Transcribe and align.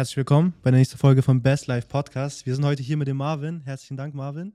herzlich 0.00 0.16
willkommen 0.16 0.54
bei 0.62 0.70
der 0.70 0.78
nächsten 0.78 0.96
Folge 0.96 1.20
vom 1.20 1.42
Best 1.42 1.66
Life 1.66 1.86
Podcast. 1.86 2.46
Wir 2.46 2.54
sind 2.54 2.64
heute 2.64 2.82
hier 2.82 2.96
mit 2.96 3.06
dem 3.06 3.18
Marvin. 3.18 3.60
Herzlichen 3.60 3.98
Dank, 3.98 4.14
Marvin. 4.14 4.54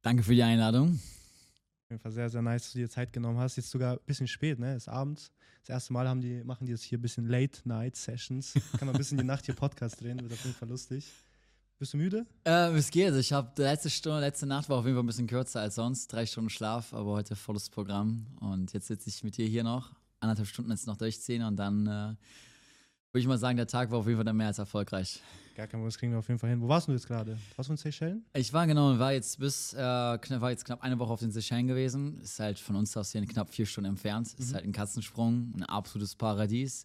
Danke 0.00 0.22
für 0.22 0.32
die 0.32 0.44
Einladung. 0.44 0.90
Auf 0.90 1.90
jeden 1.90 2.00
Fall 2.00 2.12
sehr, 2.12 2.30
sehr 2.30 2.40
nice, 2.40 2.62
dass 2.62 2.72
du 2.72 2.78
dir 2.78 2.88
Zeit 2.88 3.12
genommen 3.12 3.36
hast. 3.36 3.56
Jetzt 3.56 3.68
sogar 3.68 3.94
ein 3.94 3.98
bisschen 4.06 4.28
spät, 4.28 4.60
ne? 4.60 4.76
Es 4.76 4.84
ist 4.84 4.88
abends. 4.90 5.32
Das 5.62 5.70
erste 5.70 5.92
Mal 5.92 6.06
haben 6.06 6.20
die, 6.20 6.44
machen 6.44 6.66
die 6.66 6.70
jetzt 6.70 6.84
hier 6.84 6.98
ein 6.98 7.02
bisschen 7.02 7.26
Late-Night-Sessions. 7.26 8.52
Kann 8.78 8.86
man 8.86 8.90
ein 8.90 8.98
bisschen 8.98 9.18
die 9.18 9.24
Nacht 9.24 9.44
hier 9.44 9.56
Podcast 9.56 10.00
drehen, 10.00 10.20
wird 10.20 10.32
auf 10.32 10.44
jeden 10.44 10.54
Fall 10.54 10.68
lustig. 10.68 11.10
Bist 11.80 11.94
du 11.94 11.96
müde? 11.96 12.24
Äh, 12.44 12.70
es 12.76 12.92
geht. 12.92 13.06
Also 13.06 13.18
ich 13.18 13.32
habe 13.32 13.60
letzte 13.60 13.90
Stunde, 13.90 14.20
letzte 14.20 14.46
Nacht 14.46 14.68
war 14.68 14.76
auf 14.76 14.84
jeden 14.84 14.94
Fall 14.94 15.02
ein 15.02 15.08
bisschen 15.08 15.26
kürzer 15.26 15.62
als 15.62 15.74
sonst. 15.74 16.12
Drei 16.12 16.26
Stunden 16.26 16.50
Schlaf, 16.50 16.94
aber 16.94 17.10
heute 17.10 17.34
volles 17.34 17.70
Programm. 17.70 18.28
Und 18.38 18.72
jetzt 18.72 18.86
sitze 18.86 19.08
ich 19.08 19.24
mit 19.24 19.36
dir 19.36 19.48
hier 19.48 19.64
noch. 19.64 19.96
Anderthalb 20.20 20.46
Stunden 20.46 20.70
jetzt 20.70 20.86
noch 20.86 20.96
durchziehen 20.96 21.42
und 21.42 21.56
dann 21.56 21.88
äh, 21.88 22.14
würde 23.12 23.20
ich 23.22 23.26
mal 23.26 23.38
sagen, 23.38 23.56
der 23.56 23.66
Tag 23.66 23.90
war 23.90 23.98
auf 23.98 24.06
jeden 24.06 24.16
Fall 24.16 24.24
dann 24.24 24.36
mehr 24.36 24.48
als 24.48 24.58
erfolgreich. 24.58 25.22
Gar 25.56 25.66
kein 25.66 25.80
Problem, 25.80 25.86
das 25.88 25.98
kriegen 25.98 26.12
wir 26.12 26.18
auf 26.20 26.28
jeden 26.28 26.38
Fall 26.38 26.50
hin. 26.50 26.60
Wo 26.60 26.68
warst 26.68 26.86
du 26.88 26.92
jetzt 26.92 27.06
gerade? 27.06 27.36
Warst 27.56 27.68
du 27.68 27.72
in 27.72 27.76
Seychellen? 27.76 28.24
Ich 28.34 28.52
war 28.52 28.66
genau, 28.66 28.96
war 28.98 29.12
jetzt 29.12 29.38
bis, 29.40 29.74
äh, 29.74 29.78
war 29.78 30.50
jetzt 30.50 30.64
knapp 30.64 30.82
eine 30.82 30.98
Woche 30.98 31.12
auf 31.12 31.20
den 31.20 31.32
Seychellen 31.32 31.66
gewesen. 31.66 32.20
Ist 32.22 32.38
halt 32.38 32.58
von 32.60 32.76
uns 32.76 32.96
aus 32.96 33.10
hier 33.12 33.24
knapp 33.26 33.50
vier 33.50 33.66
Stunden 33.66 33.90
entfernt. 33.90 34.32
Ist 34.38 34.54
halt 34.54 34.64
ein 34.64 34.72
Katzensprung, 34.72 35.52
ein 35.56 35.64
absolutes 35.64 36.14
Paradies. 36.14 36.84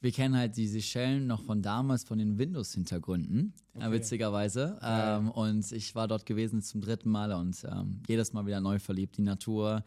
Wir 0.00 0.12
kennen 0.12 0.36
halt 0.36 0.56
die 0.56 0.66
Seychellen 0.68 1.26
noch 1.26 1.42
von 1.42 1.62
damals, 1.62 2.04
von 2.04 2.18
den 2.18 2.38
Windows-Hintergründen, 2.38 3.52
äh, 3.74 3.78
Okay. 3.78 3.92
witzigerweise. 3.92 4.76
Geil. 4.80 5.18
Ähm, 5.18 5.30
und 5.30 5.72
ich 5.72 5.94
war 5.94 6.06
dort 6.06 6.26
gewesen 6.26 6.62
zum 6.62 6.80
dritten 6.80 7.10
Mal 7.10 7.32
und 7.32 7.64
ähm, 7.70 8.00
jedes 8.06 8.32
Mal 8.32 8.46
wieder 8.46 8.60
neu 8.60 8.78
verliebt. 8.78 9.16
Die 9.16 9.22
Natur, 9.22 9.84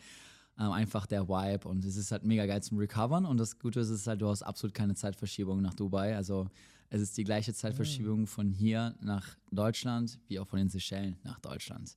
ähm, 0.59 0.71
einfach 0.71 1.05
der 1.05 1.27
Vibe 1.27 1.67
und 1.67 1.85
es 1.85 1.95
ist 1.95 2.11
halt 2.11 2.23
mega 2.23 2.45
geil 2.45 2.61
zum 2.61 2.77
Recovern. 2.77 3.25
Und 3.25 3.37
das 3.37 3.57
Gute 3.59 3.79
ist, 3.79 3.89
es 3.89 4.01
ist 4.01 4.07
halt, 4.07 4.21
du 4.21 4.27
hast 4.27 4.43
absolut 4.43 4.73
keine 4.73 4.93
Zeitverschiebung 4.93 5.61
nach 5.61 5.73
Dubai. 5.73 6.15
Also 6.15 6.47
es 6.89 7.01
ist 7.01 7.17
die 7.17 7.23
gleiche 7.23 7.53
Zeitverschiebung 7.53 8.27
von 8.27 8.51
hier 8.51 8.95
nach 9.01 9.37
Deutschland, 9.51 10.19
wie 10.27 10.39
auch 10.39 10.47
von 10.47 10.59
den 10.59 10.69
Seychellen 10.69 11.17
nach 11.23 11.39
Deutschland. 11.39 11.95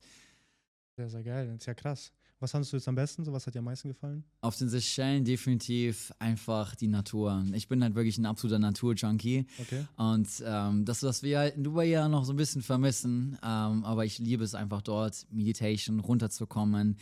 Sehr, 0.95 1.09
sehr 1.09 1.23
geil. 1.23 1.47
Das 1.47 1.57
ist 1.57 1.65
ja 1.65 1.73
krass. 1.73 2.11
Was 2.39 2.51
fandest 2.51 2.73
du 2.73 2.77
jetzt 2.77 2.87
am 2.89 2.95
besten? 2.95 3.23
So, 3.23 3.31
was 3.31 3.47
hat 3.47 3.55
dir 3.55 3.59
am 3.59 3.65
meisten 3.65 3.87
gefallen? 3.87 4.23
Auf 4.41 4.57
den 4.57 4.67
Seychellen 4.67 5.23
definitiv 5.23 6.13
einfach 6.19 6.75
die 6.75 6.89
Natur. 6.89 7.43
Ich 7.53 7.69
bin 7.69 7.81
halt 7.81 7.95
wirklich 7.95 8.17
ein 8.17 8.25
absoluter 8.25 8.59
Naturjunkie. 8.59 9.45
Okay. 9.59 9.85
Und 9.95 10.27
ähm, 10.45 10.83
das, 10.83 11.03
was 11.03 11.23
wir 11.23 11.39
halt 11.39 11.55
in 11.55 11.63
Dubai 11.63 11.85
ja 11.85 12.07
noch 12.09 12.25
so 12.25 12.33
ein 12.33 12.35
bisschen 12.35 12.61
vermissen, 12.61 13.37
ähm, 13.41 13.85
aber 13.85 14.05
ich 14.05 14.19
liebe 14.19 14.43
es 14.43 14.55
einfach 14.55 14.81
dort, 14.81 15.25
Meditation, 15.31 16.01
runterzukommen 16.01 16.97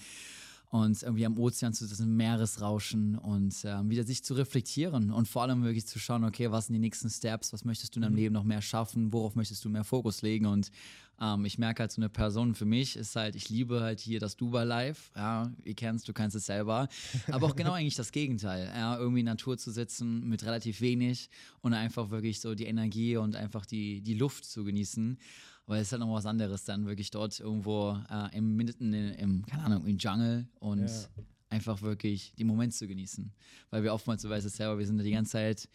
und 0.72 1.04
irgendwie 1.04 1.26
am 1.26 1.38
Ozean 1.38 1.74
zu 1.74 1.86
diesem 1.86 2.16
Meeresrauschen 2.16 3.18
und 3.18 3.54
ähm, 3.66 3.90
wieder 3.90 4.06
sich 4.06 4.24
zu 4.24 4.34
reflektieren 4.34 5.12
und 5.12 5.28
vor 5.28 5.42
allem 5.44 5.64
wirklich 5.64 5.86
zu 5.86 6.00
schauen, 6.00 6.24
okay, 6.24 6.50
was 6.50 6.68
sind 6.68 6.74
die 6.74 6.80
nächsten 6.80 7.10
Steps, 7.10 7.52
was 7.52 7.66
möchtest 7.66 7.94
du 7.94 8.00
in 8.00 8.04
deinem 8.04 8.16
Leben 8.16 8.34
noch 8.34 8.46
mehr 8.46 8.62
schaffen, 8.62 9.12
worauf 9.12 9.36
möchtest 9.36 9.66
du 9.66 9.70
mehr 9.70 9.84
Fokus 9.84 10.22
legen? 10.22 10.46
Und 10.46 10.72
ähm, 11.20 11.44
ich 11.44 11.58
merke 11.58 11.82
halt 11.82 11.92
so 11.92 12.00
eine 12.00 12.08
Person 12.08 12.56
für 12.56 12.64
mich 12.64 12.96
ist 12.96 13.18
halt, 13.18 13.36
ich 13.36 13.50
liebe 13.50 13.82
halt 13.82 14.00
hier 14.00 14.22
das 14.22 14.38
Dubai 14.38 14.64
Life, 14.64 15.12
ja, 15.14 15.52
ihr 15.66 15.76
kennst, 15.76 16.08
du 16.08 16.14
kannst 16.14 16.38
es 16.38 16.46
selber, 16.46 16.88
aber 17.28 17.48
auch 17.48 17.58
genau 17.58 17.72
eigentlich 17.74 17.96
das 17.96 18.14
Gegenteil, 18.14 18.72
ja, 18.74 18.98
irgendwie 18.98 19.20
in 19.20 19.26
Natur 19.26 19.58
zu 19.58 19.72
sitzen 19.72 20.26
mit 20.30 20.46
relativ 20.46 20.80
wenig 20.80 21.30
und 21.60 21.74
einfach 21.74 22.12
wirklich 22.12 22.40
so 22.40 22.56
die 22.56 22.66
Energie 22.66 23.18
und 23.18 23.36
einfach 23.36 23.66
die, 23.66 24.00
die 24.00 24.14
Luft 24.14 24.46
zu 24.46 24.64
genießen. 24.64 25.20
Aber 25.66 25.78
es 25.78 25.84
ist 25.88 25.92
halt 25.94 26.02
noch 26.02 26.14
was 26.14 26.26
anderes, 26.26 26.66
dann 26.66 26.86
wirklich 26.86 27.12
dort 27.12 27.40
irgendwo 27.40 27.98
äh, 28.10 28.36
im, 28.38 28.56
mitten 28.56 28.94
in, 28.94 29.14
im, 29.14 29.46
keine 29.46 29.64
Ahnung, 29.64 29.86
im 29.86 29.98
Jungle 29.98 30.48
und 30.60 30.88
Ja. 30.88 31.10
einfach 31.50 31.82
wirklich 31.82 32.34
die 32.38 32.44
Momente 32.44 32.76
zu 32.76 32.88
genießen. 32.88 33.32
Weil 33.70 33.84
wir 33.84 33.94
oftmals, 33.94 34.22
du 34.22 34.30
weißt 34.30 34.46
es 34.46 34.56
selber, 34.58 34.78
wir 34.78 34.86
sind 34.86 34.98
da 34.98 35.04
die 35.04 35.12
ganze 35.12 35.32
Zeit, 35.34 35.70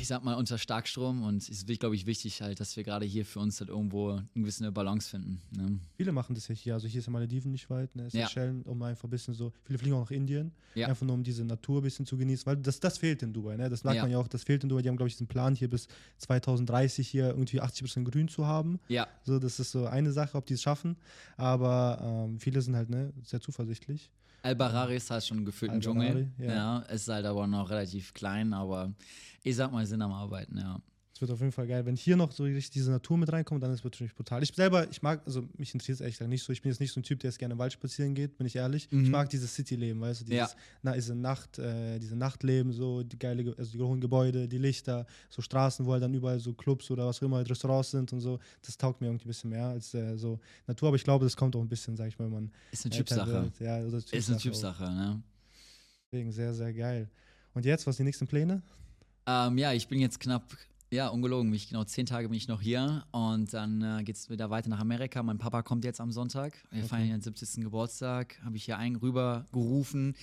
ich 0.00 0.06
sag 0.06 0.22
mal, 0.22 0.34
unter 0.34 0.58
Starkstrom 0.58 1.22
und 1.22 1.38
es 1.42 1.48
ist, 1.48 1.66
glaube 1.80 1.94
ich, 1.94 2.04
wichtig 2.04 2.42
halt, 2.42 2.60
dass 2.60 2.76
wir 2.76 2.84
gerade 2.84 3.06
hier 3.06 3.24
für 3.24 3.40
uns 3.40 3.58
halt 3.60 3.70
irgendwo 3.70 4.10
eine 4.10 4.26
gewisse 4.34 4.70
Balance 4.70 5.08
finden. 5.08 5.40
Ne? 5.50 5.80
Viele 5.96 6.12
machen 6.12 6.34
das 6.34 6.46
ja 6.48 6.54
hier. 6.54 6.74
Also 6.74 6.86
hier 6.86 6.98
ist 7.00 7.06
ja 7.06 7.12
Malediven 7.12 7.50
nicht 7.50 7.70
weit, 7.70 7.96
ne? 7.96 8.02
Ja. 8.12 8.26
Seychellen, 8.26 8.62
um 8.64 8.82
einfach 8.82 9.04
ein 9.04 9.10
bisschen 9.10 9.32
so. 9.32 9.50
Viele 9.64 9.78
fliegen 9.78 9.94
auch 9.96 10.00
nach 10.02 10.10
Indien, 10.10 10.52
Ja. 10.74 10.88
einfach 10.88 11.06
nur 11.06 11.14
um 11.14 11.22
diese 11.22 11.42
Natur 11.42 11.80
ein 11.80 11.84
bisschen 11.84 12.04
zu 12.04 12.18
genießen, 12.18 12.44
weil 12.44 12.56
das, 12.58 12.80
das 12.80 12.98
fehlt 12.98 13.22
in 13.22 13.32
Dubai, 13.32 13.56
ne? 13.56 13.70
Das 13.70 13.82
merkt 13.82 13.96
Ja. 13.96 14.02
man 14.02 14.10
ja 14.12 14.18
auch, 14.18 14.28
das 14.28 14.44
fehlt 14.44 14.62
in 14.62 14.68
Dubai. 14.68 14.82
Die 14.82 14.88
haben, 14.90 14.96
glaube 14.98 15.08
ich, 15.08 15.14
diesen 15.14 15.26
Plan 15.26 15.54
hier 15.54 15.70
bis 15.70 15.88
2030 16.18 17.08
hier 17.08 17.28
irgendwie 17.28 17.62
80% 17.62 18.04
grün 18.04 18.28
zu 18.28 18.46
haben. 18.46 18.80
Ja, 18.88 19.08
So, 19.24 19.38
das 19.38 19.58
ist 19.58 19.70
so 19.70 19.86
eine 19.86 20.12
Sache, 20.12 20.36
ob 20.36 20.44
die 20.46 20.54
es 20.54 20.62
schaffen. 20.62 20.96
Aber 21.38 22.26
ähm, 22.28 22.38
viele 22.38 22.60
sind 22.60 22.76
halt 22.76 22.90
ne, 22.90 23.12
sehr 23.24 23.40
zuversichtlich. 23.40 24.10
Al-Barari 24.42 24.96
ist 24.96 25.10
halt 25.10 25.24
schon 25.24 25.44
gefühlt 25.44 25.72
ein 25.72 25.80
Dschungel. 25.80 26.30
ja. 26.38 26.54
Ja. 26.54 26.78
ist 26.80 27.08
halt 27.08 27.26
aber 27.26 27.46
noch 27.46 27.70
relativ 27.70 28.14
klein, 28.14 28.52
aber 28.52 28.92
ich 29.42 29.56
sag 29.56 29.72
mal, 29.72 29.84
sind 29.86 30.02
am 30.02 30.12
Arbeiten, 30.12 30.58
ja. 30.58 30.80
Es 31.18 31.22
wird 31.22 31.32
auf 31.32 31.40
jeden 31.40 31.50
Fall 31.50 31.66
geil. 31.66 31.84
Wenn 31.84 31.96
hier 31.96 32.16
noch 32.16 32.30
so 32.30 32.44
richtig 32.44 32.70
diese 32.70 32.92
Natur 32.92 33.18
mit 33.18 33.32
reinkommt, 33.32 33.60
dann 33.60 33.72
ist 33.72 33.80
es 33.80 33.84
natürlich 33.84 34.14
brutal. 34.14 34.40
Ich 34.40 34.52
selber, 34.54 34.88
ich 34.88 35.02
mag, 35.02 35.20
also 35.26 35.42
mich 35.58 35.74
interessiert 35.74 35.96
es 35.96 36.00
ehrlich 36.00 36.14
gesagt 36.14 36.28
nicht 36.30 36.44
so. 36.44 36.52
Ich 36.52 36.62
bin 36.62 36.70
jetzt 36.70 36.78
nicht 36.78 36.92
so 36.92 37.00
ein 37.00 37.02
Typ, 37.02 37.18
der 37.18 37.30
jetzt 37.30 37.40
gerne 37.40 37.54
im 37.54 37.58
Wald 37.58 37.72
spazieren 37.72 38.14
geht, 38.14 38.38
bin 38.38 38.46
ich 38.46 38.54
ehrlich. 38.54 38.84
Ich 38.84 38.92
Mhm. 38.92 39.10
mag 39.10 39.28
dieses 39.28 39.52
City-Leben, 39.52 40.00
weißt 40.00 40.20
du, 40.20 40.24
dieses, 40.26 40.52
Ja. 40.52 40.56
na, 40.82 40.92
diese 40.92 41.16
Nacht, 41.16 41.58
äh, 41.58 41.98
diese 41.98 42.14
Nachtleben, 42.14 42.70
so 42.72 43.02
die 43.02 43.18
geile, 43.18 43.42
Ge- 43.42 43.54
also 43.58 43.72
die 43.72 43.80
hohen 43.82 44.00
Gebäude, 44.00 44.46
die 44.46 44.58
Lichter, 44.58 45.06
so 45.28 45.42
Straßen, 45.42 45.84
wo 45.86 45.90
halt 45.92 46.04
dann 46.04 46.14
überall 46.14 46.38
so 46.38 46.52
Clubs 46.52 46.88
oder 46.88 47.08
was 47.08 47.18
auch 47.18 47.22
immer, 47.22 47.38
halt 47.38 47.50
Restaurants 47.50 47.90
sind 47.90 48.12
und 48.12 48.20
so. 48.20 48.38
Das 48.62 48.78
taugt 48.78 49.00
mir 49.00 49.08
irgendwie 49.08 49.24
ein 49.24 49.26
bisschen 49.26 49.50
mehr 49.50 49.66
als 49.66 49.92
äh, 49.94 50.16
so 50.16 50.38
Natur. 50.68 50.86
Aber 50.86 50.96
ich 50.96 51.02
glaube, 51.02 51.24
das 51.26 51.36
kommt 51.36 51.56
auch 51.56 51.60
ein 51.60 51.68
bisschen, 51.68 51.96
sag 51.96 52.06
ich 52.06 52.18
mal, 52.20 52.26
wenn 52.26 52.32
man 52.32 52.52
Ist 52.70 52.86
eine 52.86 52.94
Typsache. 52.94 53.50
Ja, 53.58 53.80
oder 53.82 53.96
Ist 53.98 54.12
eine 54.14 54.38
Typsache. 54.38 54.40
Typsache, 54.52 54.84
ne? 54.84 55.20
Deswegen 56.12 56.30
sehr, 56.30 56.54
sehr 56.54 56.72
geil. 56.72 57.10
Und 57.54 57.64
jetzt, 57.64 57.88
was 57.88 57.96
sind 57.96 58.04
die 58.04 58.08
nächsten 58.10 58.28
Pläne? 58.28 58.62
Ähm, 59.26 59.58
ja, 59.58 59.72
ich 59.72 59.88
bin 59.88 59.98
jetzt 60.00 60.20
knapp, 60.20 60.56
ja, 60.90 61.08
ungelogen, 61.08 61.50
mich 61.50 61.68
genau 61.68 61.84
zehn 61.84 62.06
Tage 62.06 62.28
bin 62.28 62.36
ich 62.36 62.48
noch 62.48 62.62
hier 62.62 63.04
und 63.10 63.52
dann 63.52 63.82
äh, 63.82 64.02
geht 64.04 64.16
es 64.16 64.30
wieder 64.30 64.48
weiter 64.50 64.70
nach 64.70 64.80
Amerika. 64.80 65.22
Mein 65.22 65.38
Papa 65.38 65.62
kommt 65.62 65.84
jetzt 65.84 66.00
am 66.00 66.10
Sonntag. 66.12 66.54
Wir 66.70 66.80
Okay. 66.80 66.88
feiern 66.88 67.08
ihren 67.08 67.20
70. 67.20 67.62
Geburtstag, 67.62 68.38
habe 68.42 68.56
ich 68.56 68.64
hier 68.64 68.78
ein 68.78 68.96
rüber 68.96 69.44
gerufen. 69.52 70.14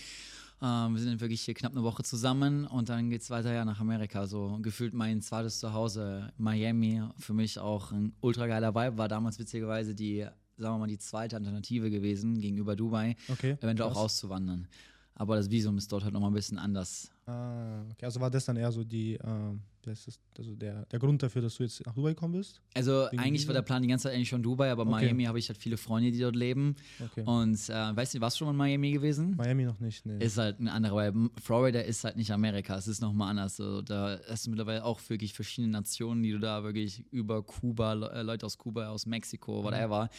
Ähm, 0.62 0.94
wir 0.94 1.00
sind 1.02 1.12
dann 1.12 1.20
wirklich 1.22 1.42
hier 1.42 1.54
knapp 1.54 1.74
eine 1.74 1.84
Woche 1.84 2.02
zusammen 2.02 2.66
und 2.66 2.90
dann 2.90 3.10
geht 3.12 3.22
es 3.22 3.30
weiter 3.30 3.54
ja 3.54 3.64
nach 3.64 3.80
Amerika. 3.80 4.26
So 4.26 4.58
gefühlt 4.62 4.94
mein 4.96 5.22
zweites 5.22 5.60
Zuhause, 5.60 6.32
Miami, 6.38 7.04
für 7.20 7.34
mich 7.34 7.60
auch 7.60 7.92
ein 7.92 8.14
ultra 8.22 8.48
geiler 8.48 8.74
Vibe. 8.74 8.98
War 8.98 9.08
damals 9.08 9.38
witzigerweise 9.38 9.94
die, 9.94 10.22
sagen 10.58 10.74
wir 10.76 10.80
mal, 10.80 10.88
die 10.88 10.98
zweite 10.98 11.36
Alternative 11.36 11.92
gewesen 11.92 12.40
gegenüber 12.42 12.76
Dubai, 12.76 13.16
Okay. 13.28 13.58
eventuell 13.62 13.90
auch 13.90 13.94
krass. 13.94 14.04
auszuwandern. 14.06 14.68
Aber 15.14 15.36
das 15.36 15.50
Visum 15.52 15.78
ist 15.78 15.92
dort 15.92 16.04
halt 16.04 16.14
nochmal 16.14 16.32
ein 16.32 16.34
bisschen 16.34 16.58
anders. 16.58 17.12
Ah, 17.28 17.82
okay. 17.92 18.06
Also 18.06 18.20
war 18.20 18.32
das 18.32 18.46
dann 18.46 18.58
eher 18.58 18.72
so 18.72 18.84
die, 18.84 19.14
ähm, 19.24 19.62
das, 19.86 20.20
also 20.38 20.56
der, 20.56 20.86
der 20.86 21.00
Grund 21.00 21.22
dafür, 21.24 21.42
dass 21.42 21.56
du 21.56 21.64
jetzt 21.64 21.86
nach 21.86 21.94
Dubai 21.94 22.10
gekommen 22.10 22.34
bist? 22.34 22.62
Also 22.74 23.06
eigentlich 23.06 23.42
Visa? 23.42 23.48
war 23.48 23.54
der 23.54 23.62
Plan 23.62 23.82
die 23.82 23.88
ganze 23.88 24.04
Zeit 24.04 24.16
eigentlich 24.16 24.30
schon 24.30 24.44
Dubai, 24.44 24.72
aber 24.72 24.84
Okay. 24.84 24.92
Miami 25.06 25.24
habe 25.26 25.40
ich 25.40 25.48
halt 25.48 25.58
viele 25.58 25.78
Freunde, 25.78 26.12
die 26.12 26.20
dort 26.20 26.36
leben. 26.36 26.76
Okay. 27.00 27.24
Und 27.26 27.70
äh, 27.70 27.96
weißt 27.96 28.16
du, 28.16 28.22
warst 28.22 28.36
du 28.36 28.46
schon 28.46 28.56
mal 28.56 28.68
in 28.68 28.80
Miami 28.80 28.92
gewesen? 28.92 29.36
Miami 29.36 29.66
noch 29.66 29.80
nicht, 29.80 30.06
ne. 30.06 30.18
Ist 30.18 30.38
halt 30.38 30.60
ein 30.60 30.68
anderer, 30.68 30.96
weil 30.96 31.14
Florida 31.42 31.80
ist 31.80 32.04
halt 32.04 32.18
nicht 32.18 32.32
Amerika, 32.32 32.78
es 32.78 32.88
ist 32.88 33.02
nochmal 33.02 33.30
anders. 33.30 33.58
So, 33.58 33.82
da 33.82 34.20
hast 34.30 34.46
du 34.46 34.50
mittlerweile 34.52 34.84
auch 34.84 35.00
wirklich 35.10 35.34
verschiedene 35.34 35.72
Nationen, 35.72 36.24
die 36.24 36.32
du 36.32 36.40
da 36.40 36.64
wirklich 36.64 37.06
über 37.12 37.44
Kuba, 37.44 37.94
Le 37.94 38.12
äh, 38.12 38.22
Leute 38.22 38.46
aus 38.46 38.58
Kuba, 38.58 38.90
aus 38.90 39.06
Mexiko, 39.06 39.64
whatever. 39.64 40.10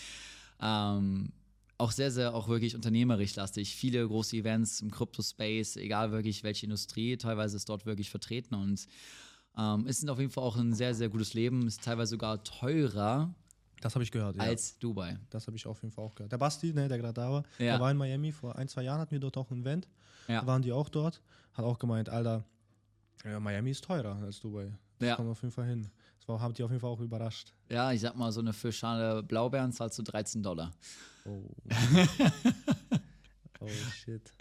Ähm, 0.61 1.33
auch 1.79 1.91
sehr, 1.91 2.11
sehr 2.11 2.35
auch 2.35 2.49
wirklich 2.49 2.75
unternehmerisch 2.75 3.37
lastig. 3.37 3.75
Viele 3.75 4.07
große 4.07 4.37
Events 4.37 4.81
im 4.81 4.91
Crypto-Space, 4.91 5.77
egal 5.77 6.11
wirklich 6.11 6.43
welche 6.43 6.67
Industrie, 6.67 7.17
teilweise 7.17 7.57
ist 7.57 7.69
dort 7.69 7.85
wirklich 7.85 8.11
vertreten 8.11 8.55
und 8.55 8.87
ähm, 9.59 9.87
es 9.87 9.99
ist 10.03 10.09
auf 10.09 10.19
jeden 10.19 10.31
Fall 10.31 10.45
auch 10.45 10.57
ein 10.57 10.73
sehr, 10.75 10.95
sehr 10.95 11.09
gutes 11.09 11.35
Leben, 11.35 11.67
ist 11.67 11.83
teilweise 11.83 12.11
sogar 12.11 12.43
teurer 12.45 13.35
das 13.81 13.95
habe 13.95 14.03
ich 14.03 14.11
gehört, 14.11 14.37
ja. 14.37 14.43
als 14.43 14.79
Dubai. 14.79 15.19
das 15.31 15.47
habe 15.47 15.57
ich 15.57 15.67
auf 15.67 15.83
jeden 15.83 15.93
Fall 15.93 16.05
auch 16.05 16.15
gehört. 16.15 16.33
Der 16.33 16.39
Basti, 16.39 16.73
ne, 16.73 16.89
der 16.89 16.99
gerade 16.99 17.13
da 17.15 17.31
war, 17.31 17.43
Ja. 17.59 17.73
der 17.73 17.81
war 17.81 17.91
in 17.91 17.97
Miami. 17.97 18.33
Vor 18.33 18.57
ein, 18.57 18.69
zwei 18.69 18.83
Jahren 18.83 19.01
hatten 19.01 19.11
wir 19.13 19.21
dort 19.21 19.37
auch 19.37 19.51
ein 19.51 19.61
Event. 19.61 19.87
Ja. 20.29 20.47
Waren 20.47 20.63
die 20.63 20.73
auch 20.73 20.89
dort. 20.89 21.21
Hat 21.53 21.65
auch 21.65 21.79
gemeint, 21.79 22.09
Alter, 22.09 22.45
Miami 23.41 23.71
ist 23.71 23.85
teurer 23.85 24.17
als 24.23 24.41
Dubai. 24.41 24.73
Das 24.99 25.09
Ja. 25.09 25.17
kommen 25.17 25.29
wir 25.29 25.33
auf 25.33 25.43
jeden 25.43 25.53
Fall 25.53 25.67
hin. 25.67 25.91
Das 26.19 26.29
war, 26.29 26.41
haben 26.41 26.55
die 26.55 26.63
auf 26.63 26.71
jeden 26.71 26.81
Fall 26.81 26.91
auch 26.91 27.01
überrascht. 27.01 27.53
Ja, 27.69 27.93
ich 27.93 28.01
sag 28.01 28.17
mal, 28.17 28.33
so 28.33 28.41
eine 28.41 28.53
Fischschale 28.53 29.23
Blaubeeren 29.23 29.73
zahlst 29.73 29.99
du 29.99 30.03
13 30.03 30.43
Dollar. 30.43 30.73
Oh. 31.27 31.45
oh 33.61 33.69
shit. 33.95 34.33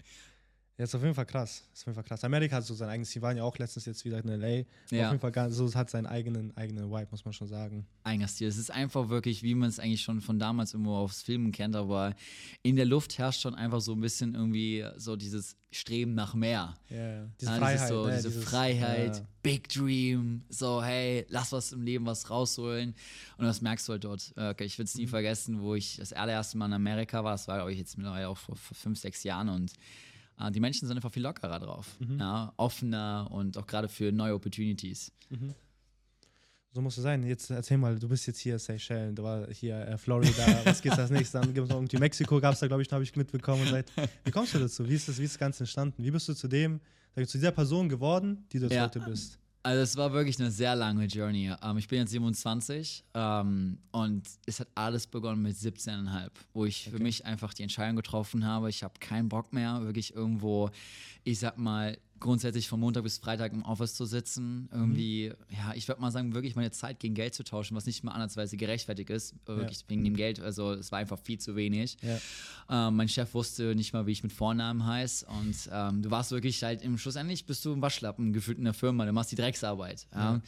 Ja, 0.78 0.84
ist 0.84 0.94
auf 0.94 1.02
jeden 1.02 1.14
Fall 1.14 1.24
krass. 1.24 1.62
Ist 1.72 1.82
auf 1.82 1.86
jeden 1.86 1.94
Fall 1.94 2.04
krass. 2.04 2.22
Amerika 2.22 2.56
hat 2.56 2.64
so 2.64 2.74
sein 2.74 2.90
eigenes. 2.90 3.10
Die 3.10 3.22
waren 3.22 3.34
ja 3.36 3.44
auch 3.44 3.56
letztens 3.56 3.86
jetzt 3.86 4.04
wieder 4.04 4.18
in 4.22 4.28
LA. 4.28 4.46
Ja. 4.90 5.06
Auf 5.06 5.12
jeden 5.12 5.20
Fall 5.20 5.32
ganz, 5.32 5.54
so 5.56 5.64
es 5.64 5.74
hat 5.74 5.88
seinen 5.88 6.04
eigenen, 6.06 6.54
eigenen 6.54 6.90
Vibe, 6.90 7.08
muss 7.10 7.24
man 7.24 7.32
schon 7.32 7.48
sagen. 7.48 7.86
Eigener 8.04 8.28
Stil. 8.28 8.46
Es 8.48 8.58
ist 8.58 8.70
einfach 8.70 9.08
wirklich, 9.08 9.42
wie 9.42 9.54
man 9.54 9.70
es 9.70 9.78
eigentlich 9.78 10.02
schon 10.02 10.20
von 10.20 10.38
damals 10.38 10.74
irgendwo 10.74 10.96
aufs 10.96 11.22
Filmen 11.22 11.50
kennt, 11.50 11.76
aber 11.76 12.14
in 12.62 12.76
der 12.76 12.84
Luft 12.84 13.16
herrscht 13.16 13.40
schon 13.40 13.54
einfach 13.54 13.80
so 13.80 13.92
ein 13.94 14.00
bisschen 14.02 14.34
irgendwie 14.34 14.84
so 14.98 15.16
dieses 15.16 15.56
Streben 15.70 16.14
nach 16.14 16.34
mehr. 16.34 16.74
Ja, 16.90 16.96
ja. 17.22 17.28
Diese 17.40 17.50
Ja, 17.52 17.56
Freiheit. 17.58 17.88
so, 17.88 18.06
ne? 18.06 18.16
diese 18.16 18.28
Dieses- 18.28 18.44
Freiheit, 18.44 19.16
Ja. 19.16 19.22
Big 19.42 19.68
Dream, 19.70 20.42
so 20.50 20.82
hey, 20.82 21.24
lass 21.30 21.52
was 21.52 21.72
im 21.72 21.80
Leben 21.82 22.04
was 22.04 22.28
rausholen. 22.28 22.94
Und 23.38 23.46
das 23.46 23.62
merkst 23.62 23.88
du 23.88 23.92
halt 23.92 24.04
dort. 24.04 24.30
Äh, 24.36 24.50
Okay, 24.50 24.64
ich 24.64 24.76
will 24.78 24.84
es 24.84 24.94
Mhm. 24.94 25.00
nie 25.00 25.06
vergessen, 25.06 25.60
wo 25.62 25.74
ich 25.74 25.96
das 25.96 26.12
allererste 26.12 26.58
Mal 26.58 26.66
in 26.66 26.74
Amerika 26.74 27.24
war. 27.24 27.32
Das 27.32 27.48
war, 27.48 27.56
glaube 27.56 27.72
ich, 27.72 27.78
jetzt 27.78 27.96
mittlerweile 27.96 28.28
auch 28.28 28.36
vor, 28.36 28.56
vor 28.56 28.76
fünf, 28.76 28.98
sechs 28.98 29.22
Jahren. 29.24 29.48
Und 29.48 29.72
die 30.52 30.60
Menschen 30.60 30.86
sind 30.86 30.96
einfach 30.96 31.12
viel 31.12 31.22
lockerer 31.22 31.58
drauf. 31.58 31.96
Mhm. 31.98 32.18
Ja, 32.18 32.52
offener 32.56 33.28
und 33.30 33.56
auch 33.56 33.66
gerade 33.66 33.88
für 33.88 34.12
neue 34.12 34.34
Opportunities. 34.34 35.12
So 36.76 36.82
muss 36.82 36.98
es 36.98 37.04
sein. 37.04 37.22
Jetzt 37.22 37.48
erzähl 37.48 37.78
mal, 37.78 37.98
du 37.98 38.06
bist 38.06 38.26
jetzt 38.26 38.38
hier 38.38 38.58
Seychellen, 38.58 39.14
du 39.14 39.22
warst 39.22 39.50
hier 39.56 39.78
äh, 39.78 39.96
Florida, 39.96 40.46
was 40.64 40.82
geht's 40.82 40.98
als 40.98 41.10
nächstes? 41.10 41.40
Dann 41.40 41.54
gibt 41.54 41.64
es 41.64 41.70
noch 41.70 41.78
irgendwie 41.78 41.96
Mexiko, 41.96 42.38
gab 42.38 42.52
es 42.52 42.60
da, 42.60 42.66
glaube 42.66 42.82
ich, 42.82 42.92
habe 42.92 43.02
ich 43.02 43.16
mitbekommen. 43.16 43.66
Seit, 43.66 43.90
wie 44.24 44.30
kommst 44.30 44.52
du 44.52 44.58
dazu? 44.58 44.86
Wie 44.86 44.94
ist, 44.94 45.08
das, 45.08 45.18
wie 45.18 45.24
ist 45.24 45.32
das 45.32 45.38
Ganze 45.38 45.60
entstanden? 45.60 46.04
Wie 46.04 46.10
bist 46.10 46.28
du 46.28 46.34
zu 46.34 46.48
dem, 46.48 46.80
zu 47.14 47.38
dieser 47.38 47.52
Person 47.52 47.88
geworden, 47.88 48.44
die 48.52 48.58
du 48.58 48.66
ja. 48.66 48.84
heute 48.84 49.00
bist? 49.00 49.38
Also 49.66 49.82
es 49.82 49.96
war 49.96 50.12
wirklich 50.12 50.38
eine 50.38 50.52
sehr 50.52 50.76
lange 50.76 51.06
Journey. 51.06 51.52
Ähm, 51.60 51.76
ich 51.76 51.88
bin 51.88 51.98
jetzt 51.98 52.12
27 52.12 53.02
ähm, 53.14 53.78
und 53.90 54.22
es 54.46 54.60
hat 54.60 54.68
alles 54.76 55.08
begonnen 55.08 55.42
mit 55.42 55.56
17,5, 55.56 56.30
wo 56.52 56.66
ich 56.66 56.86
okay. 56.86 56.96
für 56.96 57.02
mich 57.02 57.26
einfach 57.26 57.52
die 57.52 57.64
Entscheidung 57.64 57.96
getroffen 57.96 58.46
habe, 58.46 58.70
ich 58.70 58.84
habe 58.84 58.94
keinen 59.00 59.28
Bock 59.28 59.52
mehr, 59.52 59.82
wirklich 59.82 60.14
irgendwo, 60.14 60.70
ich 61.24 61.40
sag 61.40 61.58
mal, 61.58 61.98
grundsätzlich 62.20 62.68
von 62.68 62.80
Montag 62.80 63.02
bis 63.02 63.18
Freitag 63.18 63.52
im 63.52 63.62
Office 63.62 63.94
zu 63.94 64.04
sitzen, 64.04 64.68
irgendwie, 64.72 65.30
mhm. 65.30 65.56
ja, 65.56 65.74
ich 65.74 65.86
würde 65.88 66.00
mal 66.00 66.10
sagen, 66.10 66.34
wirklich 66.34 66.56
meine 66.56 66.70
Zeit 66.70 67.00
gegen 67.00 67.14
Geld 67.14 67.34
zu 67.34 67.44
tauschen, 67.44 67.76
was 67.76 67.86
nicht 67.86 68.04
mal 68.04 68.12
andersweise 68.12 68.56
gerechtfertigt 68.56 69.10
ist, 69.10 69.34
wirklich 69.46 69.80
ja. 69.80 69.84
wegen 69.88 70.04
dem 70.04 70.16
Geld, 70.16 70.40
also 70.40 70.72
es 70.72 70.92
war 70.92 70.98
einfach 70.98 71.18
viel 71.18 71.38
zu 71.38 71.56
wenig. 71.56 71.96
Ja. 72.02 72.88
Ähm, 72.88 72.96
mein 72.96 73.08
Chef 73.08 73.34
wusste 73.34 73.74
nicht 73.74 73.92
mal, 73.92 74.06
wie 74.06 74.12
ich 74.12 74.22
mit 74.22 74.32
Vornamen 74.32 74.86
heiße 74.86 75.26
und 75.26 75.56
ähm, 75.72 76.02
du 76.02 76.10
warst 76.10 76.30
wirklich 76.30 76.62
halt 76.62 76.82
im 76.82 76.98
Schlussendlich 76.98 77.46
bist 77.46 77.64
du 77.64 77.72
ein 77.72 77.82
Waschlappen 77.82 78.32
gefühlt 78.32 78.58
in 78.58 78.64
der 78.64 78.74
Firma, 78.74 79.04
du 79.04 79.12
machst 79.12 79.32
die 79.32 79.36
Drecksarbeit. 79.36 80.06
Ja. 80.14 80.40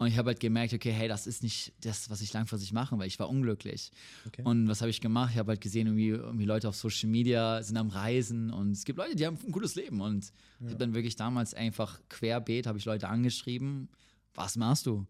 Und 0.00 0.06
ich 0.06 0.16
habe 0.16 0.28
halt 0.28 0.40
gemerkt, 0.40 0.72
okay, 0.72 0.92
hey, 0.92 1.08
das 1.08 1.26
ist 1.26 1.42
nicht 1.42 1.74
das, 1.82 2.08
was 2.08 2.22
ich 2.22 2.32
langfristig 2.32 2.72
mache, 2.72 2.98
weil 2.98 3.06
ich 3.06 3.18
war 3.18 3.28
unglücklich. 3.28 3.92
Okay. 4.26 4.40
Und 4.42 4.66
was 4.66 4.80
habe 4.80 4.88
ich 4.88 5.02
gemacht? 5.02 5.32
Ich 5.34 5.38
habe 5.38 5.50
halt 5.50 5.60
gesehen, 5.60 5.88
irgendwie, 5.88 6.08
irgendwie, 6.08 6.46
Leute 6.46 6.70
auf 6.70 6.74
Social 6.74 7.10
Media 7.10 7.62
sind 7.62 7.76
am 7.76 7.90
Reisen 7.90 8.50
und 8.50 8.70
es 8.70 8.86
gibt 8.86 8.98
Leute, 8.98 9.14
die 9.14 9.26
haben 9.26 9.36
ein 9.46 9.52
gutes 9.52 9.74
Leben. 9.74 10.00
Und 10.00 10.24
ja. 10.24 10.32
ich 10.60 10.66
habe 10.68 10.78
dann 10.78 10.94
wirklich 10.94 11.16
damals 11.16 11.52
einfach 11.52 12.00
querbeet, 12.08 12.66
habe 12.66 12.78
ich 12.78 12.86
Leute 12.86 13.10
angeschrieben, 13.10 13.90
was 14.32 14.56
machst 14.56 14.86
du? 14.86 15.06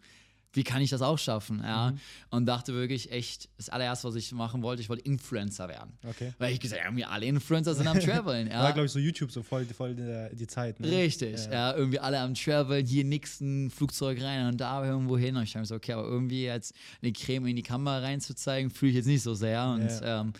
Wie 0.52 0.64
kann 0.64 0.82
ich 0.82 0.91
das 0.91 1.02
auch 1.02 1.19
schaffen? 1.19 1.61
Ja? 1.62 1.93
Mhm. 1.93 2.00
Und 2.31 2.47
dachte 2.47 2.75
wirklich 2.75 3.12
echt, 3.12 3.49
das 3.56 3.69
allererste, 3.69 4.08
was 4.08 4.14
ich 4.17 4.32
machen 4.32 4.62
wollte, 4.62 4.82
ich 4.82 4.88
wollte 4.88 5.05
Influencer 5.05 5.69
werden. 5.69 5.93
Okay. 6.08 6.32
Weil 6.38 6.52
ich 6.52 6.61
gesagt 6.61 6.85
habe, 6.85 6.99
ja, 6.99 7.08
alle 7.08 7.26
Influencer 7.26 7.75
sind 7.75 7.87
am 7.87 8.00
Traveln. 8.00 8.49
ja. 8.49 8.62
War, 8.62 8.73
glaube 8.73 8.87
ich, 8.87 8.93
so 8.93 8.99
YouTube 8.99 9.31
so 9.31 9.43
voll, 9.43 9.64
voll 9.67 9.94
die, 9.94 10.37
die 10.37 10.47
Zeit. 10.47 10.81
Ne? 10.81 10.91
Richtig, 10.91 11.47
ja. 11.47 11.52
ja. 11.52 11.76
irgendwie 11.76 12.00
alle 12.00 12.19
am 12.19 12.35
Traveln, 12.35 12.87
hier 12.87 13.05
nix 13.05 13.41
ein 13.41 13.70
Flugzeug 13.70 14.20
rein 14.23 14.49
und 14.49 14.61
da 14.61 14.85
irgendwo 14.85 15.17
hin. 15.17 15.37
Und 15.37 15.44
ich 15.44 15.55
habe 15.55 15.61
mir 15.61 15.67
so, 15.67 15.76
okay, 15.76 15.93
aber 15.93 16.05
irgendwie 16.05 16.44
jetzt 16.44 16.75
eine 17.03 17.12
Creme 17.12 17.46
in 17.46 17.56
die 17.56 17.62
Kamera 17.62 17.99
reinzuzeigen, 17.99 18.70
fühle 18.70 18.91
ich 18.91 18.96
jetzt 18.96 19.06
nicht 19.06 19.23
so 19.23 19.35
sehr. 19.35 19.69
Und 19.69 19.88
ähm, 20.03 20.32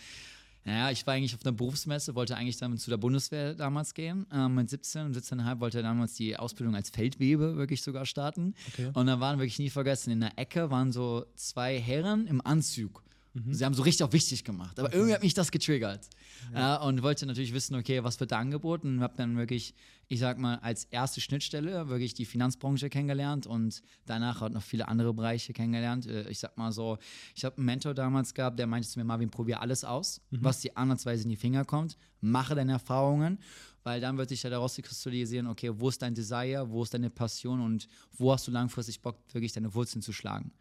naja, 0.65 0.91
ich 0.91 1.07
war 1.07 1.15
eigentlich 1.15 1.35
auf 1.35 1.45
einer 1.45 1.53
Berufsmesse, 1.53 2.15
wollte 2.15 2.37
eigentlich 2.37 2.59
dann 2.59 2.77
zu 2.77 2.91
der 2.91 2.99
Bundeswehr 2.99 3.55
damals 3.55 3.95
gehen. 3.95 4.27
Ähm, 4.33 4.55
mit 4.55 4.69
17 4.69 5.07
und 5.07 5.17
17,5 5.17 5.61
wollte 5.61 5.83
damals 5.83 6.15
die 6.15 6.37
Ausbildung 6.37 6.75
als 6.75 6.91
Feldwebe 6.91 7.57
wirklich 7.57 7.83
sogar 7.83 8.05
starten. 8.05 8.55
Okay. 8.73 8.91
Und 8.93 9.07
da 9.07 9.21
waren 9.21 9.39
wirklich 9.39 9.59
nie 9.59 9.71
vergessen, 9.71 10.11
in 10.11 10.21
der 10.21 10.39
Ecke 10.39 10.71
waren 10.71 10.93
so 10.93 11.25
zwei 11.35 11.79
Herren 11.79 12.27
im 12.27 12.45
Anzug. 12.45 13.03
Mhm. 13.33 13.55
Sie 13.55 13.65
haben 13.65 13.75
so 13.75 13.83
richtig 13.83 14.05
auch 14.05 14.13
wichtig 14.13 14.45
gemacht. 14.45 14.79
Aber 14.79 14.89
okay. 14.89 14.97
irgendwie 14.97 15.15
hat 15.15 15.23
mich 15.23 15.35
das 15.35 15.51
getriggert. 15.51 16.09
Ja. 16.53 16.77
Äh, 16.77 16.87
und 16.87 17.03
wollte 17.03 17.27
natürlich 17.27 17.55
wissen, 17.55 17.77
okay, 17.77 18.03
was 18.03 18.19
wird 18.19 18.33
da 18.33 18.39
angeboten? 18.39 18.99
Und 18.99 19.03
habe 19.03 19.15
dann 19.17 19.37
wirklich, 19.37 19.75
ich 20.09 20.19
sag 20.19 20.39
mal, 20.39 20.57
als 20.57 20.85
erste 20.85 21.21
Schnittstelle 21.21 21.89
wirklich 21.89 22.15
die 22.15 22.25
Finanzbranche 22.25 22.89
kennengelernt 22.91 23.47
und 23.47 23.83
danach 24.07 24.41
hat 24.41 24.53
noch 24.53 24.63
viele 24.63 24.89
andere 24.89 25.15
Bereiche 25.15 25.53
kennengelernt. 25.53 26.07
Äh, 26.07 26.29
ich 26.29 26.41
sag 26.41 26.57
mal 26.57 26.73
so, 26.73 26.99
ich 27.35 27.45
habe 27.45 27.57
einen 27.57 27.67
Mentor 27.67 27.95
damals 27.95 28.35
gehabt, 28.35 28.59
der 28.59 28.67
meinte 28.67 28.89
zu 28.89 28.99
mir, 28.99 29.05
Marvin, 29.05 29.31
probier 29.31 29.61
alles 29.61 29.85
aus, 29.85 30.21
mhm. 30.31 30.39
was 30.43 30.61
dir 30.61 30.77
ansatzweise 30.77 31.23
in 31.23 31.29
die 31.29 31.37
Finger 31.37 31.65
kommt. 31.65 31.97
Mache 32.21 32.55
deine 32.55 32.73
Erfahrungen 32.73 33.39
weil 33.83 34.01
dann 34.01 34.19
wird 34.19 34.29
sich 34.29 34.43
ja 34.43 34.51
daraus 34.51 34.77
kristallisieren, 34.77 35.47
okay, 35.47 35.71
wo 35.75 35.89
ist 35.89 36.03
dein 36.03 36.15
Desire, 36.15 36.67
wo 36.69 36.83
ist 36.83 36.93
deine 36.93 37.11
Passion 37.11 37.61
und 37.61 37.89
wo 38.13 38.33
hast 38.33 38.47
du 38.47 38.51
langfristig 38.51 39.01
Bock, 39.01 39.19
wirklich 39.33 39.53
deine 39.53 39.75
Wurzeln 39.75 40.03
zu 40.03 40.13
schlagen. 40.13 40.53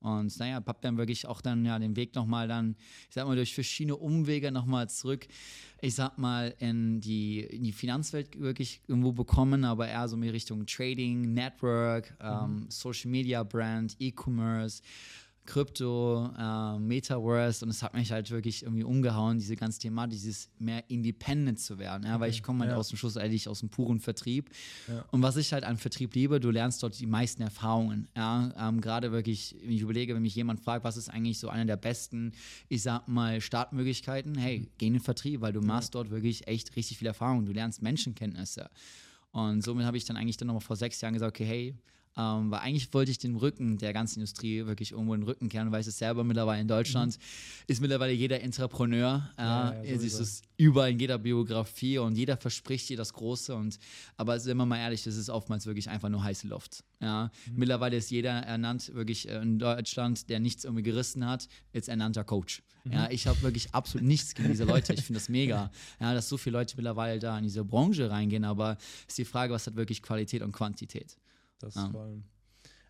Und 0.00 0.38
naja, 0.38 0.62
hab 0.64 0.80
dann 0.80 0.96
wirklich 0.96 1.26
auch 1.26 1.40
dann 1.40 1.64
ja 1.64 1.78
den 1.78 1.96
Weg 1.96 2.14
nochmal 2.14 2.46
dann, 2.46 2.76
ich 3.08 3.14
sag 3.14 3.26
mal, 3.26 3.34
durch 3.34 3.54
verschiedene 3.54 3.96
Umwege 3.96 4.52
nochmal 4.52 4.88
zurück, 4.88 5.26
ich 5.80 5.94
sag 5.94 6.18
mal, 6.18 6.54
in 6.58 7.00
die, 7.00 7.40
in 7.40 7.64
die 7.64 7.72
Finanzwelt 7.72 8.38
wirklich 8.38 8.80
irgendwo 8.86 9.12
bekommen, 9.12 9.64
aber 9.64 9.88
eher 9.88 10.06
so 10.08 10.16
in 10.16 10.22
Richtung 10.22 10.66
Trading, 10.66 11.32
Network, 11.34 12.12
mhm. 12.20 12.26
ähm, 12.26 12.66
Social 12.68 13.10
Media 13.10 13.42
Brand, 13.42 13.96
E-Commerce, 13.98 14.82
Krypto, 15.48 16.30
äh, 16.38 16.78
Metaverse 16.78 17.64
und 17.64 17.70
es 17.70 17.82
hat 17.82 17.94
mich 17.94 18.12
halt 18.12 18.30
wirklich 18.30 18.62
irgendwie 18.62 18.84
umgehauen, 18.84 19.38
diese 19.38 19.56
ganze 19.56 19.78
Thema, 19.80 20.06
dieses 20.06 20.50
mehr 20.58 20.84
independent 20.90 21.58
zu 21.58 21.78
werden, 21.78 22.04
ja, 22.04 22.12
okay. 22.12 22.20
weil 22.20 22.30
ich 22.30 22.42
komme 22.42 22.60
halt 22.60 22.72
ja. 22.72 22.76
aus 22.76 22.88
dem 22.88 22.98
Schluss 22.98 23.16
eigentlich 23.16 23.48
aus 23.48 23.60
dem 23.60 23.70
puren 23.70 23.98
Vertrieb 23.98 24.50
ja. 24.88 25.06
und 25.10 25.22
was 25.22 25.36
ich 25.38 25.54
halt 25.54 25.64
an 25.64 25.78
Vertrieb 25.78 26.14
liebe, 26.14 26.38
du 26.38 26.50
lernst 26.50 26.82
dort 26.82 27.00
die 27.00 27.06
meisten 27.06 27.40
Erfahrungen, 27.40 28.08
ja, 28.14 28.52
ähm, 28.58 28.82
gerade 28.82 29.10
wirklich, 29.10 29.56
ich 29.62 29.80
überlege, 29.80 30.14
wenn 30.14 30.22
mich 30.22 30.34
jemand 30.34 30.60
fragt, 30.60 30.84
was 30.84 30.98
ist 30.98 31.08
eigentlich 31.08 31.38
so 31.38 31.48
einer 31.48 31.64
der 31.64 31.78
besten, 31.78 32.32
ich 32.68 32.82
sag 32.82 33.08
mal, 33.08 33.40
Startmöglichkeiten, 33.40 34.36
hey, 34.36 34.60
mhm. 34.60 34.66
geh 34.76 34.86
in 34.88 34.92
den 34.94 35.02
Vertrieb, 35.02 35.40
weil 35.40 35.54
du 35.54 35.62
machst 35.62 35.94
dort 35.94 36.10
wirklich 36.10 36.46
echt 36.46 36.76
richtig 36.76 36.98
viel 36.98 37.08
Erfahrung, 37.08 37.46
du 37.46 37.52
lernst 37.52 37.80
Menschenkenntnisse 37.80 38.68
und 39.32 39.62
somit 39.62 39.86
habe 39.86 39.96
ich 39.96 40.04
dann 40.04 40.18
eigentlich 40.18 40.36
dann 40.36 40.48
nochmal 40.48 40.60
vor 40.60 40.76
sechs 40.76 41.00
Jahren 41.00 41.14
gesagt, 41.14 41.34
okay, 41.34 41.46
hey, 41.46 41.74
ähm, 42.18 42.50
weil 42.50 42.58
eigentlich 42.60 42.92
wollte 42.92 43.12
ich 43.12 43.18
den 43.18 43.36
Rücken 43.36 43.78
der 43.78 43.92
ganzen 43.92 44.18
Industrie 44.18 44.66
wirklich 44.66 44.90
irgendwo 44.90 45.14
in 45.14 45.20
den 45.20 45.28
Rücken 45.28 45.48
kehren. 45.48 45.66
Du 45.66 45.72
weißt 45.72 45.86
es 45.86 45.98
selber 45.98 46.24
mittlerweile 46.24 46.60
in 46.60 46.66
Deutschland 46.66 47.16
mhm. 47.16 47.22
ist 47.68 47.80
mittlerweile 47.80 48.12
jeder 48.12 48.40
Entrepreneur. 48.40 49.30
Äh, 49.38 49.42
ja, 49.42 49.82
ja, 49.84 49.94
es 49.94 50.02
ist 50.02 50.44
überall 50.56 50.90
in 50.90 50.98
jeder 50.98 51.16
Biografie 51.18 51.98
und 51.98 52.16
jeder 52.16 52.36
verspricht 52.36 52.88
dir 52.88 52.96
das 52.96 53.12
Große. 53.12 53.54
Und, 53.54 53.78
aber 54.16 54.40
sind 54.40 54.56
wir 54.56 54.66
mal 54.66 54.78
ehrlich, 54.78 55.04
das 55.04 55.14
ist 55.14 55.30
oftmals 55.30 55.66
wirklich 55.66 55.88
einfach 55.88 56.08
nur 56.08 56.24
heiße 56.24 56.48
Luft. 56.48 56.82
Ja? 57.00 57.30
Mhm. 57.46 57.56
Mittlerweile 57.56 57.96
ist 57.96 58.10
jeder 58.10 58.32
ernannt, 58.32 58.92
wirklich 58.94 59.28
äh, 59.28 59.40
in 59.40 59.60
Deutschland, 59.60 60.28
der 60.28 60.40
nichts 60.40 60.64
irgendwie 60.64 60.82
gerissen 60.82 61.24
hat, 61.24 61.48
jetzt 61.72 61.88
ernannter 61.88 62.24
Coach. 62.24 62.64
Mhm. 62.82 62.92
Ja, 62.94 63.10
ich 63.10 63.28
habe 63.28 63.40
wirklich 63.42 63.72
absolut 63.74 64.04
nichts 64.04 64.34
gegen 64.34 64.48
diese 64.48 64.64
Leute. 64.64 64.92
Ich 64.92 65.04
finde 65.04 65.20
das 65.20 65.28
mega, 65.28 65.70
ja, 66.00 66.14
dass 66.14 66.28
so 66.28 66.36
viele 66.36 66.58
Leute 66.58 66.74
mittlerweile 66.76 67.20
da 67.20 67.38
in 67.38 67.44
diese 67.44 67.64
Branche 67.64 68.10
reingehen. 68.10 68.44
Aber 68.44 68.76
ist 69.06 69.18
die 69.18 69.24
Frage, 69.24 69.52
was 69.52 69.68
hat 69.68 69.76
wirklich 69.76 70.02
Qualität 70.02 70.42
und 70.42 70.50
Quantität? 70.50 71.16
Das 71.58 71.74
ja. 71.74 71.88
vor 71.90 72.02
allem. 72.02 72.24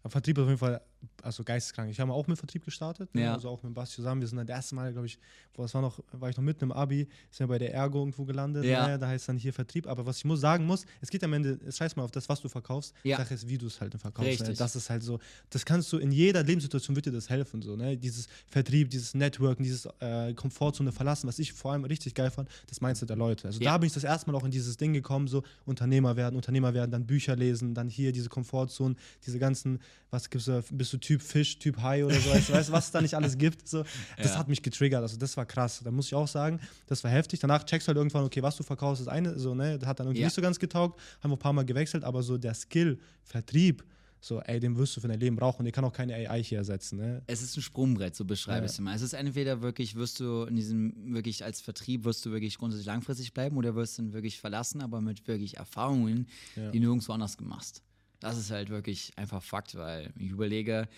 Vertrieb 0.07 0.39
ist 0.39 0.43
auf 0.43 0.49
jeden 0.49 0.59
Fall 0.59 0.81
also 1.23 1.45
geisteskrank. 1.45 1.91
Ich 1.91 2.01
habe 2.01 2.13
auch 2.13 2.27
mit 2.27 2.39
Vertrieb 2.39 2.65
gestartet, 2.65 3.15
ne? 3.15 3.23
ja. 3.23 3.35
also 3.35 3.49
auch 3.49 3.63
mit 3.63 3.75
Basti 3.75 3.97
zusammen. 3.97 4.21
Wir 4.21 4.29
sind 4.29 4.39
das 4.39 4.49
erste 4.49 4.75
Mal, 4.75 4.93
glaube 4.93 5.07
ich, 5.07 5.19
wo 5.55 5.63
das 5.63 5.75
war 5.75 5.83
noch, 5.83 6.03
war 6.13 6.31
ich 6.31 6.37
noch 6.37 6.45
mitten 6.45 6.65
im 6.65 6.73
Abi, 6.73 7.09
sind 7.31 7.41
wir 7.41 7.49
bei 7.49 7.59
der 7.59 7.75
Ergo 7.75 7.99
irgendwo 7.99 8.25
gelandet. 8.25 8.65
Ja. 8.65 8.87
Ne? 8.87 8.99
Da 8.99 9.09
heißt 9.09 9.29
dann 9.29 9.37
hier 9.37 9.53
Vertrieb. 9.53 9.87
Aber 9.87 10.07
was 10.07 10.19
ich 10.19 10.25
muss 10.25 10.41
sagen 10.41 10.67
muss, 10.67 10.85
es 11.01 11.11
geht 11.11 11.23
am 11.25 11.33
Ende, 11.33 11.59
scheiß 11.71 11.97
mal 11.97 12.05
auf 12.05 12.11
das, 12.11 12.29
was 12.29 12.41
du 12.41 12.49
verkaufst. 12.49 12.95
Ja. 13.03 13.17
Sache 13.17 13.35
ist, 13.35 13.49
wie 13.49 13.59
du 13.59 13.67
es 13.67 13.81
halt 13.81 13.95
verkaufst. 13.95 14.41
Ne? 14.47 14.55
Das 14.55 14.77
ist 14.77 14.91
halt 14.91 15.03
so, 15.03 15.19
das 15.51 15.65
kannst 15.65 15.93
du 15.93 15.99
in 15.99 16.13
jeder 16.13 16.43
Lebenssituation 16.43 16.95
wird 16.95 17.07
dir 17.07 17.13
das 17.13 17.29
helfen. 17.29 17.63
So, 17.63 17.77
ne? 17.77 17.97
Dieses 17.97 18.29
Vertrieb, 18.47 18.91
dieses 18.91 19.15
Networken, 19.15 19.65
dieses 19.65 19.89
äh, 20.01 20.33
Komfortzone 20.35 20.93
verlassen, 20.93 21.27
was 21.27 21.39
ich 21.39 21.53
vor 21.53 21.73
allem 21.73 21.85
richtig 21.85 22.15
geil 22.15 22.31
fand, 22.31 22.49
das 22.69 22.81
meinst 22.81 23.03
du 23.03 23.07
der 23.07 23.17
Leute. 23.17 23.49
Also 23.49 23.61
ja. 23.61 23.73
da 23.73 23.79
bin 23.79 23.89
ich 23.89 23.95
das 23.95 24.05
erste 24.05 24.31
Mal 24.31 24.37
auch 24.37 24.45
in 24.45 24.51
dieses 24.51 24.77
Ding 24.77 24.93
gekommen, 24.93 25.29
so 25.29 25.43
Unternehmer 25.67 26.17
werden, 26.17 26.37
Unternehmer 26.37 26.75
werden, 26.75 26.91
dann 26.91 27.07
Bücher 27.07 27.37
lesen, 27.37 27.75
dann 27.75 27.89
hier 27.89 28.13
diese 28.13 28.29
Komfortzone, 28.29 28.95
diese 29.27 29.39
ganzen, 29.39 29.81
was 30.11 30.31
gibt's 30.31 30.47
da, 30.47 30.63
bist 30.89 30.95
du 30.95 30.99
Typ 30.99 31.23
Fisch, 31.23 31.59
Typ 31.59 31.81
High 31.83 32.05
oder 32.05 32.19
so, 32.19 32.31
weißt 32.31 32.69
du, 32.69 32.73
was 32.73 32.87
es 32.87 32.91
da 32.91 33.01
nicht 33.01 33.15
alles 33.15 33.37
gibt. 33.37 33.69
So. 33.69 33.85
Das 34.17 34.33
ja. 34.33 34.39
hat 34.39 34.49
mich 34.49 34.63
getriggert, 34.63 35.03
also 35.03 35.17
das 35.17 35.37
war 35.37 35.45
krass. 35.45 35.81
Da 35.85 35.91
muss 35.91 36.07
ich 36.07 36.15
auch 36.15 36.29
sagen, 36.29 36.61
das 36.87 37.05
war 37.05 37.11
heftig. 37.11 37.41
Danach 37.41 37.65
checkst 37.65 37.87
du 37.87 37.91
halt 37.91 37.99
irgendwann, 37.99 38.25
okay, 38.25 38.43
was 38.43 38.57
du 38.57 38.63
verkaufst, 38.63 39.03
ist 39.03 39.09
eine, 39.09 39.39
so, 39.39 39.55
ne, 39.55 39.79
hat 39.85 40.01
dann 40.01 40.07
irgendwie 40.07 40.23
ja. 40.23 40.27
nicht 40.27 40.35
so 40.35 40.43
ganz 40.43 40.59
getaugt, 40.59 41.01
haben 41.23 41.31
wir 41.31 41.37
ein 41.37 41.39
paar 41.39 41.53
Mal 41.53 41.65
gewechselt, 41.65 42.05
aber 42.05 42.23
so 42.23 42.39
der 42.39 42.55
Skill, 42.55 42.99
Vertrieb, 43.23 43.85
so, 44.21 44.41
ey, 44.41 44.59
den 44.59 44.77
wirst 44.77 44.97
du 44.97 45.01
für 45.01 45.07
dein 45.07 45.21
Leben 45.21 45.37
brauchen. 45.37 45.65
Den 45.65 45.73
kann 45.73 45.85
auch 45.85 45.93
keine 45.93 46.15
AI 46.15 46.43
hier 46.43 46.59
ersetzen. 46.59 46.99
Ne? 46.99 47.23
Es 47.29 47.41
ist 47.41 47.57
ein 47.57 47.63
Sprungbrett, 47.63 48.17
so 48.17 48.25
beschreibe 48.25 48.67
ich 48.67 48.73
es 48.73 48.79
immer. 48.79 48.93
Es 48.93 49.03
ist 49.03 49.13
entweder 49.13 49.61
wirklich, 49.61 49.95
wirst 49.95 50.19
du 50.19 50.45
in 50.45 50.57
diesem, 50.57 51.15
wirklich 51.15 51.45
als 51.45 51.61
Vertrieb, 51.61 52.05
wirst 52.05 52.27
du 52.27 52.33
wirklich 52.33 52.59
grundsätzlich 52.59 52.87
langfristig 52.87 53.33
bleiben 53.33 53.57
oder 53.57 53.77
wirst 53.77 53.99
du 53.99 54.03
ihn 54.03 54.13
wirklich 54.13 54.41
verlassen, 54.41 54.81
aber 54.81 55.01
mit 55.01 55.29
wirklich 55.29 55.59
Erfahrungen, 55.59 56.27
ja. 56.57 56.71
die 56.71 56.81
nirgendwo 56.81 57.13
anders 57.13 57.37
gemacht. 57.37 57.83
Das 58.21 58.37
ist 58.37 58.51
halt 58.51 58.71
wirklich 58.71 59.13
einfach 59.17 59.43
Fakt, 59.43 59.75
weil 59.77 60.13
ich 60.17 60.31
überlege, 60.31 60.89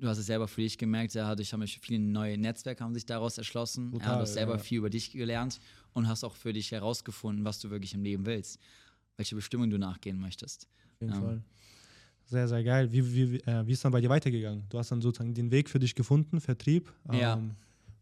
du 0.00 0.08
hast 0.08 0.18
es 0.18 0.26
selber 0.26 0.48
für 0.48 0.60
dich 0.60 0.78
gemerkt, 0.78 1.14
ja, 1.14 1.28
dadurch 1.28 1.52
haben 1.52 1.66
viele 1.66 1.98
neue 2.00 2.38
Netzwerke 2.38 2.82
haben 2.82 2.94
sich 2.94 3.06
daraus 3.06 3.38
erschlossen. 3.38 3.92
Total, 3.92 4.08
ja, 4.08 4.14
du 4.16 4.20
hast 4.22 4.34
selber 4.34 4.52
ja. 4.52 4.58
viel 4.58 4.78
über 4.78 4.90
dich 4.90 5.10
gelernt 5.10 5.60
und 5.92 6.08
hast 6.08 6.24
auch 6.24 6.34
für 6.34 6.52
dich 6.52 6.70
herausgefunden, 6.72 7.44
was 7.44 7.58
du 7.60 7.70
wirklich 7.70 7.94
im 7.94 8.02
Leben 8.02 8.26
willst, 8.26 8.58
welche 9.16 9.34
Bestimmung 9.34 9.70
du 9.70 9.78
nachgehen 9.78 10.18
möchtest. 10.18 10.68
Auf 10.94 11.00
jeden 11.00 11.14
ja. 11.14 11.20
Fall. 11.20 11.42
Sehr, 12.26 12.46
sehr 12.46 12.62
geil. 12.62 12.92
Wie, 12.92 13.14
wie, 13.14 13.36
äh, 13.40 13.66
wie 13.66 13.72
ist 13.72 13.84
dann 13.84 13.92
bei 13.92 14.02
dir 14.02 14.10
weitergegangen? 14.10 14.64
Du 14.68 14.78
hast 14.78 14.90
dann 14.90 15.00
sozusagen 15.00 15.32
den 15.32 15.50
Weg 15.50 15.70
für 15.70 15.78
dich 15.78 15.94
gefunden, 15.94 16.40
Vertrieb. 16.40 16.92
Ja. 17.10 17.34
Ähm, 17.34 17.52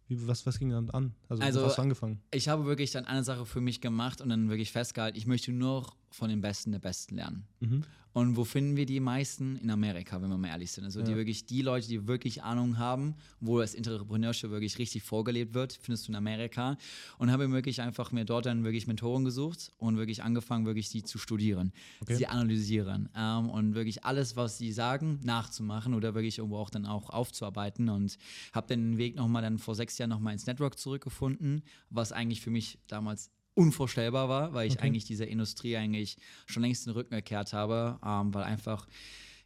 wie, 0.09 0.27
was, 0.27 0.45
was 0.47 0.59
ging 0.59 0.71
dann 0.71 0.91
an? 0.91 1.15
Also, 1.29 1.43
also 1.43 1.67
hast 1.67 1.79
du 1.79 1.83
angefangen? 1.83 2.21
Ich 2.33 2.49
habe 2.49 2.65
wirklich 2.65 2.91
dann 2.91 3.05
eine 3.05 3.23
Sache 3.23 3.47
für 3.47 3.61
mich 3.61 3.81
gemacht 3.81 4.21
und 4.21 4.29
dann 4.29 4.49
wirklich 4.49 4.73
festgehalten, 4.73 5.17
ich 5.17 5.27
möchte 5.27 5.53
nur 5.53 5.93
von 6.11 6.29
den 6.29 6.41
Besten 6.41 6.73
der 6.73 6.79
Besten 6.81 7.17
lernen. 7.17 7.47
Mhm. 7.61 7.85
Und 8.17 8.35
wo 8.35 8.45
finden 8.45 8.77
wir 8.79 8.87
die 8.87 8.99
meisten? 8.99 9.57
In 9.57 9.69
Amerika, 9.69 10.23
wenn 10.23 10.31
wir 10.31 10.39
mal 10.39 10.49
ehrlich 10.49 10.73
sind. 10.73 10.85
Also 10.85 11.03
die 11.03 11.11
Ja. 11.11 11.19
wirklich, 11.19 11.45
die 11.45 11.61
Leute, 11.61 11.87
die 11.87 12.09
wirklich 12.09 12.43
Ahnung 12.43 12.79
haben, 12.79 13.15
wo 13.41 13.61
das 13.61 13.75
Entrepreneurship 13.75 14.49
wirklich 14.51 14.79
richtig 14.79 15.03
vorgelebt 15.03 15.53
wird, 15.53 15.75
findest 15.75 16.09
du 16.09 16.13
in 16.13 16.17
Amerika. 16.17 16.79
Und 17.19 17.31
habe 17.31 17.51
wirklich 17.53 17.83
einfach 17.83 18.13
mir 18.13 18.25
dort 18.25 18.47
dann 18.47 18.65
wirklich 18.65 18.87
Mentoren 18.87 19.27
gesucht 19.27 19.71
und 19.77 19.99
wirklich 19.99 20.23
angefangen, 20.23 20.65
wirklich 20.65 20.89
die 20.89 21.03
zu 21.03 21.19
studieren, 21.19 21.75
Okay. 22.01 22.17
sie 22.17 22.27
analysieren 22.27 23.11
ähm, 23.15 23.51
und 23.51 23.75
wirklich 23.75 24.05
alles, 24.07 24.35
was 24.35 24.57
sie 24.57 24.73
sagen, 24.73 25.21
nachzumachen 25.23 25.93
oder 25.93 26.15
wirklich 26.15 26.39
irgendwo 26.39 26.57
auch 26.57 26.71
dann 26.71 26.87
auch 26.87 27.11
aufzuarbeiten. 27.11 27.91
Und 27.91 28.17
habe 28.55 28.67
dann 28.69 28.93
den 28.93 28.97
Weg 28.97 29.17
nochmal 29.17 29.43
dann 29.43 29.59
vor 29.59 29.75
sechs 29.75 29.99
Jahren 29.99 30.09
nochmal 30.09 30.33
ins 30.33 30.47
Network 30.47 30.79
zurückgefunden, 30.79 31.61
was 31.91 32.13
eigentlich 32.13 32.41
für 32.41 32.51
mich 32.51 32.79
damals 32.87 33.31
unvorstellbar 33.57 34.29
war, 34.29 34.53
weil 34.55 34.69
ich 34.69 34.75
Okay. 34.75 34.83
eigentlich 34.87 35.05
dieser 35.05 35.27
Industrie 35.27 35.77
eigentlich 35.77 36.19
schon 36.47 36.63
längst 36.63 36.87
den 36.87 36.93
Rücken 36.93 37.15
gekehrt 37.15 37.53
habe, 37.53 37.99
ähm, 38.05 38.33
weil 38.35 38.45
einfach, 38.45 38.87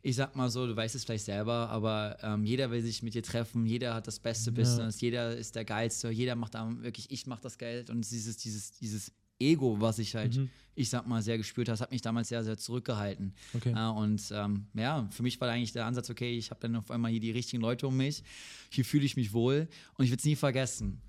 ich 0.02 0.16
sag 0.16 0.34
mal 0.34 0.50
so, 0.50 0.66
du 0.66 0.74
weißt 0.76 0.94
es 0.96 1.04
vielleicht 1.04 1.24
selber, 1.26 1.70
aber 1.70 2.16
ähm, 2.22 2.44
jeder 2.44 2.70
will 2.70 2.82
sich 2.82 3.02
mit 3.02 3.14
dir 3.14 3.22
treffen, 3.22 3.66
jeder 3.66 3.94
hat 3.94 4.06
das 4.08 4.18
beste 4.18 4.50
Ja. 4.50 4.56
Business, 4.56 5.00
jeder 5.00 5.36
ist 5.36 5.54
der 5.54 5.64
Geilste, 5.64 6.10
jeder 6.10 6.34
macht 6.34 6.54
da 6.54 6.68
wirklich, 6.82 7.10
ich 7.10 7.26
mach 7.26 7.40
das 7.40 7.56
Geld 7.56 7.88
und 7.88 7.98
dieses, 8.10 8.36
dieses, 8.36 8.72
dieses 8.72 9.12
Ego, 9.38 9.80
was 9.80 9.98
ich 9.98 10.14
halt, 10.16 10.36
Mhm. 10.36 10.50
ich 10.74 10.90
sag 10.90 11.06
mal, 11.06 11.22
sehr 11.22 11.38
gespürt 11.38 11.68
habe, 11.68 11.78
hat 11.80 11.90
mich 11.92 12.02
damals 12.02 12.28
sehr, 12.28 12.42
sehr 12.44 12.58
zurückgehalten. 12.58 13.32
Okay. 13.54 13.72
Ja, 13.72 13.90
und 13.90 14.22
ähm, 14.32 14.66
ja, 14.74 15.08
für 15.12 15.22
mich 15.22 15.40
war 15.40 15.48
eigentlich 15.48 15.72
der 15.72 15.86
Ansatz, 15.86 16.10
okay, 16.10 16.36
ich 16.36 16.50
habe 16.50 16.60
dann 16.60 16.74
auf 16.76 16.90
einmal 16.90 17.10
hier 17.12 17.20
die 17.20 17.30
richtigen 17.30 17.62
Leute 17.62 17.86
um 17.86 17.96
mich, 17.96 18.22
hier 18.70 18.84
fühle 18.84 19.04
ich 19.04 19.16
mich 19.16 19.32
wohl 19.32 19.68
und 19.96 20.04
ich 20.04 20.10
werde 20.10 20.20
es 20.20 20.24
nie 20.26 20.36
vergessen, 20.36 21.00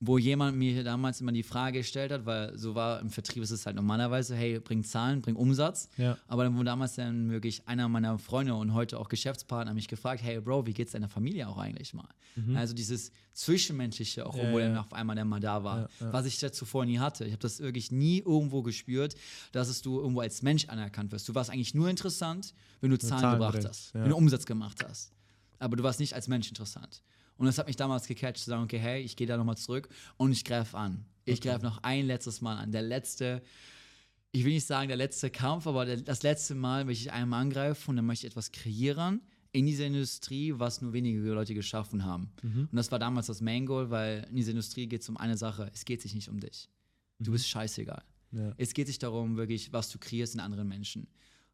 wo 0.00 0.16
jemand 0.16 0.56
mir 0.56 0.84
damals 0.84 1.20
immer 1.20 1.32
die 1.32 1.42
Frage 1.42 1.78
gestellt 1.78 2.12
hat, 2.12 2.24
weil 2.24 2.56
so 2.56 2.76
war 2.76 3.00
im 3.00 3.10
Vertrieb 3.10 3.42
ist 3.42 3.50
es 3.50 3.66
halt 3.66 3.74
normalerweise, 3.74 4.36
hey, 4.36 4.60
bring 4.60 4.84
Zahlen, 4.84 5.20
bring 5.22 5.34
Umsatz. 5.34 5.88
Ja. 5.96 6.16
Aber 6.28 6.44
dann 6.44 6.54
wurde 6.54 6.66
damals 6.66 6.94
dann 6.94 7.30
wirklich 7.30 7.66
einer 7.66 7.88
meiner 7.88 8.16
Freunde 8.20 8.54
und 8.54 8.74
heute 8.74 8.98
auch 9.00 9.08
Geschäftspartner 9.08 9.74
mich 9.74 9.88
gefragt, 9.88 10.22
hey 10.22 10.40
Bro, 10.40 10.66
wie 10.66 10.72
geht's 10.72 10.92
deiner 10.92 11.08
Familie 11.08 11.48
auch 11.48 11.58
eigentlich 11.58 11.94
mal? 11.94 12.08
Also 12.54 12.72
dieses 12.72 13.10
Zwischenmenschliche 13.32 14.24
auch, 14.24 14.34
Mhm. 14.34 14.40
Ja, 14.40 14.46
obwohl 14.48 14.60
ja. 14.60 14.68
dann 14.68 14.78
auf 14.78 14.92
einmal 14.92 15.16
dann 15.16 15.26
mal 15.26 15.40
da 15.40 15.64
war, 15.64 15.88
Ja, 16.00 16.12
was 16.12 16.26
ich 16.26 16.38
da 16.38 16.52
zuvor 16.52 16.84
nie 16.86 17.00
hatte. 17.00 17.24
Ich 17.24 17.32
habe 17.32 17.42
das 17.42 17.58
wirklich 17.58 17.90
nie 17.90 18.18
irgendwo 18.18 18.62
gespürt, 18.62 19.16
dass 19.50 19.68
es 19.68 19.82
du 19.82 19.98
irgendwo 19.98 20.20
als 20.20 20.42
Mensch 20.42 20.68
anerkannt 20.68 21.10
wirst. 21.10 21.28
Du 21.28 21.34
warst 21.34 21.50
eigentlich 21.50 21.74
nur 21.74 21.90
interessant, 21.90 22.54
wenn 22.80 22.90
du 22.90 22.98
Zahlen, 22.98 23.22
Zahlen 23.22 23.32
gebracht 23.38 23.52
bringst, 23.54 23.68
hast, 23.68 23.94
wenn 23.94 24.08
du 24.08 24.16
Umsatz 24.16 24.46
gemacht 24.46 24.84
hast. 24.88 25.12
Aber 25.58 25.76
du 25.76 25.82
warst 25.82 25.98
nicht 25.98 26.14
als 26.14 26.28
Mensch 26.28 26.48
interessant. 26.48 27.02
Und 27.38 27.46
das 27.46 27.56
hat 27.58 27.66
mich 27.66 27.76
damals 27.76 28.06
gecatcht, 28.06 28.44
zu 28.44 28.50
sagen, 28.50 28.64
okay, 28.64 28.78
hey, 28.78 29.00
ich 29.00 29.16
gehe 29.16 29.26
da 29.26 29.36
nochmal 29.36 29.56
zurück 29.56 29.88
und 30.16 30.32
ich 30.32 30.44
greife 30.44 30.76
an. 30.76 31.04
Ich 31.24 31.40
greife 31.40 31.64
noch 31.64 31.82
ein 31.82 32.06
letztes 32.06 32.40
Mal 32.40 32.56
an. 32.56 32.72
Der 32.72 32.82
letzte, 32.82 33.42
ich 34.32 34.44
will 34.44 34.52
nicht 34.52 34.66
sagen 34.66 34.88
der 34.88 34.96
letzte 34.96 35.30
Kampf, 35.30 35.66
aber 35.66 35.84
der, 35.84 35.98
das 35.98 36.22
letzte 36.22 36.54
Mal 36.54 36.84
möchte 36.84 37.04
ich 37.04 37.12
einmal 37.12 37.42
angreifen 37.42 37.90
und 37.90 37.96
dann 37.96 38.06
möchte 38.06 38.26
ich 38.26 38.32
etwas 38.32 38.50
kreieren 38.50 39.22
in 39.52 39.66
dieser 39.66 39.86
Industrie, 39.86 40.54
was 40.56 40.82
nur 40.82 40.92
wenige 40.92 41.20
Leute 41.20 41.54
geschaffen 41.54 42.04
haben. 42.04 42.30
Und 42.70 42.76
das 42.76 42.90
war 42.90 42.98
damals 42.98 43.26
das 43.26 43.40
Main 43.40 43.66
Goal, 43.66 43.90
weil 43.90 44.26
in 44.30 44.36
dieser 44.36 44.50
Industrie 44.50 44.86
geht 44.86 45.02
es 45.02 45.08
um 45.08 45.16
eine 45.16 45.36
Sache, 45.36 45.70
es 45.72 45.84
geht 45.84 46.02
sich 46.02 46.14
nicht 46.14 46.28
um 46.28 46.40
dich. 46.40 46.68
Du 47.18 47.32
bist 47.32 47.48
scheißegal. 47.48 48.02
Ja. 48.32 48.52
Es 48.58 48.74
geht 48.74 48.86
sich 48.86 48.98
darum, 48.98 49.36
wirklich, 49.36 49.72
was 49.72 49.88
du 49.90 49.98
kreierst 49.98 50.34
in 50.34 50.40
anderen 50.40 50.68
Menschen. 50.68 51.08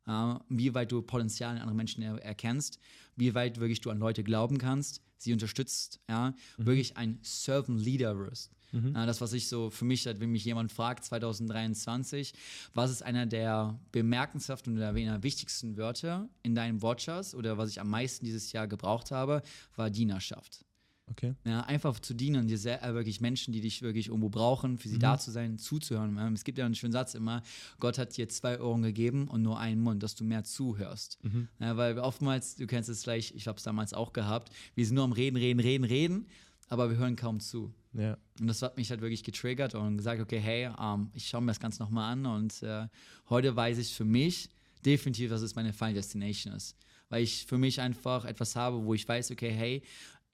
Ja, 0.06 0.44
wie 0.48 0.74
weit 0.74 0.92
du 0.92 1.00
Potenzial 1.00 1.54
in 1.54 1.60
anderen 1.60 1.76
Menschen 1.76 2.02
er 2.02 2.22
erkennst, 2.22 2.78
wie 3.16 3.34
weit 3.34 3.58
wirklich 3.58 3.80
du 3.80 3.90
an 3.90 3.98
Leute 3.98 4.22
glauben 4.22 4.58
kannst, 4.58 5.00
sie 5.16 5.32
unterstützt, 5.32 6.00
ja, 6.08 6.34
wirklich 6.58 6.96
ein 6.96 7.18
Servant 7.22 7.80
Leader 7.80 8.18
wirst. 8.18 8.50
Ja, 8.92 9.06
das, 9.06 9.20
was 9.20 9.32
ich 9.32 9.48
so 9.48 9.70
für 9.70 9.84
mich, 9.84 10.04
wenn 10.04 10.32
mich 10.32 10.44
jemand 10.44 10.72
fragt, 10.72 11.04
2023, 11.04 12.34
was 12.74 12.90
ist 12.90 13.02
einer 13.02 13.24
der 13.24 13.78
bemerkenswerten 13.92 14.76
oder 14.76 14.88
einer 14.88 15.12
der 15.12 15.22
wichtigsten 15.22 15.76
Wörter 15.76 16.28
in 16.42 16.56
deinem 16.56 16.82
Wortschatz 16.82 17.34
oder 17.34 17.56
was 17.56 17.70
ich 17.70 17.80
am 17.80 17.88
meisten 17.88 18.24
dieses 18.24 18.50
Jahr 18.50 18.66
gebraucht 18.66 19.12
habe, 19.12 19.42
war 19.76 19.90
Dienerschaft. 19.90 20.64
Okay. 21.10 21.34
Ja, 21.44 21.60
einfach 21.60 22.00
zu 22.00 22.14
dienen, 22.14 22.48
dir 22.48 22.56
äh, 22.64 22.94
wirklich 22.94 23.20
Menschen, 23.20 23.52
die 23.52 23.60
dich 23.60 23.82
wirklich 23.82 24.08
irgendwo 24.08 24.30
brauchen, 24.30 24.78
für 24.78 24.88
sie 24.88 24.98
da 24.98 25.18
zu 25.18 25.30
sein, 25.30 25.58
zuzuhören. 25.58 26.16
Es 26.34 26.44
gibt 26.44 26.56
ja 26.56 26.64
einen 26.64 26.74
schönen 26.74 26.92
Satz 26.92 27.14
immer, 27.14 27.42
Gott 27.78 27.98
hat 27.98 28.16
dir 28.16 28.28
zwei 28.28 28.60
Ohren 28.60 28.82
gegeben 28.82 29.28
und 29.28 29.42
nur 29.42 29.58
einen 29.58 29.82
Mund, 29.82 30.02
dass 30.02 30.14
du 30.14 30.24
mehr 30.24 30.44
zuhörst. 30.44 31.18
Ja, 31.60 31.76
weil 31.76 31.98
oftmals, 31.98 32.56
du 32.56 32.66
kennst 32.66 32.88
es 32.88 33.02
gleich, 33.02 33.34
ich 33.36 33.46
habe 33.46 33.58
es 33.58 33.64
damals 33.64 33.92
auch 33.92 34.12
gehabt, 34.12 34.50
wir 34.74 34.86
sind 34.86 34.94
nur 34.94 35.04
am 35.04 35.12
Reden, 35.12 35.36
Reden, 35.36 35.60
Reden, 35.60 35.84
Reden, 35.84 36.26
aber 36.68 36.88
wir 36.88 36.96
hören 36.96 37.16
kaum 37.16 37.38
zu. 37.40 37.72
Ja. 37.92 38.16
Und 38.40 38.46
das 38.46 38.62
hat 38.62 38.76
mich 38.76 38.90
halt 38.90 39.00
wirklich 39.00 39.22
getriggert 39.22 39.74
und 39.74 39.98
gesagt, 39.98 40.20
okay, 40.20 40.40
hey, 40.40 40.70
ähm, 40.80 41.10
ich 41.12 41.28
schaue 41.28 41.42
mir 41.42 41.48
das 41.48 41.60
Ganze 41.60 41.82
nochmal 41.82 42.12
an 42.12 42.26
und 42.26 42.62
äh, 42.62 42.88
heute 43.28 43.54
weiß 43.54 43.78
ich 43.78 43.94
für 43.94 44.04
mich 44.04 44.48
definitiv, 44.84 45.30
dass 45.30 45.42
es 45.42 45.54
meine 45.54 45.72
Final 45.72 45.94
Destination 45.94 46.54
ist. 46.54 46.76
Weil 47.08 47.22
ich 47.22 47.46
für 47.46 47.58
mich 47.58 47.80
einfach 47.80 48.24
etwas 48.24 48.56
habe, 48.56 48.84
wo 48.84 48.94
ich 48.94 49.06
weiß, 49.06 49.30
okay, 49.30 49.50
hey, 49.50 49.82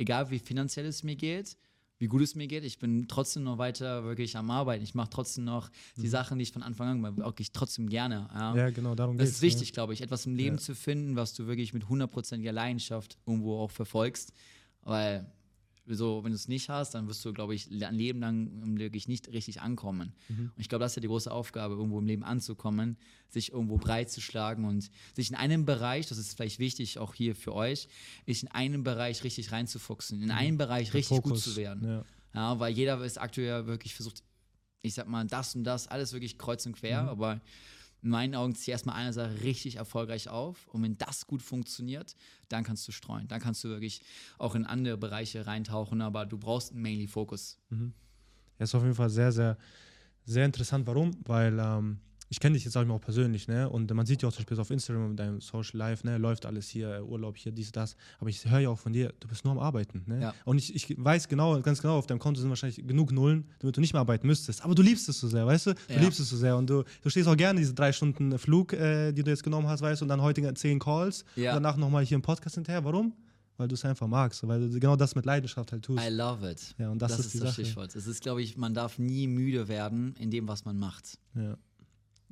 egal 0.01 0.31
wie 0.31 0.39
finanziell 0.39 0.87
es 0.87 1.03
mir 1.03 1.17
geht, 1.17 1.57
wie 1.99 2.07
gut 2.07 2.23
es 2.23 2.35
mir 2.35 2.47
geht, 2.47 2.65
ich 2.65 2.79
bin 2.79 3.07
trotzdem 3.09 3.43
noch 3.43 3.59
weiter 3.59 4.05
wirklich 4.05 4.35
am 4.39 4.51
Arbeiten. 4.51 4.83
Ich 4.83 4.95
mache 4.95 5.11
trotzdem 5.11 5.45
noch 5.45 5.71
die 5.97 6.09
Sachen, 6.09 6.39
die 6.39 6.45
ich 6.45 6.53
von 6.53 6.63
Anfang 6.63 7.05
an 7.05 7.17
wirklich 7.19 7.53
trotzdem 7.53 7.91
gerne. 7.91 8.27
Ja. 8.33 8.57
ja, 8.57 8.71
genau, 8.71 8.95
darum 8.95 9.19
Das 9.19 9.27
geht's. 9.27 9.37
ist 9.37 9.43
wichtig, 9.43 9.73
glaube 9.75 9.93
ich, 9.93 10.01
etwas 10.01 10.25
im 10.25 10.35
Leben 10.35 10.57
Ja. 10.57 10.63
zu 10.63 10.75
finden, 10.75 11.17
was 11.17 11.35
du 11.35 11.47
wirklich 11.47 11.75
mit 11.75 11.89
hundertprozentiger 11.91 12.53
Leidenschaft 12.53 13.19
irgendwo 13.27 13.59
auch 13.59 13.71
verfolgst. 13.71 14.33
Weil, 14.83 15.31
so, 15.97 16.23
wenn 16.25 16.31
du 16.33 16.37
es 16.37 16.49
nicht 16.49 16.69
hast, 16.69 16.95
dann 16.95 17.09
wirst 17.09 17.25
du, 17.25 17.33
glaube 17.33 17.55
ich, 17.55 17.71
ein 17.71 17.95
Leben 17.95 18.21
lang 18.21 18.79
wirklich 18.79 19.09
nicht 19.09 19.29
richtig 19.33 19.61
ankommen. 19.61 20.13
Mhm. 20.29 20.51
Und 20.55 20.61
ich 20.61 20.69
glaube, 20.69 20.85
das 20.85 20.93
ist 20.93 20.97
ja 20.97 21.01
die 21.01 21.09
große 21.09 21.31
Aufgabe, 21.31 21.75
irgendwo 21.75 21.99
im 21.99 22.07
Leben 22.07 22.25
anzukommen, 22.25 22.97
sich 23.29 23.53
irgendwo 23.53 23.77
breit 23.79 24.11
zu 24.11 24.21
schlagen 24.21 24.65
und 24.65 24.91
sich 25.15 25.31
in 25.31 25.37
einem 25.37 25.65
Bereich, 25.65 26.07
das 26.09 26.19
ist 26.19 26.35
vielleicht 26.35 26.59
wichtig 26.59 26.99
auch 26.99 27.15
hier 27.15 27.35
für 27.37 27.55
euch, 27.55 27.89
sich 28.27 28.43
in 28.43 28.49
einem 28.49 28.83
Bereich 28.85 29.25
richtig 29.25 29.53
reinzufuchsen, 29.53 30.23
in 30.23 30.31
einem 30.31 30.59
Bereich 30.59 30.89
Der 30.89 30.95
richtig 30.95 31.17
gut 31.19 31.27
Mhm. 31.27 31.29
Fokus, 31.31 31.45
zu 31.45 31.57
werden. 31.57 31.85
Ja. 31.89 32.05
Ja, 32.35 32.61
weil 32.61 32.73
jeder 32.73 33.03
ist 33.05 33.19
aktuell 33.19 33.67
wirklich 33.67 33.95
versucht, 33.95 34.23
ich 34.83 34.95
sag 34.95 35.09
mal, 35.09 35.27
das 35.27 35.55
und 35.55 35.65
das, 35.65 35.89
alles 35.89 36.13
wirklich 36.13 36.39
kreuz 36.39 36.65
und 36.67 36.75
quer, 36.77 37.03
Mhm. 37.03 37.09
aber 37.09 37.41
in 38.03 38.11
meinen 38.11 38.35
Augen 38.35 38.55
zieh 38.55 38.71
erstmal 38.71 38.97
eine 38.97 39.13
Sache 39.13 39.43
richtig 39.43 39.77
erfolgreich 39.77 40.29
auf 40.29 40.67
und 40.69 40.83
wenn 40.83 40.97
das 40.99 41.27
gut 41.27 41.43
funktioniert, 41.43 42.17
dann 42.49 42.65
kannst 42.65 42.87
du 42.89 42.93
streuen. 42.93 43.29
Dann 43.29 43.41
kannst 43.41 43.63
du 43.65 43.69
wirklich 43.69 44.03
auch 44.39 44.55
in 44.55 44.65
andere 44.65 44.97
Bereiche 44.97 45.47
reintauchen, 45.47 46.01
aber 46.01 46.27
du 46.27 46.39
brauchst 46.39 46.73
einen 46.73 46.83
Mainly 46.83 47.07
Fokus. 47.07 47.59
Ja, 47.71 47.77
ist 48.65 48.75
auf 48.75 48.83
jeden 48.83 48.95
Fall 48.95 49.11
sehr, 49.11 49.33
sehr, 49.33 49.59
sehr 50.25 50.45
interessant. 50.47 50.87
Warum? 50.87 51.13
Weil 51.25 51.59
ähm, 51.59 52.01
ich 52.33 52.39
kenne 52.39 52.55
dich 52.55 52.63
jetzt, 52.65 52.75
sag 52.75 52.83
ich 52.83 52.89
mal, 52.89 52.95
auch 52.95 53.01
persönlich, 53.01 53.49
ne? 53.49 53.69
Und 53.69 53.93
man 53.93 54.07
sieht 54.07 54.23
ja 54.23 54.29
auch 54.29 54.33
zum 54.33 54.45
Beispiel 54.45 54.61
auf 54.61 54.71
Instagram 54.71 55.11
mit 55.11 55.19
deinem 55.19 55.41
Social 55.41 55.77
Life, 55.79 56.07
ne? 56.07 56.17
Läuft 56.17 56.47
alles 56.47 56.69
hier, 56.69 57.05
Urlaub 57.05 57.37
hier, 57.37 57.51
dies, 57.51 57.73
das. 57.73 57.97
Aber 58.21 58.31
ich 58.31 58.49
höre 58.49 58.61
ja 58.61 58.69
auch 58.71 58.79
von 58.79 58.93
dir, 58.93 59.13
du 59.19 59.27
bist 59.27 59.45
nur 59.45 59.53
am 59.53 59.59
Arbeiten, 59.59 60.05
ne? 60.07 60.21
Ja. 60.23 60.35
Und 60.45 60.59
ich, 60.59 60.73
ich 60.75 60.95
weiß 60.97 61.27
genau, 61.29 61.61
ganz 61.61 61.83
genau, 61.83 61.99
auf 61.99 62.07
deinem 62.07 62.21
Konto 62.21 62.41
sind 62.41 62.49
wahrscheinlich 62.49 62.87
genug 62.87 63.11
Nullen, 63.11 63.49
damit 63.59 63.77
du 63.77 63.81
nicht 63.81 63.93
mehr 63.93 64.01
arbeiten 64.01 64.29
müsstest. 64.29 64.65
Aber 64.65 64.75
du 64.77 64.83
liebst 64.83 65.09
es 65.09 65.19
so 65.19 65.27
sehr, 65.29 65.45
weißt 65.45 65.67
du? 65.67 65.75
Du 65.75 65.95
Ja. 65.95 66.01
liebst 66.01 66.21
es 66.21 66.31
so 66.31 66.37
sehr. 66.37 66.57
Und 66.57 66.71
du, 66.71 66.85
du 67.03 67.11
stehst 67.11 67.27
auch 67.29 67.37
gerne 67.37 67.59
diese 67.59 67.75
drei 67.75 67.91
Stunden 67.93 68.39
Flug, 68.39 68.73
äh, 68.75 69.11
die 69.13 69.25
du 69.25 69.31
jetzt 69.31 69.43
genommen 69.43 69.67
hast, 69.67 69.81
weißt 69.83 70.01
du? 70.01 70.05
Und 70.05 70.09
dann 70.09 70.23
heute 70.23 70.55
zehn 70.55 70.79
Calls. 70.79 71.25
Ja. 71.35 71.51
Und 71.57 71.63
danach 71.65 71.77
nochmal 71.77 72.05
hier 72.05 72.15
im 72.15 72.23
Podcast 72.23 72.55
hinterher. 72.55 72.85
Warum? 72.85 73.13
Weil 73.57 73.67
du 73.69 73.75
es 73.75 73.85
einfach 73.85 74.07
magst, 74.07 74.47
weil 74.49 74.71
du 74.71 74.79
genau 74.81 74.97
das 74.97 75.15
mit 75.17 75.27
Leidenschaft 75.27 75.73
halt 75.73 75.83
tust. 75.85 76.03
I 76.03 76.09
love 76.11 76.49
it. 76.49 76.75
Ja, 76.79 76.91
und 76.91 77.03
das 77.03 77.19
ist 77.19 77.35
die 77.35 77.41
das 77.41 77.49
Sache. 77.51 77.65
Stichwort. 77.65 77.95
Es 77.95 78.07
ist, 78.07 78.23
glaube 78.23 78.41
ich, 78.41 78.57
man 78.57 78.73
darf 78.73 78.99
nie 78.99 79.27
müde 79.27 79.69
werden 79.69 80.15
in 80.19 80.31
dem, 80.31 80.49
was 80.49 80.65
man 80.65 80.79
macht. 80.79 81.19
Ja. 81.35 81.59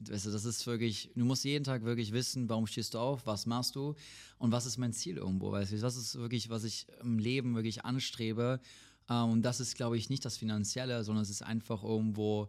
Weißt 0.09 0.27
du, 0.27 0.31
das 0.31 0.45
ist 0.45 0.67
wirklich, 0.67 1.11
du 1.15 1.25
musst 1.25 1.45
jeden 1.45 1.65
Tag 1.65 1.83
wirklich 1.85 2.13
wissen, 2.13 2.49
warum 2.49 2.67
stehst 2.67 2.95
du 2.95 2.99
auf, 2.99 3.27
was 3.27 3.47
machst 3.47 3.75
du 3.75 3.95
und 4.39 4.53
was 4.53 4.67
ist 4.67 4.79
mein 4.79 4.93
Ziel 4.93 5.17
irgendwo. 5.17 5.51
Weißt 5.53 5.73
du, 5.73 5.79
das 5.79 5.97
ist 5.97 6.17
wirklich, 6.17 6.51
was 6.51 6.65
ich 6.65 6.87
im 7.03 7.19
Leben 7.19 7.55
wirklich 7.55 7.85
anstrebe. 7.85 8.61
Ähm, 9.09 9.31
und 9.31 9.43
das 9.43 9.61
ist, 9.61 9.77
glaube 9.77 9.97
ich, 9.97 10.09
nicht 10.09 10.25
das 10.25 10.37
Finanzielle, 10.37 11.03
sondern 11.05 11.23
es 11.23 11.31
ist 11.31 11.43
einfach 11.43 11.83
irgendwo 11.83 12.49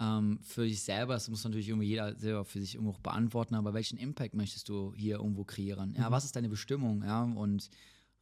ähm, 0.00 0.38
für 0.42 0.64
dich 0.64 0.82
selber, 0.82 1.14
das 1.14 1.28
muss 1.28 1.44
natürlich 1.44 1.68
irgendwie 1.68 1.88
jeder 1.88 2.14
selber 2.16 2.44
für 2.44 2.60
sich 2.60 2.76
irgendwo 2.76 2.96
beantworten, 3.02 3.54
aber 3.54 3.74
welchen 3.74 3.98
Impact 3.98 4.34
möchtest 4.34 4.68
du 4.68 4.94
hier 4.94 5.16
irgendwo 5.16 5.44
kreieren? 5.44 5.94
Ja, 5.98 6.10
was 6.10 6.24
ist 6.24 6.36
deine 6.36 6.48
Bestimmung? 6.48 7.02
Ja, 7.02 7.24
und 7.24 7.68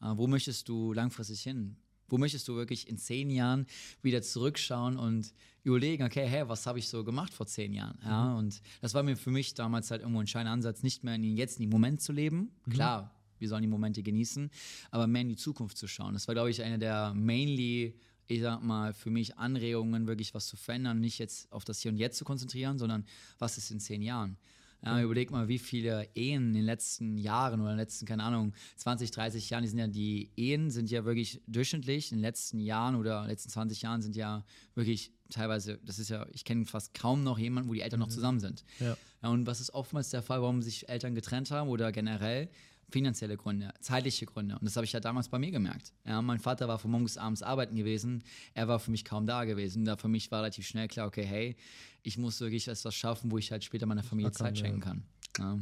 äh, 0.01 0.13
wo 0.15 0.27
möchtest 0.27 0.69
du 0.69 0.93
langfristig 0.93 1.43
hin? 1.43 1.77
Wo 2.09 2.19
möchtest 2.19 2.47
du 2.49 2.55
wirklich 2.55 2.89
in 2.89 2.99
zehn 2.99 3.31
Jahren 3.31 3.67
wieder 4.03 4.23
zurückschauen 4.23 4.97
und 4.97 5.33
überlegen, 5.63 6.05
okay, 6.05 6.27
hey, 6.27 6.49
was 6.49 6.67
habe 6.67 6.79
ich 6.79 6.89
so 6.89 7.03
gemacht 7.03 7.35
vor 7.35 7.47
zehn 7.47 7.73
Jahren? 7.73 7.99
Ja, 8.05 8.35
und 8.37 8.63
das 8.81 8.95
war 8.95 9.03
mir 9.03 9.17
für 9.17 9.31
mich 9.31 9.55
damals 9.55 9.91
halt 9.91 10.03
irgendwo 10.03 10.21
ein 10.21 10.27
scheiner 10.27 10.51
Ansatz, 10.51 10.83
nicht 10.83 11.03
mehr 11.03 11.17
in 11.17 11.23
den 11.23 11.37
jetzt 11.37 11.59
in 11.59 11.63
den 11.63 11.71
Moment 11.71 12.01
zu 12.01 12.13
leben. 12.13 12.53
Klar, 12.71 13.11
wir 13.39 13.49
sollen 13.49 13.63
die 13.63 13.69
Momente 13.69 14.03
genießen, 14.03 14.51
aber 14.91 15.07
mehr 15.07 15.23
in 15.23 15.29
die 15.29 15.37
Zukunft 15.37 15.77
zu 15.77 15.89
schauen. 15.89 16.15
Das 16.15 16.29
war, 16.29 16.35
glaube 16.35 16.51
ich, 16.51 16.63
eine 16.63 16.79
der 16.79 17.13
mainly, 17.15 17.99
ich 18.29 18.41
sag 18.41 18.63
mal, 18.63 18.93
für 18.93 19.11
mich 19.11 19.37
Anregungen, 19.39 20.07
wirklich 20.07 20.35
was 20.35 20.47
zu 20.47 20.57
verändern, 20.57 21.01
nicht 21.01 21.19
jetzt 21.19 21.51
auf 21.53 21.65
das 21.65 21.81
Hier 21.81 21.91
und 21.91 21.99
Jetzt 21.99 22.17
zu 22.17 22.25
konzentrieren, 22.25 22.79
sondern 22.79 23.05
was 23.39 23.59
ist 23.59 23.71
in 23.71 23.81
zehn 23.81 24.03
Jahren? 24.03 24.37
Ja, 24.85 25.03
überleg 25.03 25.31
mal, 25.31 25.49
wie 25.49 25.59
viele 25.59 26.09
Ehen 26.15 26.49
in 26.49 26.55
den 26.55 26.65
letzten 26.65 27.17
Jahren 27.17 27.61
oder 27.61 27.71
in 27.71 27.77
den 27.77 27.83
letzten, 27.83 28.07
keine 28.07 28.23
Ahnung, 28.23 28.53
20, 28.77 29.11
30 29.11 29.51
Jahren, 29.51 29.63
die 29.63 29.69
sind 29.69 29.79
ja, 29.79 29.87
die 29.89 30.31
Ehen 30.37 30.71
sind 30.71 30.91
ja 30.91 31.05
wirklich 31.05 31.41
durchschnittlich 31.47 32.13
in 32.13 32.19
den 32.19 32.23
letzten 32.23 32.61
Jahren 32.61 32.95
oder 32.95 33.27
letzten 33.27 33.51
20 33.51 33.83
Jahren 33.83 34.03
sind 34.03 34.15
ja 34.17 34.45
wirklich 34.75 35.13
teilweise, 35.31 35.79
das 35.85 35.99
ist 35.99 36.11
ja, 36.11 36.27
ich 36.33 36.45
kenne 36.45 36.67
fast 36.67 36.95
kaum 36.95 37.25
noch 37.25 37.39
jemanden, 37.39 37.69
wo 37.69 37.75
die 37.75 37.81
Eltern 37.81 38.01
noch 38.01 38.09
zusammen 38.09 38.41
sind. 38.41 38.65
Ja. 38.79 38.97
Ja, 39.23 39.29
und 39.31 39.47
was 39.47 39.61
ist 39.61 39.75
oftmals 39.75 40.11
der 40.11 40.23
Fall, 40.23 40.41
warum 40.43 40.63
sich 40.63 40.89
Eltern 40.89 41.15
getrennt 41.15 41.51
haben 41.51 41.69
oder 41.69 41.91
generell? 41.91 42.49
Finanzielle 42.89 43.37
Gründe, 43.37 43.73
zeitliche 43.81 44.27
Gründe. 44.27 44.57
Und 44.59 44.65
das 44.65 44.77
habe 44.77 44.85
ich 44.85 44.93
ja 44.93 45.01
damals 45.01 45.29
bei 45.29 45.39
mir 45.39 45.51
gemerkt. 45.51 45.93
Ja, 46.05 46.23
mein 46.23 46.39
Vater 46.39 46.69
war 46.69 46.79
von 46.79 46.91
morgens 46.91 47.19
abends 47.19 47.43
arbeiten 47.43 47.75
gewesen. 47.75 48.23
Er 48.55 48.69
war 48.69 48.79
für 48.79 48.93
mich 48.93 49.05
kaum 49.05 49.27
da 49.27 49.45
gewesen. 49.45 49.85
Da 49.85 49.97
für 49.97 50.09
mich 50.09 50.31
war 50.31 50.41
relativ 50.41 50.67
schnell 50.67 50.87
klar, 50.87 51.09
okay, 51.09 51.25
hey, 51.25 51.57
ich 52.03 52.17
muss 52.17 52.41
wirklich 52.41 52.69
etwas 52.69 52.95
schaffen, 52.95 53.31
wo 53.33 53.39
ich 53.39 53.51
halt 53.51 53.65
später 53.65 53.87
meiner 53.87 54.05
Familie 54.05 54.29
Ackern, 54.29 54.47
Zeit 54.47 54.59
schenken 54.59 54.81
kann. 54.81 55.03
Ja. 55.39 55.59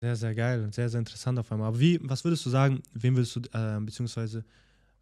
Sehr, 0.00 0.16
sehr 0.16 0.34
geil 0.34 0.62
und 0.62 0.74
sehr, 0.74 0.88
sehr 0.88 1.00
interessant 1.00 1.38
auf 1.38 1.50
einmal. 1.50 1.68
Aber 1.68 1.80
wie, 1.80 1.98
was 2.02 2.24
würdest 2.24 2.46
du 2.46 2.50
sagen, 2.50 2.82
wem 2.94 3.16
würdest 3.16 3.36
du, 3.36 3.40
äh, 3.52 3.80
beziehungsweise, 3.80 4.44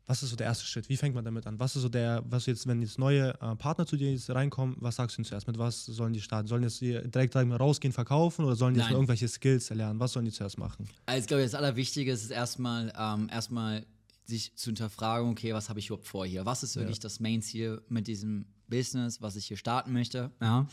was 0.09 0.23
ist 0.23 0.31
so 0.31 0.37
der 0.37 0.47
erste 0.47 0.65
Schritt? 0.65 0.89
Wie 0.89 0.97
fängt 0.97 1.15
man 1.15 1.23
damit 1.23 1.47
an? 1.47 1.61
Was 1.61 1.77
ist 1.77 1.83
so 1.83 1.91
der, 1.91 2.25
was 2.27 2.47
jetzt, 2.47 2.67
wenn 2.67 2.81
jetzt 2.81 2.99
neue 2.99 3.35
äh, 3.43 3.55
Partner 3.57 3.87
zu 3.87 3.97
dir 3.97 4.11
jetzt 4.11 4.31
reinkommen, 4.31 4.75
was 4.81 4.97
sagst 4.97 5.17
du 5.17 5.21
ihnen 5.21 5.27
zuerst? 5.27 5.47
Mit 5.47 5.59
was 5.59 5.85
sollen 5.85 6.15
die 6.15 6.23
starten? 6.23 6.49
Sollen 6.49 6.63
jetzt 6.63 6.81
die 6.81 6.99
direkt 7.11 7.37
rausgehen, 7.37 7.93
verkaufen 7.93 8.47
oder 8.47 8.57
sollen 8.57 8.73
die 8.73 8.81
jetzt 8.81 8.91
irgendwelche 8.91 9.29
Skills 9.29 9.69
erlernen? 9.69 10.01
Was 10.01 10.13
sollen 10.13 10.25
die 10.25 10.33
zuerst 10.33 10.57
machen? 10.57 10.89
Also 11.05 11.21
ich 11.21 11.27
glaube, 11.27 11.43
das 11.43 11.55
Allerwichtige 11.55 12.11
ist 12.11 12.31
erstmal, 12.31 12.91
ähm, 12.99 13.29
erstmal 13.31 13.85
sich 14.25 14.57
zu 14.57 14.71
hinterfragen, 14.71 15.31
okay, 15.31 15.53
was 15.53 15.69
habe 15.69 15.79
ich 15.79 15.89
überhaupt 15.89 16.07
vor 16.07 16.25
hier? 16.25 16.47
Was 16.47 16.63
ist 16.63 16.77
wirklich 16.77 17.01
das 17.01 17.21
Main-Ziel 17.21 17.83
mit 17.91 18.07
diesem 18.07 18.47
Business, 18.67 19.21
was 19.21 19.37
ich 19.37 19.47
hier 19.47 19.59
starten 19.59 19.93
möchte? 19.93 20.31
Ja. 20.41 20.67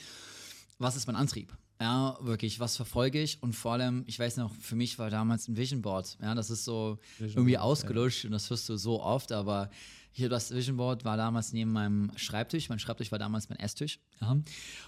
Was 0.77 0.95
ist 0.95 1.07
mein 1.07 1.17
Antrieb? 1.17 1.53
Ja, 1.79 2.17
wirklich, 2.21 2.59
was 2.59 2.77
verfolge 2.77 3.21
ich? 3.21 3.41
Und 3.43 3.53
vor 3.53 3.73
allem, 3.73 4.03
ich 4.07 4.17
weiß 4.17 4.37
noch, 4.37 4.53
für 4.53 4.75
mich 4.75 4.97
war 4.97 5.09
damals 5.09 5.47
ein 5.47 5.57
Vision 5.57 5.81
Board. 5.81 6.17
Ja, 6.21 6.33
das 6.33 6.49
ist 6.49 6.63
so 6.63 6.99
Vision 7.17 7.39
irgendwie 7.39 7.55
Board, 7.55 7.65
ausgelutscht 7.65 8.25
und 8.25 8.31
das 8.31 8.49
hörst 8.49 8.69
du 8.69 8.77
so 8.77 9.01
oft, 9.01 9.31
aber 9.31 9.69
hier 10.17 10.29
das 10.29 10.51
Vision 10.51 10.77
Board 10.77 11.03
war 11.03 11.17
damals 11.17 11.51
neben 11.51 11.73
meinem 11.73 12.09
Schreibtisch. 12.15 12.69
Mein 12.69 12.79
Schreibtisch 12.79 13.11
war 13.11 13.19
damals 13.19 13.49
mein 13.49 13.59
Esstisch. 13.59 13.99
Ja. 14.21 14.37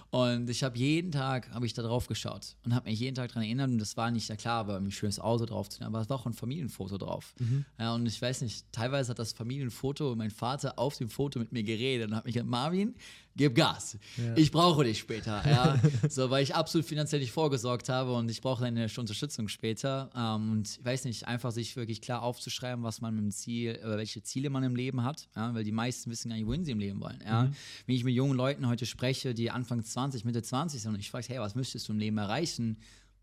Und 0.08 0.48
ich 0.48 0.64
habe 0.64 0.78
jeden 0.78 1.12
Tag 1.12 1.50
habe 1.50 1.66
ich 1.66 1.74
da 1.74 1.82
drauf 1.82 2.06
geschaut 2.06 2.56
und 2.64 2.74
habe 2.74 2.88
mich 2.88 2.98
jeden 2.98 3.14
Tag 3.14 3.28
daran 3.28 3.42
erinnert. 3.42 3.68
Und 3.68 3.78
das 3.78 3.98
war 3.98 4.10
nicht 4.10 4.26
ja 4.30 4.36
klar, 4.36 4.60
aber 4.60 4.78
ein 4.78 4.90
schönes 4.90 5.20
Auto 5.20 5.44
drauf 5.44 5.68
zu 5.68 5.80
nehmen, 5.80 5.94
aber 5.94 6.00
es 6.00 6.08
war 6.08 6.16
auch 6.16 6.24
ein 6.24 6.32
Familienfoto 6.32 6.96
drauf. 6.96 7.34
Ja, 7.78 7.94
und 7.94 8.06
ich 8.06 8.22
weiß 8.22 8.40
nicht, 8.40 8.72
teilweise 8.72 9.10
hat 9.10 9.18
das 9.18 9.34
Familienfoto 9.34 10.16
mein 10.16 10.30
Vater 10.30 10.78
auf 10.78 10.96
dem 10.96 11.10
Foto 11.10 11.38
mit 11.38 11.52
mir 11.52 11.62
geredet 11.62 12.08
und 12.08 12.16
hat 12.16 12.24
mich 12.24 12.32
gesagt, 12.32 12.48
Marvin, 12.48 12.94
gib 13.36 13.54
Gas. 13.54 13.96
Ich 14.36 14.50
brauche 14.50 14.84
dich 14.84 14.98
später. 14.98 15.42
Ja. 15.48 15.80
so, 16.08 16.30
weil 16.30 16.42
ich 16.42 16.54
absolut 16.54 16.86
finanziell 16.86 17.20
nicht 17.20 17.32
vorgesorgt 17.32 17.88
habe 17.88 18.12
und 18.14 18.30
ich 18.30 18.40
brauche 18.40 18.62
deine 18.62 18.88
Unterstützung 18.96 19.48
später. 19.48 20.10
Ähm, 20.14 20.52
und 20.52 20.68
ich 20.78 20.84
weiß 20.84 21.04
nicht, 21.04 21.26
einfach 21.28 21.52
sich 21.52 21.76
wirklich 21.76 22.00
klar 22.00 22.22
aufzuschreiben, 22.22 22.82
was 22.84 23.00
man 23.00 23.14
mit 23.14 23.24
dem 23.24 23.30
Ziel, 23.30 23.76
äh, 23.76 23.96
welche 23.96 24.22
Ziele 24.22 24.50
man 24.50 24.62
im 24.64 24.74
Leben 24.74 25.04
hat. 25.04 25.28
Ja, 25.36 25.54
weil 25.54 25.64
die 25.64 25.72
meisten 25.72 26.10
wissen 26.10 26.28
gar 26.30 26.36
nicht, 26.36 26.46
wohin 26.46 26.64
sie 26.64 26.72
im 26.72 26.78
Leben 26.80 27.00
wollen. 27.00 27.20
Ja. 27.24 27.50
Wenn 27.86 27.94
ich 27.94 28.04
mit 28.04 28.14
jungen 28.14 28.36
Leuten 28.36 28.66
heute 28.66 28.86
spreche, 28.86 29.34
die 29.34 29.50
Anfang 29.50 29.82
20, 29.84 30.24
Mitte 30.24 30.42
20 30.42 30.82
sind 30.82 30.94
und 30.94 31.00
ich 31.00 31.10
frage, 31.10 31.26
hey, 31.28 31.38
was 31.40 31.54
möchtest 31.54 31.88
du 31.88 31.92
im 31.92 31.98
Leben 31.98 32.18
erreichen? 32.18 32.78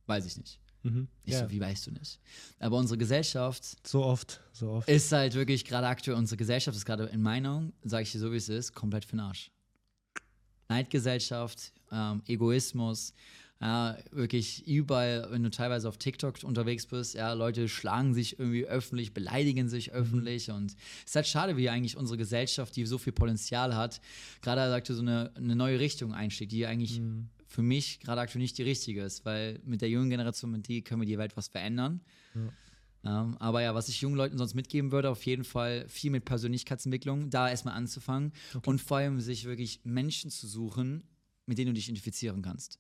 Weiß 0.08 0.26
ich 0.26 0.38
nicht. 0.38 0.60
Mhm. 0.84 1.08
Ich 1.24 1.34
Ja. 1.34 1.40
so, 1.46 1.50
wie 1.50 1.60
weißt 1.60 1.88
du 1.88 1.92
nicht? 1.92 2.20
Aber 2.60 2.78
unsere 2.78 2.98
Gesellschaft 3.00 3.64
So 3.88 4.04
oft, 4.06 4.40
so 4.54 4.70
oft. 4.70 4.88
ist 4.88 5.12
halt 5.12 5.34
wirklich 5.34 5.66
gerade 5.66 5.88
aktuell, 5.88 6.16
unsere 6.16 6.38
Gesellschaft 6.38 6.78
ist 6.78 6.86
gerade 6.86 7.06
in 7.06 7.24
Meinung, 7.24 7.74
sage 7.84 8.04
ich 8.04 8.12
dir 8.12 8.20
so, 8.20 8.32
wie 8.32 8.36
es 8.38 8.50
ist, 8.50 8.74
komplett 8.76 9.04
für 9.04 9.12
den 9.16 9.22
Arsch. 9.22 9.50
Neidgesellschaft, 10.70 11.74
ähm, 11.92 12.22
Egoismus, 12.28 13.14
ja, 13.62 13.98
wirklich 14.12 14.68
überall, 14.68 15.28
wenn 15.32 15.44
du 15.44 15.50
teilweise 15.50 15.88
auf 15.88 15.98
TikTok 15.98 16.44
unterwegs 16.44 16.86
bist, 16.86 17.16
ja, 17.16 17.32
Leute 17.34 17.70
schlagen 17.70 18.14
sich 18.14 18.38
irgendwie 18.38 18.66
öffentlich, 18.66 19.14
beleidigen 19.14 19.70
sich 19.70 19.94
öffentlich 19.94 20.52
und 20.52 20.72
es 20.72 21.06
ist 21.06 21.16
halt 21.16 21.28
schade, 21.28 21.58
wie 21.58 21.70
eigentlich 21.70 21.96
unsere 21.96 22.18
Gesellschaft, 22.18 22.76
die 22.76 22.86
so 22.86 22.98
viel 22.98 23.14
Potenzial 23.14 23.76
hat, 23.76 24.02
gerade 24.42 24.70
sagte 24.70 24.94
so 24.94 25.02
eine, 25.02 25.32
eine 25.36 25.56
neue 25.56 25.80
Richtung 25.80 26.14
einschlägt, 26.14 26.52
die 26.52 26.66
eigentlich 26.66 27.02
für 27.48 27.62
mich 27.62 28.02
gerade 28.02 28.20
aktuell 28.20 28.42
nicht 28.42 28.58
die 28.58 28.64
richtige 28.64 29.02
ist, 29.04 29.24
weil 29.24 29.60
mit 29.64 29.82
der 29.82 29.90
jungen 29.90 30.10
Generation, 30.10 30.52
mit 30.52 30.68
die 30.68 30.82
können 30.82 31.02
wir 31.02 31.08
die 31.08 31.18
Welt 31.18 31.38
was 31.38 31.48
verändern. 31.48 32.02
Ähm, 33.06 33.38
aber 33.40 33.62
ja, 33.62 33.76
was 33.76 33.88
ich 33.88 34.02
jungen 34.02 34.16
Leuten 34.16 34.38
sonst 34.38 34.56
mitgeben 34.56 34.92
würde, 34.92 35.10
auf 35.10 35.26
jeden 35.26 35.44
Fall 35.44 35.88
viel 35.88 36.12
mit 36.12 36.26
Persönlichkeitsentwicklung, 36.26 37.30
da 37.30 37.50
erstmal 37.50 37.76
anzufangen 37.76 38.34
und 38.66 38.82
vor 38.82 38.98
allem 38.98 39.20
sich 39.20 39.46
wirklich 39.46 39.82
Menschen 39.84 40.32
zu 40.32 40.48
suchen, 40.48 41.04
mit 41.46 41.58
denen 41.58 41.68
du 41.68 41.74
dich 41.74 41.86
identifizieren 41.86 42.42
kannst. 42.42 42.80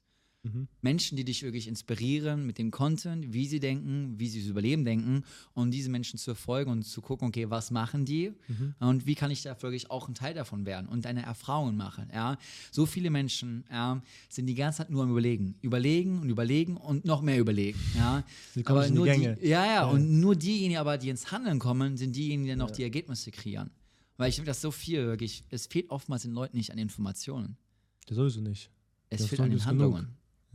Menschen, 0.81 1.15
die 1.15 1.25
dich 1.25 1.43
wirklich 1.43 1.67
inspirieren 1.67 2.45
mit 2.45 2.57
dem 2.57 2.71
Content, 2.71 3.33
wie 3.33 3.47
sie 3.47 3.59
denken, 3.59 4.15
wie 4.17 4.27
sie 4.27 4.39
das 4.41 4.49
Überleben 4.49 4.85
denken 4.85 5.23
und 5.53 5.71
diese 5.71 5.89
Menschen 5.89 6.19
zu 6.19 6.25
verfolgen 6.35 6.71
und 6.71 6.83
zu 6.83 7.01
gucken, 7.01 7.27
okay, 7.27 7.49
was 7.49 7.71
machen 7.71 8.05
die 8.05 8.31
und 8.79 9.05
wie 9.05 9.15
kann 9.15 9.31
ich 9.31 9.41
da 9.41 9.59
wirklich 9.61 9.89
auch 9.89 10.07
ein 10.07 10.15
Teil 10.15 10.33
davon 10.33 10.65
werden 10.65 10.87
und 10.87 11.05
deine 11.05 11.23
Erfahrungen 11.23 11.75
machen. 11.77 12.09
Ja? 12.13 12.37
So 12.71 12.85
viele 12.85 13.09
Menschen 13.09 13.63
ja, 13.71 14.01
sind 14.29 14.45
die 14.47 14.55
ganze 14.55 14.79
Zeit 14.79 14.89
nur 14.89 15.03
am 15.03 15.11
Überlegen. 15.11 15.55
Überlegen 15.61 16.19
und 16.19 16.29
überlegen 16.29 16.77
und 16.77 17.05
noch 17.05 17.21
mehr 17.21 17.39
überlegen. 17.39 17.79
Ja? 17.95 18.23
Sie 18.53 18.63
kommen 18.63 18.79
nicht 18.79 18.89
in 18.89 18.93
die 18.93 18.97
nur 18.97 19.05
Gänge. 19.05 19.37
Die, 19.41 19.47
ja, 19.47 19.65
ja, 19.65 19.85
und 19.85 20.19
nur 20.19 20.35
diejenigen 20.35 20.79
aber, 20.79 20.97
die 20.97 21.09
ins 21.09 21.31
Handeln 21.31 21.59
kommen, 21.59 21.97
sind 21.97 22.15
diejenigen, 22.15 22.45
die 22.45 22.55
noch 22.55 22.71
die 22.71 22.83
Ergebnisse 22.83 23.31
kreieren. 23.31 23.71
Weil 24.17 24.29
ich 24.29 24.35
finde 24.35 24.49
das 24.49 24.61
so 24.61 24.71
viel, 24.71 25.05
wirklich, 25.05 25.43
es 25.49 25.67
fehlt 25.67 25.89
oftmals 25.89 26.21
den 26.21 26.31
Leuten 26.31 26.55
nicht 26.55 26.71
an 26.71 26.77
Informationen. 26.77 27.57
Das 28.05 28.15
sowieso 28.15 28.41
nicht. 28.41 28.69
Es 29.09 29.21
Das 29.21 29.29
fehlt 29.29 29.41
an 29.41 29.49
den 29.49 29.59
ist 29.59 29.67
genug. 29.67 30.05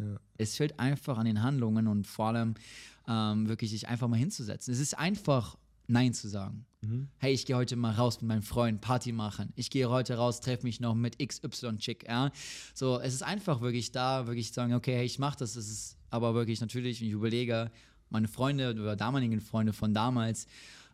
Ja. 0.00 0.20
Es 0.38 0.56
fehlt 0.56 0.78
einfach 0.78 1.18
an 1.18 1.26
den 1.26 1.42
Handlungen 1.42 1.86
und 1.86 2.06
vor 2.06 2.28
allem 2.28 2.54
ähm, 3.08 3.48
wirklich 3.48 3.70
sich 3.70 3.88
einfach 3.88 4.08
mal 4.08 4.16
hinzusetzen. 4.16 4.72
Es 4.72 4.80
ist 4.80 4.98
einfach, 4.98 5.56
Nein 5.86 6.14
zu 6.14 6.28
sagen. 6.28 6.66
Hey, 7.18 7.34
ich 7.34 7.46
gehe 7.46 7.56
heute 7.56 7.76
mal 7.76 7.92
raus 7.92 8.20
mit 8.20 8.28
meinem 8.28 8.42
Freund, 8.42 8.80
Party 8.80 9.12
machen. 9.12 9.52
Ich 9.56 9.70
gehe 9.70 9.90
heute 9.90 10.14
raus, 10.14 10.40
treffe 10.40 10.64
mich 10.64 10.80
noch 10.80 10.94
mit 10.94 11.18
XY-Chick. 11.18 12.06
Ja? 12.08 12.30
So, 12.74 12.98
es 13.00 13.12
ist 13.12 13.22
einfach 13.22 13.60
wirklich 13.60 13.92
da, 13.92 14.26
wirklich 14.26 14.48
zu 14.48 14.54
sagen, 14.54 14.74
okay, 14.74 14.94
hey, 14.94 15.04
ich 15.04 15.18
mache 15.18 15.38
das. 15.38 15.56
Es 15.56 15.68
ist 15.68 15.96
aber 16.08 16.34
wirklich 16.34 16.60
natürlich, 16.60 17.00
wenn 17.00 17.08
ich 17.08 17.14
überlege, 17.14 17.70
meine 18.08 18.28
Freunde 18.28 18.70
oder 18.72 18.96
damaligen 18.96 19.40
Freunde 19.40 19.72
von 19.72 19.92
damals, 19.92 20.46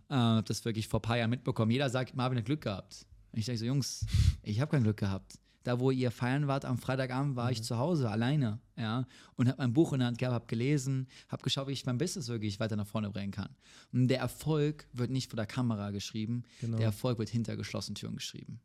äh, 0.09 0.14
habe 0.14 0.47
das 0.47 0.64
wirklich 0.64 0.88
vor 0.88 1.01
ein 1.01 1.03
paar 1.03 1.19
Jahren 1.19 1.31
mitbekommen. 1.31 1.71
Jeder 1.71 1.90
sagt, 1.90 2.16
Marvin 2.16 2.38
hat 2.38 2.45
Glück 2.45 2.62
gehabt. 2.62 3.07
Und 3.33 3.38
ich 3.38 3.47
denke 3.47 3.59
so, 3.59 3.66
Jungs, 3.66 4.07
ich 4.42 4.61
habe 4.61 4.71
kein 4.71 4.83
Glück 4.83 4.97
gehabt. 4.97 5.38
Da, 5.67 5.81
wo 5.81 5.91
ihr 5.91 6.13
feiern 6.13 6.47
wart 6.47 6.65
am 6.65 6.79
Freitagabend, 6.79 7.35
war 7.35 7.51
ich 7.51 7.61
zu 7.61 7.77
Hause 7.77 8.09
alleine, 8.09 8.61
ja, 8.77 9.05
und 9.35 9.49
habe 9.49 9.59
mein 9.61 9.73
Buch 9.73 9.93
in 9.93 9.99
der 9.99 10.07
Hand 10.07 10.19
gehabt, 10.19 10.33
habe 10.35 10.47
gelesen, 10.47 11.09
habe 11.29 11.43
geschaut, 11.43 11.67
wie 11.67 11.73
ich 11.73 11.85
mein 11.85 11.99
Business 11.99 12.29
wirklich 12.29 12.61
weiter 12.61 12.77
nach 12.77 12.87
vorne 12.87 13.11
bringen 13.11 13.33
kann. 13.33 13.49
Und 13.93 14.07
der 14.07 14.21
Erfolg 14.21 14.87
wird 14.93 15.11
nicht 15.11 15.29
vor 15.29 15.37
der 15.37 15.47
Kamera 15.47 15.91
geschrieben, 15.91 16.45
Genau. 16.61 16.77
der 16.77 16.87
Erfolg 16.87 17.19
wird 17.19 17.31
hinter 17.31 17.57
geschlossenen 17.57 17.97
Türen 17.97 18.15
geschrieben. 18.15 18.61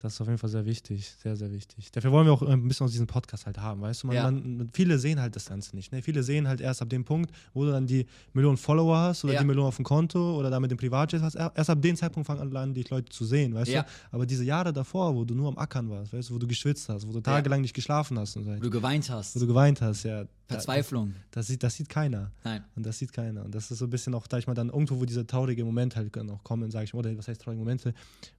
Das 0.00 0.14
ist 0.14 0.20
auf 0.20 0.28
jeden 0.28 0.38
Fall 0.38 0.48
sehr 0.48 0.64
wichtig, 0.64 1.10
sehr, 1.20 1.34
sehr 1.34 1.50
wichtig. 1.50 1.90
Dafür 1.90 2.12
wollen 2.12 2.24
wir 2.24 2.32
auch 2.32 2.42
ein 2.42 2.68
bisschen 2.68 2.84
aus 2.84 2.92
diesem 2.92 3.08
Podcast 3.08 3.46
halt 3.46 3.58
haben, 3.58 3.80
weißt 3.80 4.04
du? 4.04 4.06
Man, 4.06 4.16
Ja. 4.16 4.30
man, 4.30 4.70
viele 4.72 4.96
sehen 4.96 5.20
halt 5.20 5.34
das 5.34 5.46
Ganze 5.46 5.74
nicht. 5.74 5.90
Ne? 5.90 6.02
Viele 6.02 6.22
sehen 6.22 6.46
halt 6.46 6.60
erst 6.60 6.80
ab 6.82 6.88
dem 6.88 7.04
Punkt, 7.04 7.32
wo 7.52 7.64
du 7.64 7.72
dann 7.72 7.84
die 7.84 8.06
Millionen 8.32 8.56
Follower 8.58 8.96
hast 8.96 9.24
oder 9.24 9.32
Ja. 9.34 9.40
die 9.40 9.46
Millionen 9.46 9.66
auf 9.66 9.74
dem 9.74 9.84
Konto 9.84 10.38
oder 10.38 10.50
damit 10.50 10.70
den 10.70 10.78
Privatjet 10.78 11.20
hast. 11.20 11.34
Er- 11.34 11.50
Erst 11.52 11.70
ab 11.70 11.82
dem 11.82 11.96
Zeitpunkt 11.96 12.28
fangen 12.28 12.56
an, 12.56 12.74
die 12.74 12.84
Leute 12.84 13.10
zu 13.10 13.24
sehen, 13.24 13.52
weißt 13.54 13.72
Ja. 13.72 13.82
du? 13.82 13.88
Aber 14.12 14.24
diese 14.24 14.44
Jahre 14.44 14.72
davor, 14.72 15.16
wo 15.16 15.24
du 15.24 15.34
nur 15.34 15.48
am 15.48 15.58
Ackern 15.58 15.90
warst, 15.90 16.12
weißt 16.12 16.30
du, 16.30 16.34
wo 16.34 16.38
du 16.38 16.46
geschwitzt 16.46 16.88
hast, 16.88 17.04
wo 17.08 17.10
du 17.12 17.20
tagelang 17.20 17.60
nicht 17.60 17.74
geschlafen 17.74 18.16
hast 18.20 18.36
und 18.36 18.44
so, 18.44 18.50
Wo 18.54 18.60
du 18.60 18.70
geweint 18.70 19.10
hast, 19.10 19.34
wo 19.34 19.40
du 19.40 19.48
geweint 19.48 19.80
hast, 19.82 20.04
ja. 20.04 20.22
da- 20.22 20.28
Verzweiflung. 20.54 21.12
Das 21.32 21.48
sieht, 21.48 21.62
das 21.62 21.74
sieht 21.74 21.88
keiner. 21.88 22.30
Nein. 22.44 22.62
Und 22.76 22.86
das 22.86 22.98
sieht 22.98 23.12
keiner. 23.12 23.44
Und 23.44 23.52
das 23.54 23.70
ist 23.70 23.78
so 23.80 23.84
ein 23.86 23.90
bisschen 23.90 24.14
auch, 24.14 24.26
sag 24.30 24.38
ich 24.38 24.46
mal, 24.46 24.54
dann 24.54 24.68
irgendwo, 24.68 24.98
wo 25.00 25.04
diese 25.04 25.26
traurigen 25.26 25.66
Momente 25.66 25.96
halt 25.96 26.14
noch 26.24 26.42
kommen, 26.44 26.70
sage 26.70 26.84
ich 26.84 26.94
mal, 26.94 27.00
oder 27.00 27.18
was 27.18 27.26
heißt 27.28 27.42
traurige 27.42 27.58
Momente, 27.58 27.92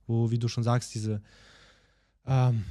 wo, 0.09 0.29
wie 0.31 0.39
du 0.39 0.47
schon 0.47 0.63
sagst, 0.63 0.93
diese, 0.95 1.21
ähm, 2.25 2.63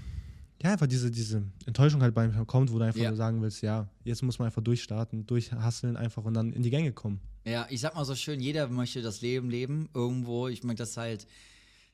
ja, 0.62 0.72
einfach 0.72 0.86
diese, 0.88 1.10
diese 1.10 1.42
Enttäuschung 1.66 2.02
halt 2.02 2.14
bei 2.14 2.26
mir 2.28 2.44
kommt, 2.44 2.72
wo 2.72 2.78
du 2.78 2.84
einfach 2.84 3.00
Ja. 3.00 3.14
sagen 3.14 3.40
willst, 3.40 3.62
ja, 3.62 3.88
jetzt 4.04 4.22
muss 4.22 4.38
man 4.38 4.46
einfach 4.46 4.62
durchstarten, 4.62 5.24
durchhasseln 5.26 5.96
einfach 5.96 6.24
und 6.24 6.34
dann 6.34 6.52
in 6.52 6.62
die 6.62 6.70
Gänge 6.70 6.92
kommen. 6.92 7.20
Ja, 7.44 7.66
ich 7.70 7.80
sag 7.80 7.94
mal 7.94 8.04
so 8.04 8.14
schön, 8.14 8.40
jeder 8.40 8.68
möchte 8.68 9.00
das 9.00 9.20
Leben 9.22 9.48
leben 9.50 9.88
irgendwo. 9.94 10.48
Ich 10.48 10.64
merke 10.64 10.78
das 10.78 10.96
halt, 10.96 11.26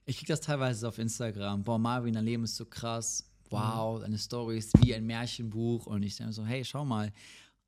ich 0.06 0.16
krieg 0.18 0.26
das 0.28 0.40
teilweise 0.40 0.88
auf 0.88 0.98
Instagram. 0.98 1.62
Boah, 1.62 1.78
Marvin, 1.78 2.14
dein 2.14 2.24
Leben 2.24 2.44
ist 2.44 2.56
so 2.56 2.64
krass. 2.64 3.24
Wow, 3.50 4.00
deine 4.00 4.18
Story 4.18 4.58
ist 4.58 4.72
wie 4.82 4.94
ein 4.94 5.06
Märchenbuch. 5.06 5.86
Und 5.86 6.02
ich 6.02 6.16
denke 6.16 6.32
so, 6.32 6.44
hey, 6.44 6.64
schau 6.64 6.84
mal, 6.84 7.12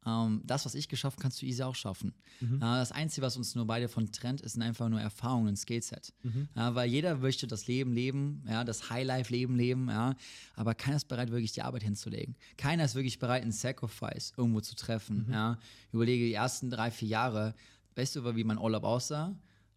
ähm, 0.07 0.43
das, 0.45 0.65
was 0.65 0.75
ich 0.75 0.89
geschafft 0.89 1.17
habe, 1.17 1.23
kannst 1.23 1.43
du 1.43 1.47
easy 1.47 1.63
auch 1.63 1.75
schaffen. 1.75 2.15
Ja, 2.61 2.79
das 2.79 2.93
Einzige, 2.93 3.27
was 3.27 3.37
uns 3.37 3.55
nur 3.55 3.67
beide 3.67 3.89
von 3.89 4.11
trennt, 4.13 4.41
ist 4.41 4.61
einfach 4.61 4.89
nur 4.89 5.01
Erfahrung 5.01 5.47
und 5.47 5.57
Skillset. 5.57 6.13
Ja, 6.55 6.75
weil 6.75 6.89
jeder 6.89 7.17
möchte 7.17 7.47
das 7.47 7.67
Leben 7.67 7.93
leben, 7.93 8.45
ja, 8.49 8.65
das 8.65 8.91
Highlife-Leben 8.91 9.57
leben, 9.57 9.89
ja, 9.89 10.15
aber 10.55 10.75
keiner 10.75 10.97
ist 10.97 11.09
bereit, 11.09 11.31
wirklich 11.31 11.53
die 11.53 11.63
Arbeit 11.63 11.83
hinzulegen. 11.83 12.37
Keiner 12.57 12.85
ist 12.85 12.95
wirklich 12.95 13.19
bereit, 13.19 13.43
einen 13.43 13.53
Sacrifice 13.53 14.33
irgendwo 14.37 14.61
zu 14.61 14.77
treffen. 14.77 15.27
Ja. 15.31 15.59
Ich 15.89 15.95
überlege, 15.95 16.25
die 16.25 16.35
ersten 16.35 16.71
drei, 16.71 16.91
vier 16.91 17.09
Jahre, 17.09 17.55
weißt 17.97 18.17
du, 18.17 18.37
wie 18.37 18.45
mein 18.45 18.59
Urlaub 18.59 18.85
aussah? 18.85 19.35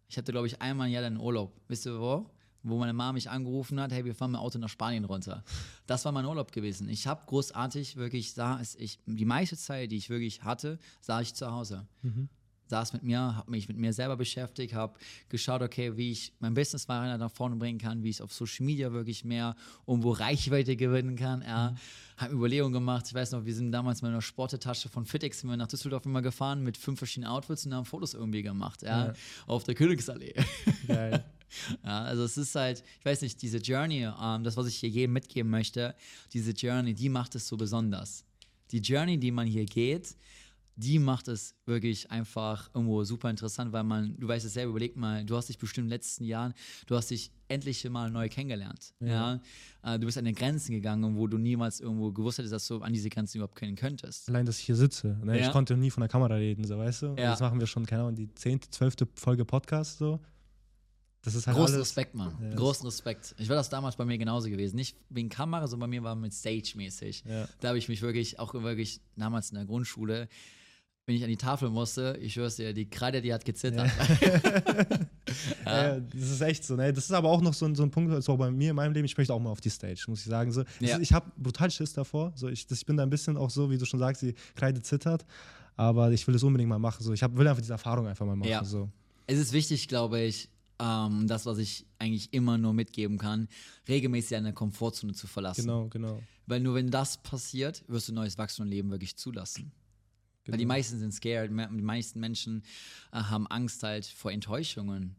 Ich 0.08 0.18
hatte, 0.18 0.32
glaube 0.32 0.46
ich, 0.46 0.60
einmal 0.60 0.88
ein 0.88 0.92
Jahr 0.92 1.04
einen 1.04 1.18
Urlaub. 1.18 1.52
Wisst 1.68 1.86
ihr 1.86 1.98
wo? 1.98 2.28
Wo 2.62 2.78
meine 2.78 2.92
Mama 2.92 3.12
mich 3.12 3.30
angerufen 3.30 3.80
hat, 3.80 3.92
hey, 3.92 4.04
wir 4.04 4.14
fahren 4.14 4.32
mit 4.32 4.40
dem 4.40 4.44
Auto 4.44 4.58
nach 4.58 4.68
Spanien 4.68 5.04
runter. 5.04 5.42
Das 5.86 6.04
war 6.04 6.12
mein 6.12 6.26
Urlaub 6.26 6.52
gewesen. 6.52 6.88
Ich 6.88 7.06
habe 7.06 7.22
großartig 7.26 7.96
wirklich, 7.96 8.36
es, 8.36 8.74
ich, 8.76 8.98
die 9.06 9.24
meiste 9.24 9.56
Zeit, 9.56 9.90
die 9.92 9.96
ich 9.96 10.10
wirklich 10.10 10.42
hatte, 10.42 10.78
sah 11.00 11.20
ich 11.20 11.34
zu 11.34 11.50
Hause. 11.50 11.86
saß 12.70 12.94
mit 12.94 13.02
mir, 13.02 13.36
habe 13.36 13.50
mich 13.50 13.68
mit 13.68 13.76
mir 13.76 13.92
selber 13.92 14.16
beschäftigt, 14.16 14.72
habe 14.74 14.98
geschaut, 15.28 15.60
okay, 15.60 15.96
wie 15.96 16.12
ich 16.12 16.32
mein 16.38 16.54
Business 16.54 16.88
weiter 16.88 17.18
nach 17.18 17.30
vorne 17.30 17.56
bringen 17.56 17.78
kann, 17.78 18.02
wie 18.02 18.08
ich 18.08 18.22
auf 18.22 18.32
Social 18.32 18.64
Media 18.64 18.92
wirklich 18.92 19.24
mehr 19.24 19.54
irgendwo 19.86 20.12
Reichweite 20.12 20.76
gewinnen 20.76 21.16
kann. 21.16 21.42
Ja. 21.42 21.72
Mhm. 21.72 21.76
Habe 22.16 22.34
Überlegungen 22.34 22.72
gemacht. 22.72 23.06
Ich 23.08 23.14
weiß 23.14 23.32
noch, 23.32 23.44
wir 23.44 23.54
sind 23.54 23.72
damals 23.72 24.00
mit 24.02 24.10
einer 24.10 24.22
Sportetasche 24.22 24.88
von 24.88 25.04
Fitix 25.04 25.40
sind 25.40 25.50
wir 25.50 25.56
nach 25.56 25.68
Düsseldorf 25.68 26.06
immer 26.06 26.22
gefahren 26.22 26.62
mit 26.62 26.76
fünf 26.76 26.98
verschiedenen 26.98 27.30
Outfits 27.30 27.66
und 27.66 27.74
haben 27.74 27.84
Fotos 27.84 28.14
irgendwie 28.14 28.42
gemacht, 28.42 28.82
ja, 28.82 29.06
ja. 29.06 29.12
auf 29.46 29.64
der 29.64 29.74
Königsallee. 29.74 30.34
Geil. 30.86 31.24
Ja, 31.84 32.02
also 32.02 32.24
es 32.24 32.36
ist 32.36 32.54
halt, 32.54 32.82
ich 32.98 33.04
weiß 33.04 33.22
nicht, 33.22 33.40
diese 33.42 33.58
Journey, 33.58 34.08
ähm, 34.20 34.44
das, 34.44 34.56
was 34.56 34.66
ich 34.66 34.76
hier 34.76 34.88
jedem 34.88 35.14
mitgeben 35.14 35.50
möchte, 35.50 35.94
diese 36.32 36.52
Journey, 36.52 36.94
die 36.94 37.08
macht 37.08 37.34
es 37.34 37.48
so 37.48 37.56
besonders. 37.56 38.24
Die 38.70 38.78
Journey, 38.78 39.18
die 39.18 39.30
man 39.30 39.46
hier 39.46 39.64
geht, 39.64 40.16
die 40.80 40.98
macht 40.98 41.28
es 41.28 41.54
wirklich 41.66 42.10
einfach 42.10 42.70
irgendwo 42.74 43.04
super 43.04 43.28
interessant, 43.28 43.72
weil 43.72 43.84
man, 43.84 44.16
du 44.18 44.26
weißt 44.26 44.46
es 44.46 44.54
selber, 44.54 44.70
überleg 44.70 44.96
mal, 44.96 45.24
du 45.24 45.36
hast 45.36 45.48
dich 45.48 45.58
bestimmt 45.58 45.86
in 45.86 45.88
den 45.88 45.94
letzten 45.94 46.24
Jahren, 46.24 46.54
du 46.86 46.96
hast 46.96 47.10
dich 47.10 47.30
endlich 47.48 47.88
mal 47.90 48.10
neu 48.10 48.28
kennengelernt. 48.28 48.94
Ja. 49.00 49.40
ja? 49.82 49.94
Äh, 49.94 49.98
du 49.98 50.06
bist 50.06 50.16
an 50.16 50.24
den 50.24 50.34
Grenzen 50.34 50.72
gegangen, 50.72 51.16
wo 51.16 51.26
du 51.26 51.36
niemals 51.36 51.80
irgendwo 51.80 52.12
gewusst 52.12 52.38
hättest, 52.38 52.54
dass 52.54 52.66
du 52.66 52.80
an 52.80 52.92
diese 52.92 53.10
Grenzen 53.10 53.38
überhaupt 53.38 53.56
kennen 53.56 53.76
könntest. 53.76 54.28
Allein, 54.28 54.46
dass 54.46 54.58
ich 54.58 54.64
hier 54.64 54.76
sitze. 54.76 55.18
Ne? 55.22 55.38
Ja. 55.38 55.46
Ich 55.46 55.52
konnte 55.52 55.76
nie 55.76 55.90
von 55.90 56.00
der 56.00 56.08
Kamera 56.08 56.34
reden, 56.34 56.64
so 56.64 56.78
weißt 56.78 57.02
du? 57.02 57.06
Ja. 57.08 57.30
Das 57.30 57.40
machen 57.40 57.60
wir 57.60 57.66
schon, 57.66 57.84
keine 57.84 58.02
Ahnung, 58.02 58.14
die 58.14 58.32
zehnte, 58.34 58.70
zwölfte 58.70 59.06
Folge 59.16 59.44
Podcast 59.44 59.98
so. 59.98 60.20
Das 61.22 61.34
ist 61.34 61.46
halt 61.46 61.56
Großen 61.56 61.74
alles. 61.74 61.88
Respekt, 61.88 62.14
Mann. 62.14 62.36
Ja, 62.40 62.56
Großen 62.56 62.86
Respekt. 62.86 63.34
Ich 63.38 63.48
war 63.48 63.56
das 63.56 63.68
damals 63.68 63.96
bei 63.96 64.04
mir 64.04 64.16
genauso 64.16 64.48
gewesen. 64.48 64.76
Nicht 64.76 64.96
wegen 65.10 65.28
Kamera, 65.28 65.66
sondern 65.66 65.90
bei 65.90 65.96
mir 65.96 66.02
war 66.02 66.14
mit 66.14 66.32
Stage-mäßig. 66.32 67.24
Ja. 67.28 67.48
Da 67.60 67.68
habe 67.68 67.78
ich 67.78 67.88
mich 67.88 68.00
wirklich, 68.00 68.38
auch 68.38 68.54
wirklich 68.54 69.00
damals 69.16 69.50
in 69.50 69.56
der 69.56 69.66
Grundschule, 69.66 70.28
wenn 71.06 71.16
ich 71.16 71.24
an 71.24 71.28
die 71.28 71.36
Tafel 71.36 71.70
musste, 71.70 72.16
ich 72.20 72.34
schwör's 72.34 72.56
dir, 72.56 72.72
die 72.72 72.88
Kreide, 72.88 73.20
die 73.20 73.34
hat 73.34 73.44
gezittert. 73.44 73.90
Ja. 74.22 74.36
ja. 75.66 76.00
das 76.00 76.30
ist 76.30 76.40
echt 76.40 76.64
so. 76.64 76.76
Ne? 76.76 76.92
Das 76.92 77.04
ist 77.04 77.12
aber 77.12 77.28
auch 77.28 77.40
noch 77.40 77.52
so 77.52 77.66
ein, 77.66 77.74
so 77.74 77.82
ein 77.82 77.90
Punkt, 77.90 78.22
so 78.22 78.36
bei 78.36 78.50
mir 78.50 78.70
in 78.70 78.76
meinem 78.76 78.92
Leben, 78.92 79.04
ich 79.06 79.16
möchte 79.16 79.34
auch 79.34 79.40
mal 79.40 79.50
auf 79.50 79.60
die 79.60 79.70
Stage, 79.70 80.04
muss 80.06 80.20
ich 80.20 80.26
sagen. 80.26 80.52
So, 80.52 80.62
ja. 80.78 80.98
ich 81.00 81.12
habe 81.12 81.30
brutal 81.36 81.70
Schiss 81.70 81.92
davor. 81.92 82.32
So, 82.36 82.48
ich, 82.48 82.66
das, 82.66 82.78
ich 82.78 82.86
bin 82.86 82.96
da 82.96 83.02
ein 83.02 83.10
bisschen 83.10 83.36
auch 83.36 83.50
so, 83.50 83.70
wie 83.70 83.76
du 83.76 83.84
schon 83.84 83.98
sagst, 83.98 84.22
die 84.22 84.34
Kreide 84.54 84.80
zittert. 84.82 85.26
Aber 85.76 86.12
ich 86.12 86.26
will 86.26 86.34
es 86.34 86.42
unbedingt 86.42 86.68
mal 86.68 86.78
machen. 86.78 87.02
So. 87.02 87.12
Ich 87.12 87.22
hab, 87.22 87.36
will 87.36 87.48
einfach 87.48 87.60
diese 87.60 87.72
Erfahrung 87.72 88.06
einfach 88.06 88.24
mal 88.24 88.36
machen. 88.36 88.50
Ja. 88.50 88.64
So. 88.64 88.88
Es 89.26 89.38
ist 89.38 89.52
wichtig, 89.52 89.88
glaube 89.88 90.20
ich, 90.20 90.48
ähm, 90.80 91.26
das, 91.26 91.46
was 91.46 91.58
ich 91.58 91.86
eigentlich 91.98 92.32
immer 92.32 92.58
nur 92.58 92.72
mitgeben 92.72 93.18
kann, 93.18 93.48
regelmäßig 93.88 94.36
eine 94.36 94.52
Komfortzone 94.52 95.12
zu 95.12 95.26
verlassen. 95.26 95.62
Genau, 95.62 95.88
genau. 95.88 96.22
Weil 96.46 96.60
nur 96.60 96.74
wenn 96.74 96.90
das 96.90 97.22
passiert, 97.22 97.84
wirst 97.86 98.08
du 98.08 98.12
neues 98.12 98.38
Wachstum 98.38 98.66
im 98.66 98.70
Leben 98.70 98.90
wirklich 98.90 99.16
zulassen. 99.16 99.72
Genau. 100.44 100.54
Weil 100.54 100.58
die 100.58 100.64
genau. 100.64 100.74
meisten 100.74 100.98
sind 100.98 101.12
scared, 101.12 101.50
die 101.50 101.82
meisten 101.82 102.18
Menschen 102.18 102.62
äh, 103.12 103.18
haben 103.18 103.46
Angst 103.46 103.82
halt 103.82 104.06
vor 104.06 104.32
Enttäuschungen. 104.32 105.16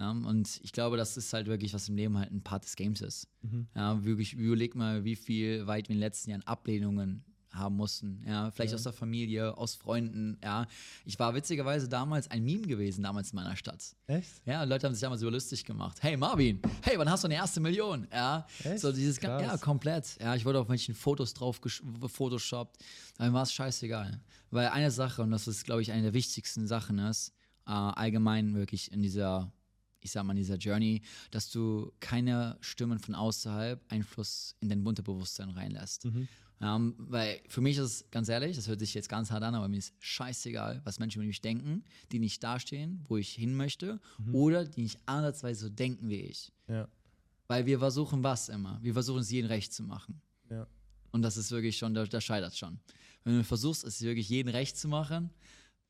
Ja, 0.00 0.12
und 0.12 0.60
ich 0.62 0.72
glaube, 0.72 0.96
das 0.96 1.16
ist 1.16 1.32
halt 1.32 1.48
wirklich, 1.48 1.74
was 1.74 1.88
im 1.88 1.96
Leben 1.96 2.16
halt 2.16 2.30
ein 2.30 2.42
Part 2.42 2.64
des 2.64 2.76
Games 2.76 3.00
ist. 3.00 3.28
Mhm. 3.42 3.66
Ja, 3.74 4.04
wirklich, 4.04 4.32
überleg 4.32 4.76
mal, 4.76 5.04
wie 5.04 5.16
viel 5.16 5.66
weit 5.66 5.88
wir 5.88 5.94
in 5.94 5.98
den 5.98 6.00
letzten 6.00 6.30
Jahren 6.30 6.46
Ablehnungen 6.46 7.24
haben 7.50 7.76
mussten. 7.76 8.22
Ja, 8.26 8.50
vielleicht 8.50 8.72
ja. 8.72 8.76
aus 8.76 8.82
der 8.82 8.92
Familie, 8.92 9.56
aus 9.56 9.74
Freunden. 9.74 10.38
Ja, 10.42 10.66
ich 11.04 11.18
war 11.18 11.34
witzigerweise 11.34 11.88
damals 11.88 12.30
ein 12.30 12.44
Meme 12.44 12.66
gewesen, 12.66 13.02
damals 13.02 13.32
in 13.32 13.36
meiner 13.36 13.56
Stadt. 13.56 13.96
Echt? 14.06 14.30
Ja, 14.44 14.64
Leute 14.64 14.86
haben 14.86 14.94
sich 14.94 15.00
damals 15.00 15.20
so 15.20 15.30
lustig 15.30 15.64
gemacht. 15.64 15.98
Hey 16.00 16.16
Marvin, 16.16 16.60
hey, 16.82 16.98
wann 16.98 17.10
hast 17.10 17.24
du 17.24 17.28
eine 17.28 17.34
erste 17.34 17.60
Million? 17.60 18.06
Ja, 18.12 18.46
Echt? 18.64 18.80
so 18.80 18.92
dieses, 18.92 19.18
Krass. 19.18 19.42
ja, 19.42 19.56
komplett. 19.56 20.18
Ja, 20.20 20.34
ich 20.34 20.44
wurde 20.44 20.60
auf 20.60 20.68
manchen 20.68 20.94
Fotos 20.94 21.34
drauf 21.34 21.60
gefotoshoppt. 21.60 22.76
Dann 23.16 23.32
war 23.32 23.42
es 23.42 23.52
scheißegal. 23.52 24.20
Weil 24.50 24.68
eine 24.68 24.90
Sache, 24.90 25.22
und 25.22 25.30
das 25.30 25.48
ist, 25.48 25.64
glaube 25.64 25.82
ich, 25.82 25.92
eine 25.92 26.02
der 26.02 26.14
wichtigsten 26.14 26.66
Sachen 26.66 26.98
ist, 26.98 27.32
äh, 27.66 27.70
allgemein 27.70 28.54
wirklich 28.54 28.92
in 28.92 29.02
dieser 29.02 29.52
ich 30.00 30.12
sag 30.12 30.24
mal, 30.24 30.32
in 30.32 30.38
dieser 30.38 30.56
Journey, 30.56 31.02
dass 31.32 31.50
du 31.50 31.92
keine 32.00 32.56
Stimmen 32.60 32.98
von 32.98 33.14
außerhalb 33.14 33.80
Einfluss 33.88 34.54
in 34.60 34.68
dein 34.68 34.86
Unterbewusstsein 34.86 35.50
reinlässt. 35.50 36.04
Mhm. 36.04 36.28
Um, 36.60 36.94
weil 36.98 37.40
für 37.46 37.60
mich 37.60 37.76
ist 37.76 37.84
es 37.84 38.10
ganz 38.10 38.28
ehrlich, 38.28 38.56
das 38.56 38.66
hört 38.66 38.80
sich 38.80 38.92
jetzt 38.92 39.08
ganz 39.08 39.30
hart 39.30 39.44
an, 39.44 39.54
aber 39.54 39.68
mir 39.68 39.76
ist 39.76 39.94
scheißegal, 40.00 40.80
was 40.82 40.98
Menschen 40.98 41.18
über 41.18 41.28
mich 41.28 41.40
denken, 41.40 41.84
die 42.10 42.18
nicht 42.18 42.42
dastehen, 42.42 43.04
wo 43.06 43.16
ich 43.16 43.30
hin 43.30 43.54
möchte, 43.54 44.00
mhm. 44.18 44.34
oder 44.34 44.64
die 44.64 44.82
nicht 44.82 44.98
andersweise 45.06 45.66
so 45.66 45.68
denken 45.68 46.08
wie 46.08 46.22
ich. 46.22 46.52
Ja. 46.66 46.88
Weil 47.46 47.66
wir 47.66 47.78
versuchen 47.78 48.24
was 48.24 48.48
immer? 48.48 48.80
Wir 48.82 48.92
versuchen 48.92 49.20
es 49.20 49.30
jedem 49.30 49.48
recht 49.48 49.72
zu 49.72 49.84
machen. 49.84 50.20
Ja. 50.50 50.66
Und 51.12 51.22
das 51.22 51.36
ist 51.36 51.52
wirklich 51.52 51.78
schon, 51.78 51.94
da, 51.94 52.04
da 52.04 52.20
scheitert 52.20 52.52
es 52.52 52.58
schon. 52.58 52.80
Wenn 53.22 53.38
du 53.38 53.44
versuchst, 53.44 53.84
es 53.84 54.02
wirklich 54.02 54.28
jedem 54.28 54.50
recht 54.50 54.76
zu 54.76 54.88
machen, 54.88 55.30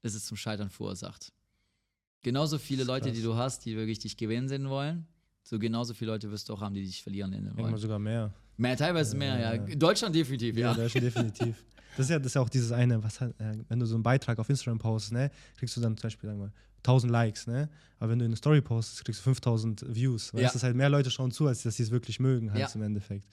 ist 0.03 0.15
es 0.15 0.27
zum 0.27 0.37
Scheitern 0.37 0.69
verursacht. 0.69 1.33
Genauso 2.23 2.59
viele 2.59 2.85
Leute, 2.85 3.11
die 3.11 3.23
du 3.23 3.37
hast, 3.37 3.65
die 3.65 3.75
wirklich 3.75 4.01
dich 4.01 4.17
gewinnen 4.19 4.49
sehen 4.49 4.69
wollen, 4.69 5.07
so 5.43 5.59
genauso 5.59 5.95
viele 5.95 6.11
Leute 6.11 6.31
wirst 6.31 6.49
du 6.49 6.53
auch 6.53 6.61
haben, 6.61 6.75
die 6.75 6.85
dich 6.85 7.03
verlieren 7.03 7.33
wollen. 7.33 7.47
Irgendwann 7.47 7.79
sogar 7.79 7.99
mehr. 7.99 8.35
Mehr, 8.59 8.77
teilweise 8.77 9.17
mehr, 9.17 9.39
ja. 9.39 9.55
ja. 9.55 9.75
Deutschland 9.77 10.15
definitiv, 10.15 10.57
ja. 10.57 10.73
Ja, 10.73 10.75
Deutschland 10.75 11.07
definitiv. 11.07 11.57
Das 11.97 12.07
ist 12.07 12.11
ja, 12.11 12.19
das 12.21 12.27
ist 12.29 12.35
ja 12.35 12.43
auch 12.43 12.49
dieses 12.49 12.71
eine, 12.71 13.03
was 13.03 13.21
halt, 13.21 13.35
wenn 13.41 13.81
du 13.81 13.85
so 13.85 13.97
einen 13.97 14.05
Beitrag 14.05 14.39
auf 14.39 14.49
Instagram 14.49 14.79
postest, 14.79 15.15
ne, 15.15 15.33
kriegst 15.57 15.77
du 15.77 15.81
dann 15.81 15.97
zum 15.97 16.07
Beispiel, 16.07 16.29
sagen 16.29 16.41
wir, 16.41 16.53
1000 16.85 17.11
Likes, 17.11 17.47
ne? 17.49 17.69
Aber 17.99 18.13
wenn 18.13 18.21
du 18.21 18.25
eine 18.25 18.37
Story 18.37 18.61
postest, 18.61 19.05
kriegst 19.05 19.21
du 19.21 19.25
5000 19.25 19.85
Views. 19.95 20.33
Weil 20.33 20.43
ja. 20.43 20.53
es 20.55 20.63
halt 20.63 20.77
mehr 20.77 20.89
Leute 20.89 21.11
schauen 21.11 21.33
zu, 21.33 21.49
als 21.49 21.65
dass 21.65 21.77
sie 21.77 21.83
es 21.83 21.91
wirklich 21.91 22.21
mögen, 22.21 22.53
halt 22.53 22.61
ja. 22.61 22.71
im 22.73 22.83
Endeffekt. 22.83 23.27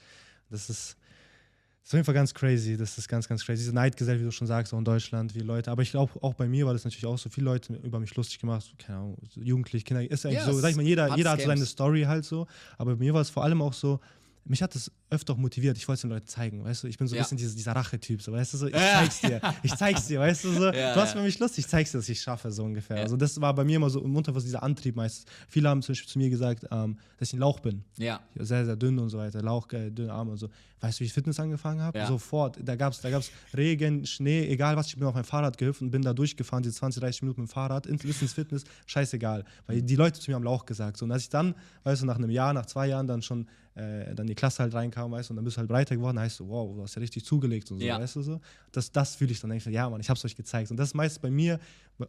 Das 0.49 0.69
ist, 0.69 0.69
das 0.69 1.89
ist 1.89 1.89
auf 1.89 1.93
jeden 1.93 2.05
Fall 2.05 2.15
ganz 2.15 2.33
crazy. 2.33 2.75
Das 2.75 2.97
ist 2.97 3.07
ganz, 3.07 3.27
ganz 3.27 3.45
crazy. 3.45 3.61
Diese 3.61 3.73
Neidgesellschaft, 3.73 4.21
wie 4.21 4.25
du 4.25 4.31
schon 4.31 4.47
sagst, 4.47 4.73
auch 4.73 4.79
in 4.79 4.85
Deutschland, 4.85 5.35
wie 5.35 5.41
Leute. 5.41 5.69
Aber 5.69 5.83
ich 5.83 5.91
glaube, 5.91 6.11
auch 6.23 6.33
bei 6.33 6.47
mir 6.47 6.65
war 6.65 6.73
das 6.73 6.83
natürlich 6.83 7.05
auch 7.05 7.19
so. 7.19 7.29
Viele 7.29 7.45
Leute 7.45 7.75
über 7.83 7.99
mich 7.99 8.15
lustig 8.15 8.39
gemacht, 8.39 8.73
keine 8.79 8.97
Ahnung, 8.97 9.17
Jugendliche, 9.35 9.85
Kinder. 9.85 10.09
Ist 10.09 10.25
eigentlich 10.25 10.39
yes. 10.39 10.47
so, 10.47 10.59
sag 10.59 10.71
ich 10.71 10.75
mal, 10.75 10.85
jeder, 10.85 11.15
jeder 11.15 11.31
hat 11.31 11.41
so 11.41 11.45
seine 11.45 11.65
Story 11.65 12.03
halt 12.03 12.25
so. 12.25 12.47
Aber 12.79 12.95
bei 12.95 13.03
mir 13.03 13.13
war 13.13 13.21
es 13.21 13.29
vor 13.29 13.43
allem 13.43 13.61
auch 13.61 13.73
so, 13.73 13.99
mich 14.45 14.61
hat 14.61 14.75
das 14.75 14.91
öfter 15.09 15.33
auch 15.33 15.37
motiviert. 15.37 15.77
Ich 15.77 15.87
wollte 15.87 15.95
es 15.95 16.01
den 16.01 16.11
Leuten 16.11 16.27
zeigen, 16.27 16.63
weißt 16.63 16.83
du? 16.83 16.87
Ich 16.87 16.97
bin 16.97 17.07
so 17.07 17.15
ein 17.15 17.17
ja. 17.17 17.23
bisschen 17.23 17.37
dieser, 17.37 17.55
dieser 17.55 17.71
Rache-Typ, 17.71 18.21
so, 18.21 18.31
weißt 18.31 18.53
du? 18.53 18.57
So, 18.57 18.67
ich 18.67 18.73
zeig's 18.73 19.21
dir, 19.21 19.41
ich 19.63 19.75
zeig's 19.75 20.07
dir, 20.07 20.19
weißt 20.19 20.43
du? 20.43 20.51
So, 20.51 20.65
ja, 20.71 20.93
du 20.93 21.01
hast 21.01 21.13
für 21.13 21.21
mich 21.21 21.39
Lust, 21.39 21.57
ich 21.57 21.67
zeig's 21.67 21.91
dir, 21.91 21.97
dass 21.97 22.09
ich 22.09 22.21
schaffe, 22.21 22.51
so 22.51 22.63
ungefähr. 22.63 22.97
Also, 22.97 23.17
das 23.17 23.39
war 23.41 23.53
bei 23.55 23.63
mir 23.63 23.77
immer 23.77 23.89
so 23.89 24.01
im 24.01 24.15
Unterwurz 24.15 24.43
dieser 24.43 24.61
Antrieb 24.61 24.95
meistens. 24.95 25.25
Viele 25.49 25.69
haben 25.69 25.81
zum 25.81 25.93
Beispiel 25.93 26.09
zu 26.09 26.19
mir 26.19 26.29
gesagt, 26.29 26.65
ähm, 26.71 26.97
dass 27.17 27.29
ich 27.29 27.33
ein 27.33 27.39
Lauch 27.39 27.59
bin. 27.59 27.83
Ja. 27.97 28.21
Sehr, 28.35 28.65
sehr 28.65 28.75
dünn 28.75 28.99
und 28.99 29.09
so 29.09 29.17
weiter. 29.17 29.41
Lauch, 29.41 29.71
äh, 29.73 29.89
dünne 29.89 30.13
Arme 30.13 30.31
und 30.31 30.37
so. 30.37 30.49
Weißt 30.81 30.99
du, 30.99 31.01
wie 31.01 31.05
ich 31.05 31.13
Fitness 31.13 31.39
angefangen 31.39 31.81
habe? 31.81 32.05
Sofort. 32.05 32.59
Da 32.61 32.75
gab's, 32.75 33.01
da 33.01 33.09
gab's 33.09 33.31
Regen, 33.55 34.05
Schnee, 34.05 34.47
egal 34.47 34.75
was. 34.75 34.87
Ich 34.87 34.95
bin 34.95 35.07
auf 35.07 35.15
mein 35.15 35.23
Fahrrad 35.23 35.57
gehüpft 35.57 35.81
und 35.81 35.89
bin 35.89 36.03
da 36.03 36.13
durchgefahren, 36.13 36.61
diese 36.61 36.75
20, 36.75 37.01
30 37.01 37.21
Minuten 37.23 37.41
mit 37.41 37.49
dem 37.49 37.53
Fahrrad, 37.53 37.87
ins, 37.87 38.03
ins 38.03 38.33
Fitness, 38.33 38.65
scheißegal. 38.85 39.45
Weil 39.65 39.81
die 39.81 39.95
Leute 39.95 40.19
zu 40.19 40.29
mir 40.29 40.35
haben 40.35 40.43
Lauch 40.43 40.65
gesagt. 40.65 40.97
So, 40.97 41.05
und 41.05 41.11
als 41.11 41.23
ich 41.23 41.29
dann, 41.29 41.55
weißt 41.83 42.03
du, 42.03 42.05
nach 42.05 42.17
einem 42.17 42.29
Jahr, 42.29 42.53
nach 42.53 42.67
zwei 42.67 42.87
Jahren 42.87 43.07
dann 43.07 43.23
schon 43.23 43.47
äh, 43.75 44.15
dann 44.15 44.27
die 44.27 44.35
Klasse 44.35 44.63
halt 44.63 44.73
reinkam, 44.73 45.11
weißt 45.11 45.29
du, 45.29 45.33
und 45.33 45.35
dann 45.35 45.45
bist 45.45 45.57
du 45.57 45.59
halt 45.59 45.69
breiter 45.69 45.95
geworden, 45.95 46.17
heißt 46.17 46.39
du, 46.39 46.47
wow, 46.47 46.75
du 46.75 46.81
hast 46.81 46.95
ja 46.95 47.01
richtig 47.01 47.25
zugelegt 47.25 47.69
und 47.71 47.79
so, 47.79 47.85
ja. 47.85 47.99
weißt 47.99 48.15
du 48.15 48.21
so. 48.21 48.41
Das, 48.71 48.91
das 48.91 49.15
fühle 49.15 49.31
ich 49.31 49.39
dann 49.39 49.51
eigentlich, 49.51 49.65
ja, 49.73 49.89
Mann, 49.89 49.99
ich 49.99 50.09
hab's 50.09 50.23
euch 50.23 50.35
gezeigt. 50.35 50.71
Und 50.71 50.77
das 50.77 50.89
ist 50.89 50.93
meist 50.93 51.21
bei 51.21 51.29
mir 51.29 51.59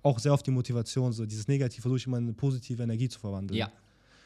auch 0.03 0.19
sehr 0.19 0.33
oft 0.33 0.47
die 0.47 0.53
Motivation, 0.53 1.13
so 1.13 1.27
dieses 1.27 1.49
Negativ 1.49 1.83
versuche 1.83 1.99
ich 1.99 2.07
immer 2.07 2.19
in 2.19 2.25
eine 2.25 2.33
positive 2.33 2.83
Energie 2.83 3.09
zu 3.09 3.19
verwandeln. 3.19 3.59
Ja. 3.59 3.71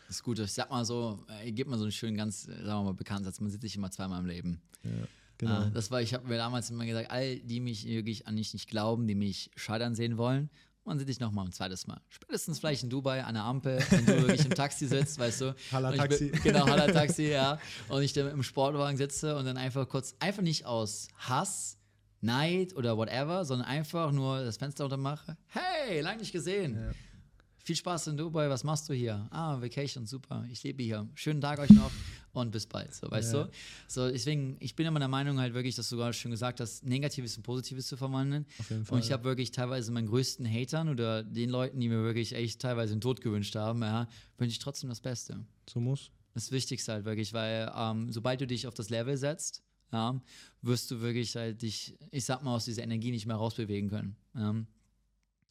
Das 0.07 0.17
ist 0.17 0.23
gut. 0.23 0.39
Ich 0.41 0.53
sag 0.53 0.69
mal 0.71 0.85
so, 0.85 1.21
ich 1.43 1.49
äh, 1.49 1.53
gebe 1.53 1.71
mal 1.71 1.79
so 1.79 1.85
einen 1.85 1.93
schönen, 1.93 2.17
ganz, 2.17 2.43
sagen 2.43 2.65
wir 2.65 2.83
mal, 2.83 2.95
bekannten 2.95 3.25
Satz, 3.25 3.41
man 3.41 3.51
sieht 3.51 3.63
sich 3.63 3.77
immer 3.77 3.91
zweimal 3.91 4.21
im 4.21 4.27
Leben. 4.27 4.61
Ja. 4.83 4.91
Genau. 5.39 5.63
Äh, 5.63 5.71
das 5.71 5.91
war, 5.91 6.03
ich 6.03 6.13
habe 6.13 6.29
mir 6.29 6.37
damals 6.37 6.69
immer 6.69 6.85
gesagt, 6.85 7.11
all 7.11 7.39
die 7.39 7.61
mich 7.61 7.87
wirklich 7.87 8.27
an 8.27 8.35
mich 8.35 8.53
nicht 8.53 8.69
glauben, 8.69 9.07
die 9.07 9.15
mich 9.15 9.51
scheitern 9.57 9.95
sehen 9.95 10.19
wollen, 10.19 10.51
man 10.91 10.99
sieht 10.99 11.09
dich 11.09 11.21
nochmal 11.21 11.47
ein 11.47 11.53
zweites 11.53 11.87
Mal. 11.87 12.01
Spätestens 12.09 12.59
vielleicht 12.59 12.83
in 12.83 12.91
Dubai 12.91 13.23
an 13.23 13.35
der 13.35 13.45
Ampel, 13.45 13.79
wenn 13.91 14.07
du 14.07 14.23
wirklich 14.23 14.45
im 14.45 14.51
Taxi 14.51 14.89
sitzt, 14.89 15.21
weißt 15.21 15.41
du. 15.41 15.55
Halla 15.73 15.93
Taxi. 15.93 16.31
genau, 16.43 16.67
Halla 16.67 16.87
Taxi, 16.93 17.29
ja. 17.29 17.61
Und 17.89 18.03
ich 18.03 18.13
dann 18.13 18.27
im 18.27 18.43
Sportwagen 18.43 18.97
sitze 18.97 19.37
und 19.37 19.45
dann 19.45 19.57
einfach 19.57 19.89
kurz, 19.89 20.17
einfach 20.19 20.43
nicht 20.43 20.67
aus 20.67 21.07
Hass, 21.17 21.79
Neid 22.21 22.75
oder 22.75 22.97
whatever, 22.97 23.45
sondern 23.45 23.69
einfach 23.69 24.11
nur 24.11 24.43
das 24.43 24.57
Fenster 24.57 24.83
runter 24.83 24.97
mache. 24.97 25.37
Hey, 25.47 26.01
lang 26.01 26.19
nicht 26.19 26.33
gesehen. 26.33 26.75
Ja 26.75 26.91
viel 27.63 27.77
Spaß 27.77 28.09
in 28.09 28.17
Dubai, 28.17 28.49
was 28.49 28.65
machst 28.65 28.89
du 28.89 28.95
hier? 28.95 29.29
Ah, 29.31 29.61
Vacation, 29.61 30.05
super, 30.05 30.45
ich 30.51 30.63
lebe 30.65 30.83
hier. 30.83 31.09
Schönen 31.15 31.41
Tag 31.41 31.61
euch 31.61 31.71
noch 31.71 31.93
und 32.33 32.51
bis 32.51 32.67
bald, 32.67 32.95
so, 32.95 33.11
weißt 33.11 33.35
ja. 33.35 33.45
du? 33.45 33.51
So, 33.89 34.11
deswegen, 34.11 34.57
ich 34.61 34.77
bin 34.77 34.87
immer 34.87 34.99
der 34.99 35.09
Meinung 35.09 35.39
halt 35.39 35.55
wirklich, 35.55 35.75
dass 35.75 35.89
du 35.89 35.97
gerade 35.97 36.13
schon 36.13 36.31
gesagt 36.31 36.61
hast, 36.61 36.85
Negatives 36.85 37.37
und 37.37 37.43
Positives 37.43 37.87
zu 37.87 37.97
verwandeln. 37.97 38.47
Auf 38.59 38.71
jeden 38.71 38.85
Fall, 38.85 38.97
und 38.97 39.05
ich 39.05 39.13
habe 39.13 39.25
wirklich 39.25 39.51
teilweise 39.51 39.91
meinen 39.93 40.09
größten 40.09 40.47
Hatern 40.47 40.89
oder 40.89 41.23
den 41.23 41.51
Leuten, 41.51 41.81
die 41.81 41.89
mir 41.89 42.03
wirklich 42.03 42.35
echt 42.35 42.61
teilweise 42.61 42.95
den 42.95 43.01
Tod 43.01 43.21
gewünscht 43.21 43.57
haben, 43.57 43.83
ja, 43.83 44.09
wünsche 44.39 44.53
ich 44.53 44.59
trotzdem 44.59 44.91
das 44.91 45.01
Beste. 45.01 45.45
So 45.69 45.81
muss. 45.81 46.11
Das 46.35 46.53
Wichtigste 46.53 46.93
halt 46.93 47.05
wirklich, 47.05 47.33
weil 47.33 47.71
ähm, 47.77 48.13
sobald 48.13 48.41
du 48.41 48.47
dich 48.47 48.67
auf 48.67 48.75
das 48.75 48.89
Level 48.91 49.17
setzt, 49.17 49.63
ja, 49.93 50.21
wirst 50.63 50.91
du 50.91 51.01
wirklich 51.01 51.35
halt 51.35 51.63
dich, 51.63 51.99
ich 52.13 52.25
sag 52.25 52.43
mal, 52.43 52.55
aus 52.55 52.65
dieser 52.65 52.83
Energie 52.83 53.11
nicht 53.11 53.27
mehr 53.27 53.37
rausbewegen 53.37 53.91
können. 53.91 54.17
Ja. 54.35 54.55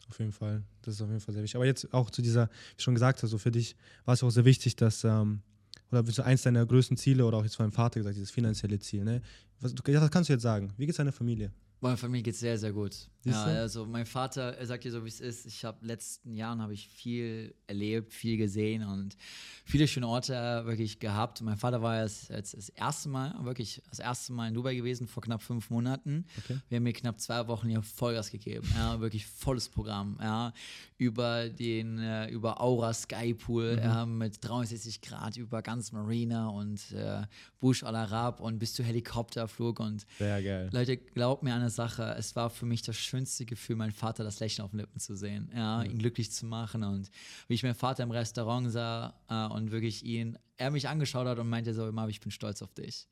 Auf 0.07 0.19
jeden 0.19 0.31
Fall. 0.31 0.63
Das 0.81 0.95
ist 0.95 1.01
auf 1.01 1.09
jeden 1.09 1.19
Fall 1.19 1.33
sehr 1.33 1.43
wichtig. 1.43 1.55
Aber 1.55 1.65
jetzt 1.65 1.93
auch 1.93 2.09
zu 2.09 2.21
dieser, 2.21 2.47
wie 2.47 2.77
ich 2.77 2.83
schon 2.83 2.95
gesagt 2.95 3.19
habe, 3.19 3.27
so 3.27 3.37
für 3.37 3.51
dich 3.51 3.75
war 4.05 4.13
es 4.13 4.23
auch 4.23 4.29
sehr 4.29 4.45
wichtig, 4.45 4.75
dass, 4.75 5.03
ähm, 5.03 5.41
oder 5.91 6.03
so 6.11 6.21
eins 6.21 6.43
deiner 6.43 6.65
größten 6.65 6.97
Ziele 6.97 7.25
oder 7.25 7.37
auch 7.37 7.43
jetzt 7.43 7.55
von 7.55 7.65
deinem 7.65 7.73
Vater 7.73 7.99
gesagt, 7.99 8.15
dieses 8.15 8.31
finanzielle 8.31 8.79
Ziel, 8.79 9.03
ne? 9.03 9.21
Was, 9.59 9.73
du, 9.73 9.81
das 9.83 10.11
kannst 10.11 10.29
du 10.29 10.33
jetzt 10.33 10.43
sagen. 10.43 10.73
Wie 10.77 10.85
geht 10.85 10.91
es 10.91 10.97
deiner 10.97 11.11
Familie? 11.11 11.51
Meiner 11.81 11.97
Familie 11.97 12.23
geht 12.23 12.33
es 12.33 12.39
sehr, 12.39 12.57
sehr 12.57 12.73
gut. 12.73 13.09
Ja, 13.25 13.43
also 13.43 13.85
mein 13.85 14.05
Vater, 14.05 14.57
er 14.57 14.65
sagt 14.65 14.85
dir 14.85 14.91
so, 14.91 15.03
wie 15.03 15.09
es 15.09 15.19
ist. 15.19 15.45
Ich 15.45 15.65
habe 15.65 15.85
letzten 15.85 16.35
Jahren 16.35 16.61
habe 16.61 16.73
ich 16.73 16.87
viel 16.87 17.53
erlebt, 17.67 18.13
viel 18.13 18.37
gesehen 18.37 18.83
und 18.83 19.17
viele 19.65 19.87
schöne 19.87 20.07
Orte 20.07 20.33
wirklich 20.65 20.99
gehabt. 20.99 21.41
Mein 21.41 21.57
Vater 21.57 21.81
war 21.81 22.01
jetzt, 22.01 22.29
jetzt 22.29 22.55
das 22.55 22.69
erste 22.69 23.09
Mal, 23.09 23.35
wirklich 23.43 23.81
das 23.89 23.99
erste 23.99 24.31
Mal 24.31 24.47
in 24.47 24.53
Dubai 24.53 24.75
gewesen, 24.75 25.07
vor 25.07 25.21
knapp 25.21 25.41
fünf 25.41 25.69
Monaten. 25.69 26.25
Okay. 26.37 26.59
Wir 26.69 26.77
haben 26.77 26.83
mir 26.83 26.93
knapp 26.93 27.19
zwei 27.19 27.45
Wochen 27.47 27.67
hier 27.67 27.81
Vollgas 27.81 28.31
gegeben. 28.31 28.67
Ja, 28.75 28.99
wirklich 29.01 29.25
volles 29.25 29.67
Programm. 29.67 30.17
Ja, 30.21 30.53
über 30.97 31.49
den, 31.49 31.99
äh, 31.99 32.29
über 32.29 32.61
Aura 32.61 32.93
Sky 32.93 33.33
Pool 33.33 33.75
mhm. 33.75 33.83
ja, 33.83 34.05
mit 34.05 34.37
63 34.41 35.01
Grad, 35.01 35.35
über 35.35 35.61
ganz 35.61 35.91
Marina 35.91 36.47
und 36.47 36.91
äh, 36.93 37.23
Bush 37.59 37.83
Al 37.83 37.95
Arab 37.95 38.39
und 38.39 38.59
bis 38.59 38.73
zu 38.73 38.83
Helikopterflug. 38.83 39.79
Und 39.81 40.05
Sehr 40.17 40.41
geil. 40.41 40.69
Leute, 40.71 40.95
glaubt 40.95 41.43
mir 41.43 41.53
eine 41.53 41.69
Sache, 41.69 42.15
es 42.17 42.35
war 42.35 42.49
für 42.49 42.65
mich 42.65 42.81
das 42.81 42.97
schönste 43.09 43.45
Gefühl, 43.45 43.75
meinen 43.75 43.91
Vater 43.91 44.23
das 44.23 44.39
Lächeln 44.39 44.63
auf 44.63 44.71
den 44.71 44.79
Lippen 44.79 44.99
zu 44.99 45.15
sehen, 45.15 45.51
ja, 45.53 45.79
mhm. 45.79 45.91
ihn 45.91 45.97
glücklich 45.99 46.31
zu 46.31 46.45
machen. 46.45 46.83
Und 46.83 47.09
wie 47.47 47.55
ich 47.55 47.63
meinen 47.63 47.75
Vater 47.75 48.03
im 48.03 48.11
Restaurant 48.11 48.71
sah 48.71 49.13
äh, 49.27 49.53
und 49.53 49.71
wirklich 49.71 50.05
ihn, 50.05 50.37
er 50.57 50.71
mich 50.71 50.87
angeschaut 50.87 51.27
hat 51.27 51.39
und 51.39 51.49
meinte 51.49 51.73
so 51.73 51.87
immer, 51.87 52.07
ich 52.07 52.19
bin 52.19 52.31
stolz 52.31 52.61
auf 52.61 52.73
dich. 52.73 53.07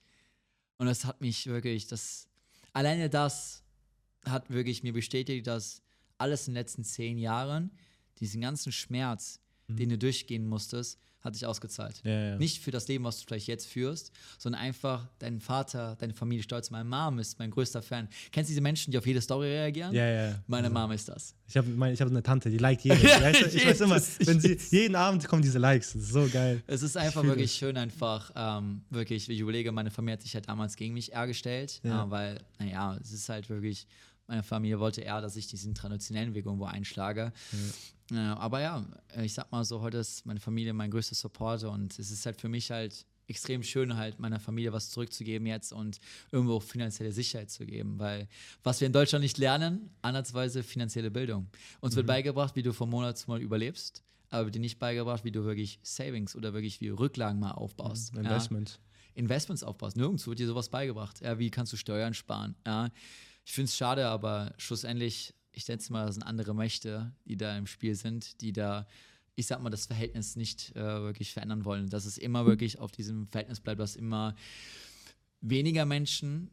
Und 0.78 0.86
das 0.88 1.06
hat 1.06 1.22
mich 1.22 1.48
wirklich, 1.48 1.88
das, 1.88 2.28
alleine 2.74 3.10
das 3.10 3.64
hat 4.26 4.50
wirklich 4.50 4.84
mir 4.84 4.94
bestätigt, 4.94 5.48
dass 5.48 5.82
alles 6.18 6.48
in 6.48 6.54
den 6.54 6.62
letzten 6.62 6.84
zehn 6.84 7.18
Jahren, 7.18 7.72
diesen 8.20 8.42
ganzen 8.42 8.72
Schmerz, 8.72 9.40
mhm. 9.68 9.76
den 9.78 9.90
du 9.90 9.98
durchgehen 9.98 10.48
musstest, 10.48 11.00
hat 11.22 11.34
sich 11.36 11.46
ausgezahlt. 11.46 12.02
Ja, 12.04 12.30
ja. 12.30 12.38
Nicht 12.38 12.62
für 12.64 12.72
das 12.72 12.88
Leben, 12.88 13.04
was 13.04 13.20
du 13.20 13.26
vielleicht 13.26 13.48
jetzt 13.48 13.68
führst, 13.68 14.12
sondern 14.38 14.62
einfach 14.62 15.08
dein 15.20 15.40
Vater, 15.40 15.96
deine 16.00 16.14
Familie 16.14 16.44
stolz. 16.44 16.70
Meine 16.70 16.86
Mom 16.86 17.20
ist 17.20 17.40
mein 17.40 17.52
größter 17.52 17.82
Fan. 17.82 18.08
Kennst 18.32 18.50
du 18.50 18.52
diese 18.52 18.62
Menschen, 18.62 18.92
die 18.92 18.98
auf 18.98 19.06
jede 19.06 19.22
Story 19.22 19.48
reagieren? 19.48 19.94
Ja, 19.94 20.08
ja. 20.08 20.44
Meine 20.48 20.68
also, 20.68 20.80
Mom 20.80 20.92
ist 20.92 21.10
das. 21.10 21.36
Ich 21.48 21.58
habe 21.58 21.68
ich 21.92 22.02
hab 22.02 22.08
eine 22.08 22.24
Tante, 22.24 22.50
die 22.50 22.58
liked 22.58 22.84
jeden. 22.84 23.00
ich, 23.02 23.56
ich 23.56 23.66
weiß 23.66 23.82
immer, 23.82 24.02
wenn 24.20 24.40
sie, 24.40 24.58
jeden 24.70 24.96
Abend 24.96 25.28
kommen 25.28 25.42
diese 25.42 25.60
Likes. 25.60 25.94
Das 25.94 26.04
ist 26.04 26.14
so 26.14 26.28
geil. 26.32 26.62
Es 26.68 26.82
ist 26.82 26.96
einfach 26.96 27.24
wirklich 27.24 27.52
schön, 27.52 27.78
einfach, 27.78 28.32
ähm, 28.36 28.82
wirklich, 28.90 29.30
ich 29.30 29.40
überlege, 29.40 29.72
meine 29.72 29.92
Familie 29.92 30.14
hat 30.14 30.22
sich 30.22 30.34
halt 30.34 30.48
damals 30.48 30.76
gegen 30.76 30.94
mich 30.94 31.14
eher 31.14 31.28
gestellt, 31.28 31.82
ja. 31.84 32.06
äh, 32.06 32.12
weil, 32.12 32.40
naja, 32.60 32.98
es 33.02 33.12
ist 33.12 33.28
halt 33.30 33.50
wirklich 33.50 33.88
meine 34.28 34.44
Familie 34.44 34.80
wollte 34.80 35.02
eher, 35.02 35.22
dass 35.22 35.36
ich 35.36 35.48
diesen 35.48 35.74
traditionellen 35.74 36.34
Weg 36.34 36.46
irgendwo 36.46 36.66
einschlage. 36.66 37.34
Mhm. 37.52 38.18
Äh, 38.18 38.20
aber 38.20 38.62
ja, 38.62 38.86
ich 39.22 39.34
sag 39.34 39.52
mal 39.52 39.64
so, 39.64 39.82
heute 39.82 39.98
ist 39.98 40.26
meine 40.26 40.40
Familie 40.40 40.74
mein 40.74 40.92
größter 40.92 41.16
Supporter 41.16 41.72
und 41.72 41.98
es 41.98 42.12
ist 42.12 42.26
halt 42.26 42.40
für 42.40 42.50
mich 42.50 42.72
halt 42.72 43.06
extrem 43.28 43.64
schön, 43.64 43.96
halt 43.98 44.20
meiner 44.20 44.40
Familie 44.40 44.72
was 44.74 44.90
zurückzugeben 44.90 45.48
jetzt 45.48 45.74
und 45.74 46.00
irgendwo 46.32 46.56
auch 46.56 46.64
finanzielle 46.64 47.12
Sicherheit 47.12 47.52
zu 47.52 47.66
geben. 47.66 48.00
Weil 48.00 48.28
was 48.64 48.80
wir 48.80 48.88
in 48.88 48.94
Deutschland 48.94 49.24
nicht 49.24 49.38
lernen, 49.38 49.90
andersweise 50.02 50.64
finanzielle 50.64 51.12
Bildung. 51.12 51.48
Uns 51.82 51.94
mhm. 51.94 51.98
wird 51.98 52.08
beigebracht, 52.08 52.56
wie 52.56 52.64
du 52.64 52.74
von 52.74 52.90
Monat 52.90 53.18
zu 53.18 53.30
Monat 53.30 53.44
überlebst, 53.44 54.04
aber 54.30 54.46
wird 54.46 54.56
dir 54.56 54.62
nicht 54.62 54.80
beigebracht, 54.80 55.24
wie 55.26 55.32
du 55.32 55.44
wirklich 55.44 55.80
Savings 55.84 56.36
oder 56.36 56.54
wirklich 56.54 56.82
wie 56.82 56.90
Rücklagen 56.90 57.40
mal 57.40 57.52
aufbaust. 57.52 58.14
Mhm. 58.14 58.22
Investments. 58.22 58.74
Ja? 58.74 58.80
Investments 59.16 59.64
aufbaust. 59.64 59.98
Nirgendwo 59.98 60.30
wird 60.30 60.40
dir 60.40 60.48
sowas 60.48 60.70
beigebracht. 60.70 61.22
Ja, 61.22 61.40
wie 61.40 61.50
kannst 61.50 61.74
du 61.74 61.78
Steuern 61.78 62.14
sparen? 62.14 62.56
Ja, 62.66 62.90
ich 63.48 63.54
finde 63.54 63.70
es 63.70 63.78
schade, 63.78 64.10
aber 64.10 64.54
schlussendlich, 64.58 65.34
ich 65.54 65.64
denke 65.64 65.94
mal, 65.94 66.06
das 66.06 66.16
sind 66.16 66.24
andere 66.24 66.54
Mächte, 66.54 67.14
die 67.24 67.38
da 67.38 67.58
im 67.58 67.66
Spiel 67.66 67.96
sind, 67.96 68.42
die 68.42 68.52
da, 68.52 68.86
ich 69.36 69.48
sag 69.48 69.62
mal, 69.62 69.70
das 69.70 69.86
Verhältnis 69.86 70.36
nicht 70.36 70.76
äh, 70.76 71.02
wirklich 71.02 71.32
verändern 71.32 71.64
wollen. 71.64 71.90
Dass 71.90 72.04
es 72.04 72.18
immer 72.18 72.46
wirklich 72.46 72.78
auf 72.78 72.92
diesem 72.92 73.26
Verhältnis 73.26 73.62
bleibt, 73.62 73.80
dass 73.80 73.96
immer 73.96 74.36
weniger 75.40 75.86
Menschen 75.86 76.52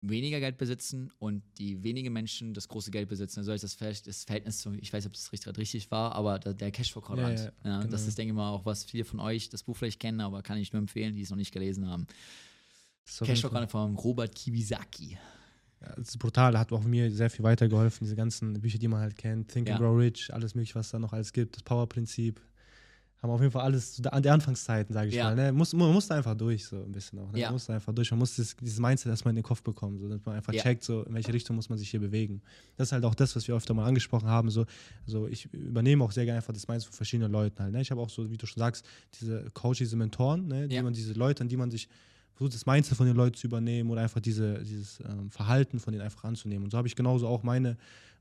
weniger 0.00 0.40
Geld 0.40 0.56
besitzen 0.56 1.12
und 1.18 1.42
die 1.58 1.82
wenigen 1.82 2.12
Menschen 2.12 2.54
das 2.54 2.68
große 2.68 2.90
Geld 2.90 3.10
besitzen. 3.10 3.40
Also 3.40 3.52
das, 3.52 3.76
das 3.76 4.24
Verhältnis 4.24 4.60
zu, 4.60 4.72
ich 4.74 4.92
weiß 4.92 5.04
nicht, 5.04 5.10
ob 5.10 5.12
das 5.12 5.32
richtig, 5.32 5.58
richtig 5.58 5.90
war, 5.90 6.14
aber 6.14 6.38
der 6.38 6.70
Cashflow-Quadrant. 6.70 7.38
Ja, 7.38 7.44
ja, 7.44 7.52
ja, 7.64 7.78
genau. 7.80 7.90
Das 7.90 8.06
ist, 8.06 8.16
denke 8.16 8.32
ich 8.32 8.36
mal, 8.36 8.50
auch, 8.50 8.64
was 8.64 8.84
viele 8.84 9.04
von 9.04 9.20
euch 9.20 9.50
das 9.50 9.64
Buch 9.64 9.76
vielleicht 9.76 10.00
kennen, 10.00 10.20
aber 10.20 10.42
kann 10.42 10.56
ich 10.56 10.72
nur 10.72 10.80
empfehlen, 10.80 11.16
die 11.16 11.22
es 11.22 11.30
noch 11.30 11.36
nicht 11.36 11.52
gelesen 11.52 11.86
haben. 11.86 12.06
Cashflow 13.20 13.66
von 13.66 13.96
Robert 13.96 14.34
Kiyosaki. 14.34 15.18
Ja, 15.80 15.94
das 15.96 16.08
ist 16.08 16.18
brutal, 16.18 16.58
hat 16.58 16.72
auch 16.72 16.82
mir 16.82 17.10
sehr 17.10 17.30
viel 17.30 17.44
weitergeholfen, 17.44 18.04
diese 18.04 18.16
ganzen 18.16 18.60
Bücher, 18.60 18.78
die 18.78 18.88
man 18.88 19.00
halt 19.00 19.16
kennt, 19.16 19.48
Think 19.48 19.68
ja. 19.68 19.74
and 19.74 19.82
Grow 19.82 19.96
Rich, 19.96 20.32
alles 20.34 20.54
mögliche, 20.54 20.74
was 20.74 20.90
da 20.90 20.98
noch 20.98 21.12
alles 21.12 21.32
gibt, 21.32 21.56
das 21.56 21.62
Power-Prinzip. 21.62 22.40
Haben 23.22 23.30
auf 23.30 23.40
jeden 23.40 23.50
Fall 23.50 23.62
alles 23.62 24.00
an 24.06 24.22
der 24.22 24.32
Anfangszeiten, 24.32 24.92
sage 24.92 25.08
ich 25.08 25.16
ja. 25.16 25.24
mal. 25.24 25.34
Ne? 25.34 25.52
Muss, 25.52 25.72
man 25.72 25.92
muss 25.92 26.06
da 26.06 26.14
einfach 26.16 26.36
durch, 26.36 26.64
so 26.64 26.76
ein 26.76 26.92
bisschen 26.92 27.18
auch. 27.18 27.32
Ne? 27.32 27.40
Ja. 27.40 27.48
Man 27.48 27.54
muss 27.54 27.66
da 27.66 27.74
einfach 27.74 27.92
durch. 27.92 28.08
Man 28.12 28.20
muss 28.20 28.36
dieses, 28.36 28.54
dieses 28.54 28.78
Mindset 28.78 29.10
erstmal 29.10 29.30
in 29.30 29.36
den 29.36 29.42
Kopf 29.42 29.60
bekommen, 29.60 29.98
so, 29.98 30.08
dass 30.08 30.24
man 30.24 30.36
einfach 30.36 30.52
ja. 30.52 30.62
checkt, 30.62 30.84
so, 30.84 31.02
in 31.02 31.14
welche 31.14 31.32
Richtung 31.32 31.56
muss 31.56 31.68
man 31.68 31.78
sich 31.78 31.90
hier 31.90 31.98
bewegen. 31.98 32.42
Das 32.76 32.88
ist 32.88 32.92
halt 32.92 33.04
auch 33.04 33.16
das, 33.16 33.34
was 33.34 33.48
wir 33.48 33.56
öfter 33.56 33.74
mal 33.74 33.86
angesprochen 33.86 34.28
haben. 34.28 34.50
So, 34.50 34.66
also 35.04 35.26
ich 35.26 35.52
übernehme 35.52 36.04
auch 36.04 36.12
sehr 36.12 36.26
gerne 36.26 36.36
einfach 36.36 36.52
das 36.52 36.68
Mindset 36.68 36.90
von 36.90 36.96
verschiedenen 36.96 37.32
Leuten 37.32 37.60
halt. 37.60 37.72
Ne? 37.72 37.80
Ich 37.80 37.90
habe 37.90 38.00
auch 38.00 38.10
so, 38.10 38.30
wie 38.30 38.36
du 38.36 38.46
schon 38.46 38.60
sagst, 38.60 38.86
diese 39.20 39.50
Coaches, 39.52 39.78
diese 39.78 39.96
Mentoren, 39.96 40.46
ne? 40.46 40.68
die 40.68 40.80
man, 40.80 40.92
diese 40.92 41.12
Leute, 41.14 41.42
an 41.42 41.48
die 41.48 41.56
man 41.56 41.72
sich 41.72 41.88
versucht, 42.38 42.54
das 42.54 42.66
Mindset 42.66 42.96
von 42.96 43.06
den 43.06 43.16
Leuten 43.16 43.36
zu 43.36 43.46
übernehmen 43.46 43.90
oder 43.90 44.02
einfach 44.02 44.20
diese, 44.20 44.62
dieses 44.62 45.00
ähm, 45.00 45.30
Verhalten 45.30 45.80
von 45.80 45.92
denen 45.92 46.04
einfach 46.04 46.24
anzunehmen. 46.24 46.64
Und 46.64 46.70
so 46.70 46.78
habe 46.78 46.88
ich 46.88 46.96
genauso 46.96 47.26
auch 47.26 47.42
meine 47.42 47.76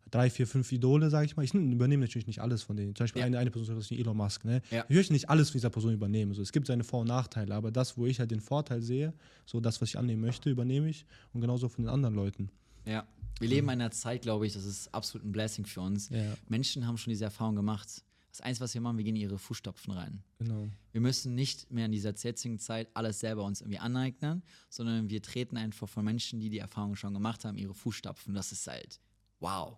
drei, 0.09 0.29
vier, 0.29 0.47
fünf 0.47 0.71
Idole, 0.71 1.09
sage 1.09 1.25
ich 1.25 1.37
mal. 1.37 1.43
Ich 1.43 1.53
übernehme 1.53 2.05
natürlich 2.05 2.27
nicht 2.27 2.41
alles 2.41 2.63
von 2.63 2.75
denen. 2.75 2.95
Zum 2.95 3.03
Beispiel 3.03 3.19
ja. 3.19 3.25
eine, 3.27 3.37
eine 3.37 3.51
Person, 3.51 3.75
das 3.75 3.91
ist 3.91 3.97
Elon 3.97 4.17
Musk. 4.17 4.43
Ne? 4.45 4.61
Ja. 4.71 4.85
Ich 4.89 4.95
möchte 4.95 5.13
nicht 5.13 5.29
alles 5.29 5.49
von 5.49 5.59
dieser 5.59 5.69
Person 5.69 5.93
übernehmen. 5.93 6.33
So, 6.33 6.41
es 6.41 6.51
gibt 6.51 6.67
seine 6.67 6.83
Vor- 6.83 7.01
und 7.01 7.07
Nachteile, 7.07 7.53
aber 7.53 7.71
das, 7.71 7.97
wo 7.97 8.05
ich 8.05 8.19
halt 8.19 8.31
den 8.31 8.41
Vorteil 8.41 8.81
sehe, 8.81 9.13
so 9.45 9.59
das, 9.59 9.81
was 9.81 9.89
ich 9.89 9.97
annehmen 9.97 10.21
möchte, 10.21 10.49
übernehme 10.49 10.89
ich 10.89 11.05
und 11.33 11.41
genauso 11.41 11.69
von 11.69 11.83
den 11.83 11.89
anderen 11.89 12.15
Leuten. 12.15 12.49
Ja, 12.85 13.05
wir 13.39 13.49
leben 13.49 13.67
in 13.67 13.71
einer 13.71 13.91
Zeit, 13.91 14.23
glaube 14.23 14.47
ich, 14.47 14.53
das 14.53 14.65
ist 14.65 14.93
absolut 14.93 15.27
ein 15.27 15.31
Blessing 15.31 15.65
für 15.65 15.81
uns. 15.81 16.09
Ja. 16.09 16.23
Menschen 16.47 16.87
haben 16.87 16.97
schon 16.97 17.11
diese 17.11 17.25
Erfahrung 17.25 17.55
gemacht. 17.55 18.03
Das 18.29 18.41
Einzige, 18.41 18.63
was 18.65 18.73
wir 18.73 18.81
machen, 18.81 18.97
wir 18.97 19.03
gehen 19.03 19.15
in 19.15 19.23
ihre 19.23 19.39
Fußstapfen 19.39 19.93
rein. 19.93 20.21
Genau. 20.37 20.67
Wir 20.91 21.01
müssen 21.01 21.33
nicht 21.33 21.71
mehr 21.71 21.85
in 21.85 21.91
dieser 21.91 22.13
jetzigen 22.13 22.59
Zeit 22.59 22.89
alles 22.93 23.19
selber 23.19 23.43
uns 23.43 23.61
irgendwie 23.61 23.79
aneignen, 23.79 24.43
sondern 24.69 25.09
wir 25.09 25.21
treten 25.21 25.57
einfach 25.57 25.89
von 25.89 26.05
Menschen, 26.05 26.39
die 26.39 26.49
die 26.49 26.59
Erfahrung 26.59 26.95
schon 26.95 27.13
gemacht 27.13 27.45
haben, 27.45 27.57
ihre 27.57 27.73
Fußstapfen. 27.73 28.33
Das 28.33 28.51
ist 28.51 28.67
halt 28.67 28.99
wow. 29.39 29.77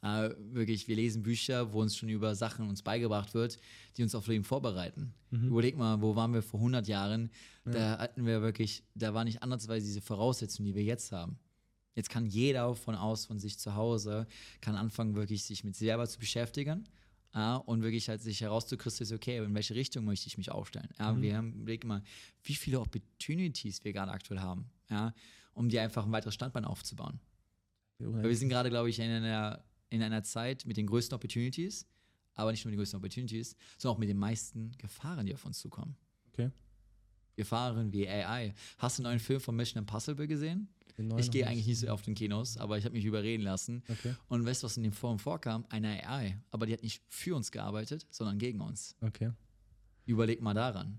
Äh, 0.00 0.30
wirklich, 0.52 0.86
wir 0.86 0.94
lesen 0.94 1.22
Bücher, 1.22 1.72
wo 1.72 1.80
uns 1.80 1.96
schon 1.96 2.08
über 2.08 2.34
Sachen 2.34 2.68
uns 2.68 2.82
beigebracht 2.82 3.34
wird, 3.34 3.58
die 3.96 4.04
uns 4.04 4.14
auf 4.14 4.28
Leben 4.28 4.44
vorbereiten. 4.44 5.12
Mhm. 5.30 5.48
Überleg 5.48 5.76
mal, 5.76 6.00
wo 6.00 6.14
waren 6.14 6.32
wir 6.32 6.42
vor 6.42 6.60
100 6.60 6.86
Jahren? 6.86 7.30
Ja. 7.66 7.72
Da 7.72 7.98
hatten 7.98 8.24
wir 8.24 8.40
wirklich, 8.40 8.84
da 8.94 9.12
war 9.12 9.24
nicht 9.24 9.42
andersweise 9.42 9.86
diese 9.86 10.00
Voraussetzungen, 10.00 10.66
die 10.66 10.74
wir 10.74 10.84
jetzt 10.84 11.10
haben. 11.10 11.38
Jetzt 11.96 12.10
kann 12.10 12.26
jeder 12.26 12.76
von 12.76 12.94
aus, 12.94 13.26
von 13.26 13.40
sich 13.40 13.58
zu 13.58 13.74
Hause, 13.74 14.28
kann 14.60 14.76
anfangen, 14.76 15.16
wirklich 15.16 15.42
sich 15.42 15.64
mit 15.64 15.74
selber 15.74 16.06
zu 16.06 16.20
beschäftigen 16.20 16.84
ja, 17.34 17.56
und 17.56 17.82
wirklich 17.82 18.08
halt 18.08 18.22
sich 18.22 18.40
herauszukristallisieren, 18.40 19.18
okay, 19.18 19.38
in 19.38 19.54
welche 19.54 19.74
Richtung 19.74 20.04
möchte 20.04 20.26
ich 20.26 20.38
mich 20.38 20.50
aufstellen. 20.50 20.88
Ja, 20.98 21.12
mhm. 21.12 21.22
Wir 21.22 21.36
haben 21.36 21.52
überlegt 21.54 21.84
mal, 21.84 22.02
wie 22.42 22.54
viele 22.54 22.80
Opportunities 22.80 23.84
wir 23.84 23.92
gerade 23.92 24.12
aktuell 24.12 24.40
haben, 24.40 24.70
ja, 24.90 25.14
um 25.52 25.68
dir 25.68 25.82
einfach 25.82 26.06
ein 26.06 26.12
weiteres 26.12 26.34
Standbein 26.34 26.64
aufzubauen. 26.64 27.20
Weil 27.98 28.28
wir 28.28 28.36
sind 28.36 28.48
gerade, 28.48 28.70
glaube 28.70 28.90
ich, 28.90 28.98
in 28.98 29.10
einer, 29.10 29.64
in 29.90 30.02
einer 30.02 30.22
Zeit 30.22 30.64
mit 30.64 30.76
den 30.76 30.86
größten 30.86 31.14
Opportunities, 31.16 31.86
aber 32.34 32.52
nicht 32.52 32.64
nur 32.64 32.70
die 32.70 32.76
größten 32.76 32.96
Opportunities, 32.98 33.56
sondern 33.76 33.96
auch 33.96 33.98
mit 33.98 34.08
den 34.08 34.18
meisten 34.18 34.70
Gefahren, 34.78 35.26
die 35.26 35.34
auf 35.34 35.44
uns 35.44 35.58
zukommen. 35.58 35.96
Okay. 36.32 36.50
Gefahren 37.38 37.92
wie 37.92 38.08
AI. 38.08 38.52
Hast 38.78 38.98
du 38.98 39.02
einen 39.02 39.12
neuen 39.12 39.20
Film 39.20 39.40
von 39.40 39.54
Mission 39.54 39.78
Impossible 39.78 40.26
gesehen? 40.26 40.68
Ich 41.16 41.30
gehe 41.30 41.46
eigentlich 41.46 41.68
nicht 41.68 41.78
so 41.78 41.86
auf 41.88 42.02
den 42.02 42.16
Kinos, 42.16 42.56
aber 42.56 42.76
ich 42.76 42.84
habe 42.84 42.96
mich 42.96 43.04
überreden 43.04 43.44
lassen. 43.44 43.84
Okay. 43.88 44.16
Und 44.28 44.44
weißt 44.44 44.62
du, 44.62 44.64
was 44.64 44.76
in 44.76 44.82
dem 44.82 44.92
Forum 44.92 45.20
vorkam? 45.20 45.64
Eine 45.68 46.04
AI. 46.04 46.36
Aber 46.50 46.66
die 46.66 46.72
hat 46.72 46.82
nicht 46.82 47.00
für 47.08 47.36
uns 47.36 47.52
gearbeitet, 47.52 48.06
sondern 48.10 48.38
gegen 48.38 48.60
uns. 48.60 48.96
Okay. 49.00 49.30
Überleg 50.06 50.42
mal 50.42 50.54
daran. 50.54 50.98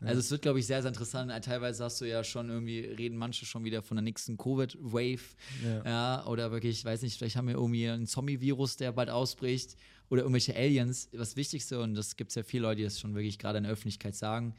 Ja. 0.00 0.06
Also 0.06 0.20
es 0.20 0.30
wird, 0.30 0.42
glaube 0.42 0.60
ich, 0.60 0.66
sehr, 0.66 0.82
sehr 0.82 0.90
interessant. 0.90 1.32
Teilweise 1.44 1.82
hast 1.82 2.00
du 2.00 2.04
ja 2.04 2.22
schon 2.22 2.48
irgendwie, 2.48 2.78
reden 2.78 3.16
manche 3.16 3.44
schon 3.44 3.64
wieder 3.64 3.82
von 3.82 3.96
der 3.96 4.02
nächsten 4.02 4.36
Covid-Wave. 4.36 5.34
Ja. 5.64 5.84
ja. 5.84 6.26
Oder 6.26 6.52
wirklich, 6.52 6.78
ich 6.78 6.84
weiß 6.84 7.02
nicht, 7.02 7.18
vielleicht 7.18 7.34
haben 7.34 7.48
wir 7.48 7.54
irgendwie 7.54 7.88
einen 7.88 8.06
Zombie-Virus, 8.06 8.76
der 8.76 8.92
bald 8.92 9.10
ausbricht. 9.10 9.76
Oder 10.10 10.22
irgendwelche 10.22 10.54
Aliens. 10.54 11.08
Das 11.10 11.34
Wichtigste, 11.34 11.80
und 11.80 11.94
das 11.94 12.16
gibt 12.16 12.30
es 12.30 12.36
ja 12.36 12.44
viele 12.44 12.62
Leute, 12.62 12.76
die 12.76 12.84
das 12.84 13.00
schon 13.00 13.14
wirklich 13.14 13.38
gerade 13.38 13.58
in 13.58 13.64
der 13.64 13.72
Öffentlichkeit 13.72 14.14
sagen, 14.14 14.54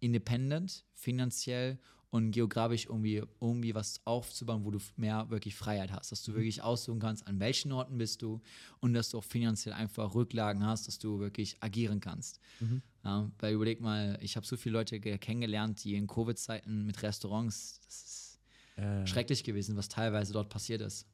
independent, 0.00 0.84
finanziell 0.94 1.78
und 2.10 2.32
geografisch 2.32 2.86
irgendwie, 2.86 3.22
irgendwie 3.40 3.74
was 3.74 4.00
aufzubauen, 4.04 4.64
wo 4.64 4.72
du 4.72 4.78
mehr 4.96 5.30
wirklich 5.30 5.54
Freiheit 5.54 5.92
hast, 5.92 6.10
dass 6.10 6.22
du 6.24 6.32
mhm. 6.32 6.36
wirklich 6.36 6.62
aussuchen 6.62 6.98
kannst, 6.98 7.26
an 7.26 7.38
welchen 7.38 7.70
Orten 7.70 7.98
bist 7.98 8.22
du 8.22 8.40
und 8.80 8.94
dass 8.94 9.10
du 9.10 9.18
auch 9.18 9.24
finanziell 9.24 9.74
einfach 9.74 10.14
Rücklagen 10.14 10.66
hast, 10.66 10.88
dass 10.88 10.98
du 10.98 11.20
wirklich 11.20 11.56
agieren 11.60 12.00
kannst. 12.00 12.40
Mhm. 12.58 12.82
Ja, 13.04 13.30
weil 13.38 13.54
überleg 13.54 13.80
mal, 13.80 14.18
ich 14.20 14.36
habe 14.36 14.44
so 14.44 14.56
viele 14.56 14.74
Leute 14.74 15.00
kennengelernt, 15.00 15.84
die 15.84 15.94
in 15.94 16.06
Covid-Zeiten 16.06 16.84
mit 16.84 17.02
Restaurants, 17.02 17.80
das 17.86 18.02
ist 18.02 18.40
äh. 18.76 19.06
schrecklich 19.06 19.44
gewesen, 19.44 19.76
was 19.76 19.88
teilweise 19.88 20.32
dort 20.32 20.48
passiert 20.48 20.80
ist. 20.80 21.06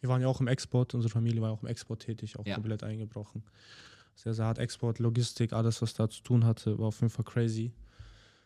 Wir 0.00 0.08
waren 0.08 0.20
ja 0.20 0.28
auch 0.28 0.40
im 0.40 0.46
Export, 0.46 0.94
unsere 0.94 1.10
Familie 1.10 1.42
war 1.42 1.50
auch 1.50 1.62
im 1.62 1.68
Export 1.68 2.02
tätig, 2.02 2.38
auch 2.38 2.46
ja. 2.46 2.54
komplett 2.54 2.84
eingebrochen. 2.84 3.42
Sehr, 4.14 4.34
sehr 4.34 4.46
hart 4.46 4.58
Export, 4.58 5.00
Logistik, 5.00 5.52
alles, 5.52 5.82
was 5.82 5.94
da 5.94 6.08
zu 6.08 6.22
tun 6.22 6.44
hatte, 6.44 6.78
war 6.78 6.86
auf 6.86 7.00
jeden 7.00 7.10
Fall 7.10 7.24
crazy. 7.24 7.72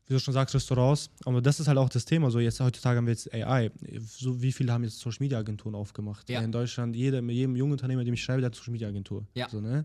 Wie 0.07 0.15
du 0.15 0.21
schon 0.21 0.35
sagst, 0.35 0.55
Restaurants. 0.55 1.11
Aber 1.25 1.41
das 1.41 1.61
ist 1.61 1.69
halt 1.69 1.79
auch 1.79 1.88
das 1.88 2.05
Thema. 2.05 2.31
So 2.31 2.41
jetzt 2.41 2.61
heutzutage 2.61 2.99
haben 2.99 3.07
wir 3.07 3.12
jetzt 3.12 3.33
AI. 3.33 3.71
So 4.07 4.41
wie 4.43 4.53
viele 4.53 4.73
haben 4.73 4.85
jetzt 4.85 4.99
Social 4.99 5.19
Media 5.21 5.38
Agenturen 5.38 5.75
aufgemacht? 5.75 6.29
Ja. 6.29 6.41
In 6.41 6.53
Deutschland, 6.53 6.97
jeder, 6.97 7.23
mit 7.23 7.35
jedem 7.37 7.57
jungen 7.57 7.73
Unternehmer, 7.73 8.05
dem 8.05 8.15
ich 8.15 8.23
schreibe, 8.23 8.41
der 8.41 8.47
hat 8.47 8.55
Social 8.55 8.73
Media 8.73 8.88
Agentur. 8.88 9.27
Ja. 9.35 9.49
So, 9.49 9.61
ne? 9.61 9.85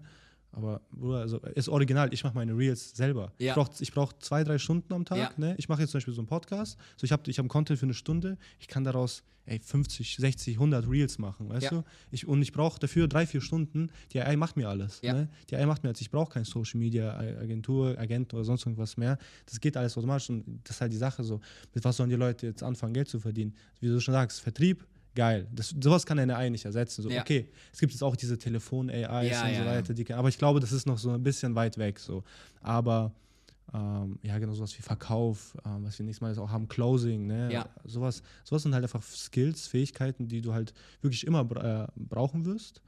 Aber 0.58 0.82
Bruder, 0.92 1.20
also 1.20 1.38
ist 1.54 1.70
original. 1.70 2.12
Ich 2.12 2.24
mache 2.24 2.34
meine 2.34 2.58
Reels 2.58 2.96
selber. 2.96 3.32
Ja. 3.38 3.50
Ich 3.52 3.56
brauche 3.56 3.72
ich 3.80 3.92
brauch 3.94 4.14
zwei, 4.14 4.44
drei 4.44 4.58
Stunden 4.58 4.92
am 4.92 5.06
Tag. 5.06 5.18
Ja. 5.18 5.32
Ne? 5.38 5.56
Ich 5.60 5.70
mache 5.70 5.82
jetzt 5.82 5.92
zum 5.92 5.98
Beispiel 6.00 6.16
so 6.16 6.22
einen 6.22 6.28
Podcast. 6.28 6.78
So, 6.96 7.06
ich 7.06 7.12
habe 7.12 7.30
ich 7.30 7.38
hab 7.38 7.44
einen 7.44 7.50
Content 7.50 7.80
für 7.80 7.86
eine 7.86 7.94
Stunde. 7.94 8.38
Ich 8.60 8.68
kann 8.68 8.84
daraus 8.84 9.24
ey, 9.46 9.60
50, 9.60 10.18
60, 10.18 10.56
100 10.56 10.90
Reels 10.90 11.20
machen, 11.20 11.48
weißt 11.50 11.66
Ja. 11.66 11.70
du? 11.70 11.84
Ich, 12.12 12.28
und 12.28 12.42
ich 12.42 12.52
brauche 12.52 12.80
dafür 12.80 13.08
drei, 13.08 13.26
vier 13.26 13.40
Stunden. 13.40 13.90
Die 14.12 14.20
AI 14.20 14.36
macht 14.36 14.58
mir 14.58 14.68
alles. 14.68 15.02
Ne? 15.04 15.30
Die 15.50 15.56
AI 15.56 15.66
macht 15.68 15.84
mir 15.84 15.90
alles. 15.90 16.02
Ich 16.02 16.10
brauche 16.12 16.34
keine 16.34 16.44
Social 16.46 16.80
Media 16.80 17.16
Agentur, 17.18 17.98
Agent 17.98 18.34
oder 18.34 18.44
sonst 18.44 18.66
irgendwas 18.66 18.98
mehr. 18.98 19.18
Das 19.46 19.60
geht 19.62 19.78
alles 19.78 19.96
automatisch. 19.96 20.30
Und 20.32 20.60
das 20.64 20.76
ist 20.78 20.82
halt 20.82 20.92
die 20.92 20.98
Sache 20.98 21.24
so. 21.24 21.40
Mit 21.74 21.86
was 21.86 21.96
sollen 21.98 22.10
die 22.10 22.16
Leute 22.18 22.48
jetzt 22.48 22.64
anfangen, 22.64 22.94
Geld 22.94 23.08
zu 23.10 23.20
verdienen? 23.20 23.54
Wie 23.80 23.88
du 23.88 24.00
schon 24.02 24.14
sagst, 24.14 24.42
Vertrieb. 24.42 24.86
Geil. 25.18 25.48
Das, 25.52 25.70
sowas 25.70 26.06
kann 26.06 26.20
eine 26.20 26.36
AI 26.38 26.50
nicht 26.50 26.64
ersetzen. 26.64 27.02
So, 27.02 27.10
Ja. 27.10 27.22
Okay, 27.22 27.50
es 27.74 27.80
gibt 27.80 27.92
jetzt 27.92 28.04
auch 28.04 28.16
diese 28.16 28.38
Telefon-AIs 28.38 29.32
Ja, 29.32 29.46
und 29.46 29.52
ja, 29.52 29.64
so 29.64 29.66
weiter. 29.66 29.94
Die, 29.96 30.14
aber 30.14 30.30
ich 30.30 30.38
glaube, 30.38 30.60
das 30.60 30.72
ist 30.72 30.86
noch 30.86 31.00
so 31.00 31.10
ein 31.10 31.24
bisschen 31.24 31.56
weit 31.56 31.80
weg. 31.80 31.98
So. 31.98 32.24
Aber 32.62 33.12
ähm, 33.74 34.20
ja, 34.22 34.38
genau 34.38 34.54
sowas 34.54 34.78
wie 34.78 34.84
Verkauf, 34.84 35.58
ähm, 35.66 35.86
was 35.86 35.98
wir 35.98 36.06
nächstes 36.06 36.22
Mal 36.22 36.30
jetzt 36.30 36.38
auch 36.38 36.52
haben, 36.52 36.68
Closing, 36.68 37.26
ne? 37.26 37.52
Ja. 37.52 37.68
Sowas, 37.84 38.22
sowas 38.44 38.62
sind 38.62 38.76
halt 38.76 38.84
einfach 38.84 39.02
Skills, 39.02 39.66
Fähigkeiten, 39.68 40.28
die 40.28 40.42
du 40.42 40.54
halt 40.54 40.76
wirklich 41.02 41.26
immer 41.26 41.42
äh, 41.42 41.88
brauchen 41.96 42.46
wirst. 42.46 42.84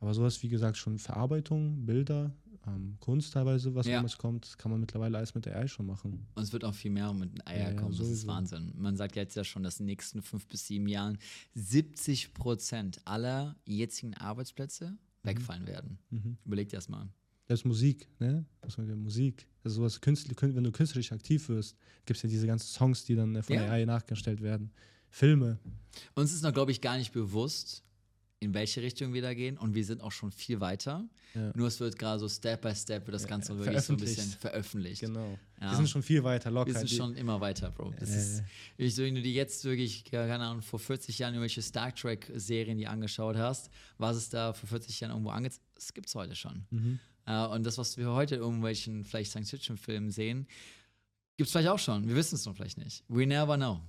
Aber 0.00 0.14
sowas, 0.14 0.42
wie 0.42 0.48
gesagt, 0.48 0.76
schon 0.76 0.98
Verarbeitung, 0.98 1.86
Bilder, 1.86 2.32
ähm, 2.66 2.96
Kunst 3.00 3.32
teilweise, 3.32 3.74
was 3.74 3.86
Ja. 3.86 3.96
damals 3.96 4.16
kommt, 4.18 4.56
kann 4.58 4.70
man 4.70 4.80
mittlerweile 4.80 5.16
alles 5.18 5.34
mit 5.34 5.46
der 5.46 5.56
AI 5.56 5.66
schon 5.68 5.86
machen. 5.86 6.26
Und 6.34 6.42
es 6.42 6.52
wird 6.52 6.64
auch 6.64 6.74
viel 6.74 6.90
mehr 6.90 7.12
mit 7.12 7.32
den 7.32 7.46
Eier 7.46 7.58
Ja, 7.64 7.70
ja, 7.70 7.74
kommen. 7.76 7.96
Das 7.96 8.06
ist. 8.08 8.26
Wahnsinn. 8.26 8.72
Man 8.76 8.96
sagt 8.96 9.16
jetzt 9.16 9.34
ja 9.36 9.44
schon, 9.44 9.62
dass 9.62 9.80
in 9.80 9.86
den 9.86 9.92
nächsten 9.92 10.22
fünf 10.22 10.46
bis 10.46 10.66
sieben 10.66 10.86
Jahren 10.88 11.18
70 11.54 12.34
Prozent 12.34 13.00
aller 13.04 13.56
jetzigen 13.66 14.14
Arbeitsplätze 14.14 14.96
wegfallen 15.22 15.66
werden. 15.66 15.98
Mhm. 16.10 16.36
Überleg 16.44 16.68
dir 16.68 16.76
das 16.76 16.88
mal. 16.88 17.08
Das 17.46 17.60
ist 17.60 17.64
Musik, 17.66 18.08
ne? 18.18 18.44
Was 18.62 18.78
man 18.78 18.88
Musik. 19.02 19.46
Also 19.64 19.76
sowas 19.76 20.00
künstlich, 20.00 20.36
kün- 20.38 20.54
wenn 20.54 20.64
du 20.64 20.72
künstlerisch 20.72 21.12
aktiv 21.12 21.48
wirst, 21.48 21.76
gibt 22.06 22.16
es 22.16 22.22
ja 22.22 22.28
diese 22.28 22.46
ganzen 22.46 22.66
Songs, 22.66 23.04
die 23.04 23.14
dann 23.14 23.42
von 23.42 23.54
Ja. 23.56 23.62
der 23.62 23.72
AI 23.72 23.84
nachgestellt 23.84 24.40
werden. 24.40 24.70
Filme. 25.10 25.58
Uns 26.14 26.32
ist 26.32 26.42
noch, 26.42 26.52
glaube 26.54 26.70
ich, 26.72 26.80
gar 26.80 26.96
nicht 26.96 27.12
bewusst, 27.12 27.84
in 28.42 28.52
welche 28.54 28.82
Richtung 28.82 29.14
wir 29.14 29.22
da 29.22 29.32
gehen. 29.34 29.56
Und 29.56 29.74
wir 29.74 29.84
sind 29.84 30.00
auch 30.02 30.12
schon 30.12 30.30
viel 30.32 30.60
weiter. 30.60 31.04
Ja. 31.34 31.50
Nur 31.54 31.68
es 31.68 31.80
wird 31.80 31.98
gerade 31.98 32.18
so 32.18 32.28
Step 32.28 32.60
by 32.60 32.74
Step 32.74 33.06
wird 33.06 33.14
das 33.14 33.22
Ja, 33.22 33.28
Ganze 33.28 33.56
wirklich 33.56 33.80
so 33.80 33.94
ein 33.94 33.98
bisschen 33.98 34.28
veröffentlicht. 34.32 35.00
Genau. 35.00 35.38
Ja. 35.60 35.70
Die 35.70 35.76
sind 35.76 35.88
schon 35.88 36.02
viel 36.02 36.22
weiter, 36.24 36.50
locker. 36.50 36.66
Wir 36.72 36.78
sind 36.78 36.90
schon 36.90 37.14
immer 37.16 37.40
weiter, 37.40 37.70
Bro. 37.70 37.94
Das 37.98 38.10
Äh. 38.10 38.18
ist, 38.18 38.42
ich, 38.76 38.94
so, 38.94 39.02
wenn 39.02 39.14
du 39.14 39.22
dir 39.22 39.32
jetzt 39.32 39.64
wirklich, 39.64 40.04
keine 40.04 40.40
Ahnung, 40.44 40.60
vor 40.62 40.78
40 40.78 41.18
Jahren 41.18 41.32
irgendwelche 41.34 41.62
Star 41.62 41.94
Trek-Serien, 41.94 42.76
die 42.76 42.86
angeschaut 42.86 43.36
hast, 43.36 43.70
was 43.96 44.16
es 44.16 44.28
da 44.28 44.52
vor 44.52 44.68
40 44.68 45.00
Jahren 45.00 45.12
irgendwo 45.12 45.30
angeht, 45.30 45.52
das 45.74 45.94
gibt 45.94 46.08
es 46.08 46.14
heute 46.14 46.34
schon. 46.34 46.66
Mhm. 46.70 46.98
Äh, 47.26 47.46
und 47.46 47.64
das, 47.64 47.78
was 47.78 47.96
wir 47.96 48.10
heute 48.12 48.34
in 48.34 48.40
irgendwelchen 48.42 49.04
vielleicht 49.04 49.30
Science-Fiction-Filmen 49.30 50.10
sehen, 50.10 50.46
gibt 51.38 51.46
es 51.46 51.52
vielleicht 51.52 51.68
auch 51.68 51.78
schon. 51.78 52.06
Wir 52.08 52.14
wissen 52.16 52.34
es 52.34 52.44
noch 52.44 52.54
vielleicht 52.54 52.76
nicht. 52.76 53.04
We 53.08 53.26
never 53.26 53.56
know. 53.56 53.80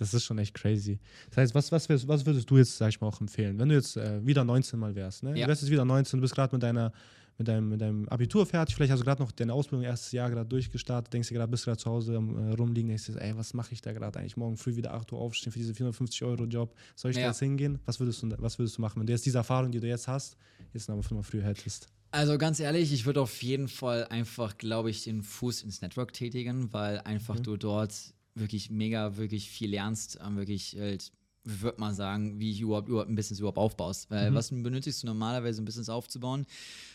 Das 0.00 0.12
ist 0.14 0.24
schon 0.24 0.38
echt 0.38 0.54
crazy. 0.54 0.98
Das 1.28 1.36
heißt, 1.36 1.54
was, 1.54 1.70
was, 1.70 1.88
wärst- 1.88 2.08
was 2.08 2.26
würdest 2.26 2.50
du 2.50 2.56
jetzt, 2.58 2.76
sag 2.78 2.88
ich 2.88 3.00
mal, 3.00 3.06
auch 3.06 3.20
empfehlen? 3.20 3.58
Wenn 3.58 3.68
du 3.68 3.74
jetzt 3.76 3.96
äh, 3.96 4.24
wieder 4.26 4.42
19 4.44 4.78
mal 4.78 4.94
wärst, 4.94 5.22
ne? 5.22 5.38
Ja. 5.38 5.44
Du 5.46 5.50
wärst 5.50 5.62
jetzt 5.62 5.70
wieder 5.70 5.84
19, 5.84 6.18
du 6.18 6.22
bist 6.22 6.34
gerade 6.34 6.54
mit 6.56 6.62
deiner 6.62 6.92
mit 7.38 7.48
deinem, 7.48 7.70
mit 7.70 7.80
deinem 7.80 8.06
Abitur 8.10 8.44
fertig, 8.44 8.74
vielleicht 8.76 8.92
hast 8.92 9.00
du 9.00 9.04
gerade 9.06 9.22
noch 9.22 9.32
deine 9.32 9.54
Ausbildung 9.54 9.82
erstes 9.86 10.12
Jahr 10.12 10.28
gerade 10.28 10.46
durchgestartet, 10.46 11.10
denkst 11.10 11.28
dir 11.28 11.36
gerade, 11.36 11.50
bist 11.50 11.64
gerade 11.64 11.78
zu 11.78 11.88
Hause 11.90 12.12
äh, 12.16 12.52
rumliegen, 12.54 12.88
denkst 12.88 13.06
dir, 13.06 13.18
ey, 13.18 13.34
was 13.34 13.54
mache 13.54 13.72
ich 13.72 13.80
da 13.80 13.94
gerade 13.94 14.18
eigentlich? 14.18 14.36
Morgen 14.36 14.58
früh 14.58 14.76
wieder 14.76 14.92
8 14.92 15.10
Uhr 15.12 15.20
aufstehen 15.20 15.50
für 15.50 15.58
diese 15.58 15.72
450 15.74 16.22
Euro 16.24 16.44
Job. 16.44 16.74
Soll 16.96 17.12
ich 17.12 17.16
Ja. 17.16 17.22
da 17.22 17.28
jetzt 17.28 17.38
hingehen? 17.38 17.78
Was 17.86 17.98
würdest, 17.98 18.22
du, 18.22 18.28
was 18.38 18.58
würdest 18.58 18.76
du 18.76 18.82
machen, 18.82 19.00
wenn 19.00 19.06
du 19.06 19.12
jetzt 19.14 19.24
diese 19.24 19.38
Erfahrung, 19.38 19.70
die 19.72 19.80
du 19.80 19.86
jetzt 19.88 20.06
hast, 20.06 20.36
jetzt 20.74 20.90
aber 20.90 21.02
fünfmal 21.02 21.22
früher 21.22 21.44
hättest? 21.44 21.86
Also 22.10 22.36
ganz 22.36 22.60
ehrlich, 22.60 22.92
ich 22.92 23.06
würde 23.06 23.22
auf 23.22 23.42
jeden 23.42 23.68
Fall 23.68 24.04
einfach, 24.08 24.58
glaube 24.58 24.90
ich, 24.90 25.04
den 25.04 25.22
Fuß 25.22 25.62
ins 25.62 25.80
Network 25.80 26.12
tätigen, 26.12 26.70
weil 26.74 26.98
einfach 27.00 27.36
Mhm. 27.38 27.42
du 27.44 27.56
dort 27.56 27.94
wirklich 28.34 28.70
mega, 28.70 29.16
wirklich 29.16 29.50
viel 29.50 29.70
lernst, 29.70 30.18
ähm, 30.24 30.36
wirklich 30.36 30.76
halt, 30.78 31.12
würde 31.44 31.80
mal 31.80 31.94
sagen, 31.94 32.38
wie 32.38 32.50
ich 32.52 32.60
überhaupt, 32.60 32.88
überhaupt 32.88 33.08
ein 33.10 33.14
Business 33.16 33.38
überhaupt 33.40 33.58
aufbaust. 33.58 34.10
Weil 34.10 34.30
Mhm. 34.30 34.34
was 34.34 34.50
benötigst 34.50 35.02
du 35.02 35.06
normalerweise, 35.06 35.62
ein 35.62 35.64
Business 35.64 35.88
aufzubauen? 35.88 36.46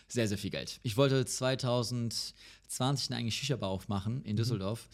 Sehr, 0.08 0.28
sehr 0.28 0.38
viel 0.38 0.52
Geld. 0.52 0.80
Ich 0.84 0.98
wollte 0.98 1.26
2020 1.26 3.10
eine 3.10 3.18
eigene 3.18 3.32
Shisha-Bar 3.32 3.70
aufmachen 3.70 4.18
Mhm. 4.20 4.26
in 4.26 4.36
Düsseldorf. 4.38 4.88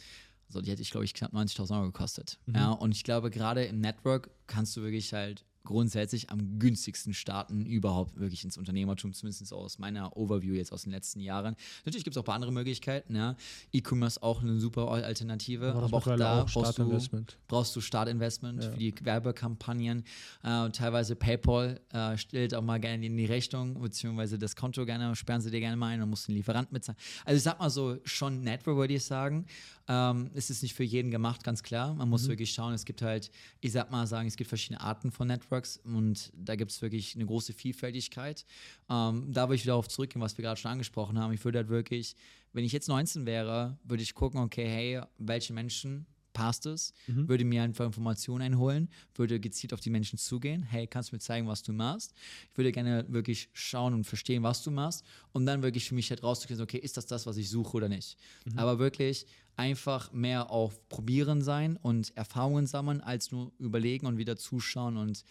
Also 0.47 0.62
die 0.62 0.71
hätte 0.71 0.82
ich, 0.82 0.91
glaube 0.91 1.06
ich, 1.06 1.13
knapp 1.13 1.34
90.000 1.34 1.77
Euro 1.80 1.86
gekostet. 1.91 2.38
Mhm. 2.45 2.56
Ja, 2.56 2.71
und 2.71 2.91
ich 2.91 3.04
glaube, 3.04 3.30
gerade 3.30 3.63
im 3.65 3.80
Network 3.80 4.30
kannst 4.47 4.75
du 4.75 4.82
wirklich 4.82 5.13
halt 5.13 5.45
grundsätzlich 5.63 6.30
am 6.30 6.60
günstigsten 6.60 7.13
starten, 7.13 7.65
überhaupt 7.65 8.19
wirklich 8.19 8.43
ins 8.43 8.58
Unternehmertum, 8.58 9.13
zumindest 9.13 9.54
aus 9.54 9.80
meiner 9.80 10.15
Overview 10.17 10.54
jetzt 10.54 10.71
aus 10.74 10.84
den 10.84 10.91
letzten 10.91 11.19
Jahren. 11.19 11.56
Natürlich 11.86 12.04
gibt 12.04 12.15
es 12.15 12.17
auch 12.17 12.24
ein 12.24 12.26
paar 12.26 12.36
andere 12.36 12.52
Möglichkeiten. 12.52 13.15
Ja. 13.15 13.36
E-Commerce 13.71 14.21
auch 14.24 14.41
eine 14.41 14.60
super 14.60 14.89
Alternative, 14.89 15.69
Aber 15.74 15.84
aber, 15.84 15.97
auch 15.97 16.17
da 16.17 16.41
auch 16.41 16.45
brauchst 16.45 16.56
du, 16.56 16.63
Startinvestment. 16.84 17.38
brauchst 17.47 17.76
du 17.76 17.82
Startinvestment 17.82 18.63
Ja. 18.63 18.71
für 18.71 18.78
die 18.78 18.93
Werbekampagnen. 19.02 20.04
Äh, 20.43 20.69
teilweise 20.69 21.15
PayPal 21.15 21.80
äh, 21.91 22.17
stellt 22.17 22.54
auch 22.54 22.62
mal 22.63 22.80
gerne 22.80 23.06
in 23.06 23.17
die 23.17 23.26
Rechnung, 23.26 23.80
beziehungsweise 23.82 24.38
das 24.39 24.56
Konto 24.56 24.86
gerne, 24.86 25.15
sperren 25.15 25.41
sie 25.41 25.52
dir 25.52 25.60
gerne 25.60 25.76
mal 25.78 25.88
ein 25.88 26.02
und 26.02 26.10
musst 26.10 26.28
den 26.28 26.36
Lieferant 26.36 26.71
mitzahlen. 26.71 26.97
Also 27.26 27.38
ich 27.38 27.43
sag 27.43 27.60
mal 27.60 27.69
so, 27.69 27.97
schon 28.04 28.41
Network 28.41 28.78
würde 28.78 28.93
ich 28.93 29.04
sagen. 29.04 29.45
Ähm, 29.88 30.30
es 30.36 30.50
ist 30.50 30.62
nicht 30.62 30.74
für 30.74 30.84
jeden 30.84 31.12
gemacht, 31.12 31.43
ganz 31.43 31.63
klar. 31.63 31.93
Man 31.93 32.08
Mhm. 32.08 32.12
muss 32.12 32.28
wirklich 32.28 32.52
schauen, 32.54 32.74
es 32.74 32.86
gibt 32.86 33.02
halt, 33.02 33.32
ich 33.60 33.71
sag 33.71 33.91
mal 33.91 34.08
sagen, 34.08 34.28
es 34.28 34.36
gibt 34.38 34.47
verschiedene 34.47 34.80
Arten 34.82 35.12
von 35.12 35.28
Networks 35.52 35.78
und 35.84 36.32
da 36.34 36.56
gibt 36.56 36.72
es 36.72 36.82
wirklich 36.82 37.16
eine 37.16 37.26
große 37.26 37.54
Vielfältigkeit. 37.54 38.46
Ähm, 38.90 39.28
da 39.32 39.48
würde 39.48 39.56
ich 39.56 39.64
wieder 39.64 39.74
darauf 39.74 39.90
zurückgehen, 39.90 40.22
was 40.22 40.38
wir 40.38 40.44
gerade 40.44 40.60
schon 40.60 40.72
angesprochen 40.72 41.20
haben. 41.20 41.34
Ich 41.34 41.44
würde 41.44 41.60
halt 41.60 41.70
wirklich, 41.70 42.16
wenn 42.54 42.64
ich 42.64 42.72
jetzt 42.72 42.88
19 42.88 43.26
wäre, 43.26 43.78
würde 43.84 44.02
ich 44.04 44.14
gucken, 44.14 44.40
okay, 44.40 44.68
hey, 44.68 45.02
welche 45.18 45.54
Menschen 45.54 46.06
passt 46.34 46.66
es, 46.66 46.94
Mhm. 47.08 47.28
würde 47.28 47.44
mir 47.44 47.62
einfach 47.62 47.86
Informationen 47.86 48.42
einholen, 48.42 48.88
würde 49.16 49.42
gezielt 49.42 49.74
auf 49.74 49.82
die 49.82 49.90
Menschen 49.90 50.18
zugehen, 50.18 50.64
hey, 50.64 50.88
kannst 50.88 51.12
du 51.12 51.16
mir 51.16 51.20
zeigen, 51.20 51.46
was 51.46 51.62
du 51.62 51.74
machst? 51.74 52.14
Ich 52.50 52.58
würde 52.58 52.72
gerne 52.72 53.06
wirklich 53.10 53.50
schauen 53.52 53.94
und 53.94 54.06
verstehen, 54.06 54.42
was 54.42 54.64
du 54.64 54.72
machst 54.72 55.04
und 55.34 55.46
dann 55.46 55.62
wirklich 55.62 55.90
für 55.90 55.96
mich 55.96 56.10
halt 56.10 56.24
rauszukriegen, 56.24 56.64
okay, 56.64 56.78
ist 56.78 56.96
das 56.96 57.06
das, 57.06 57.26
was 57.26 57.36
ich 57.36 57.50
suche 57.50 57.76
oder 57.76 57.90
nicht? 57.90 58.16
Aber 58.56 58.80
wirklich 58.80 59.26
einfach 59.56 60.12
mehr 60.12 60.50
auf 60.50 60.88
Probieren 60.90 61.42
sein 61.42 61.78
und 61.82 62.16
Erfahrungen 62.16 62.68
sammeln, 62.68 63.02
als 63.02 63.32
nur 63.32 63.52
überlegen 63.60 64.08
und 64.08 64.18
wieder 64.18 64.38
zuschauen 64.38 64.98
und 64.98 65.24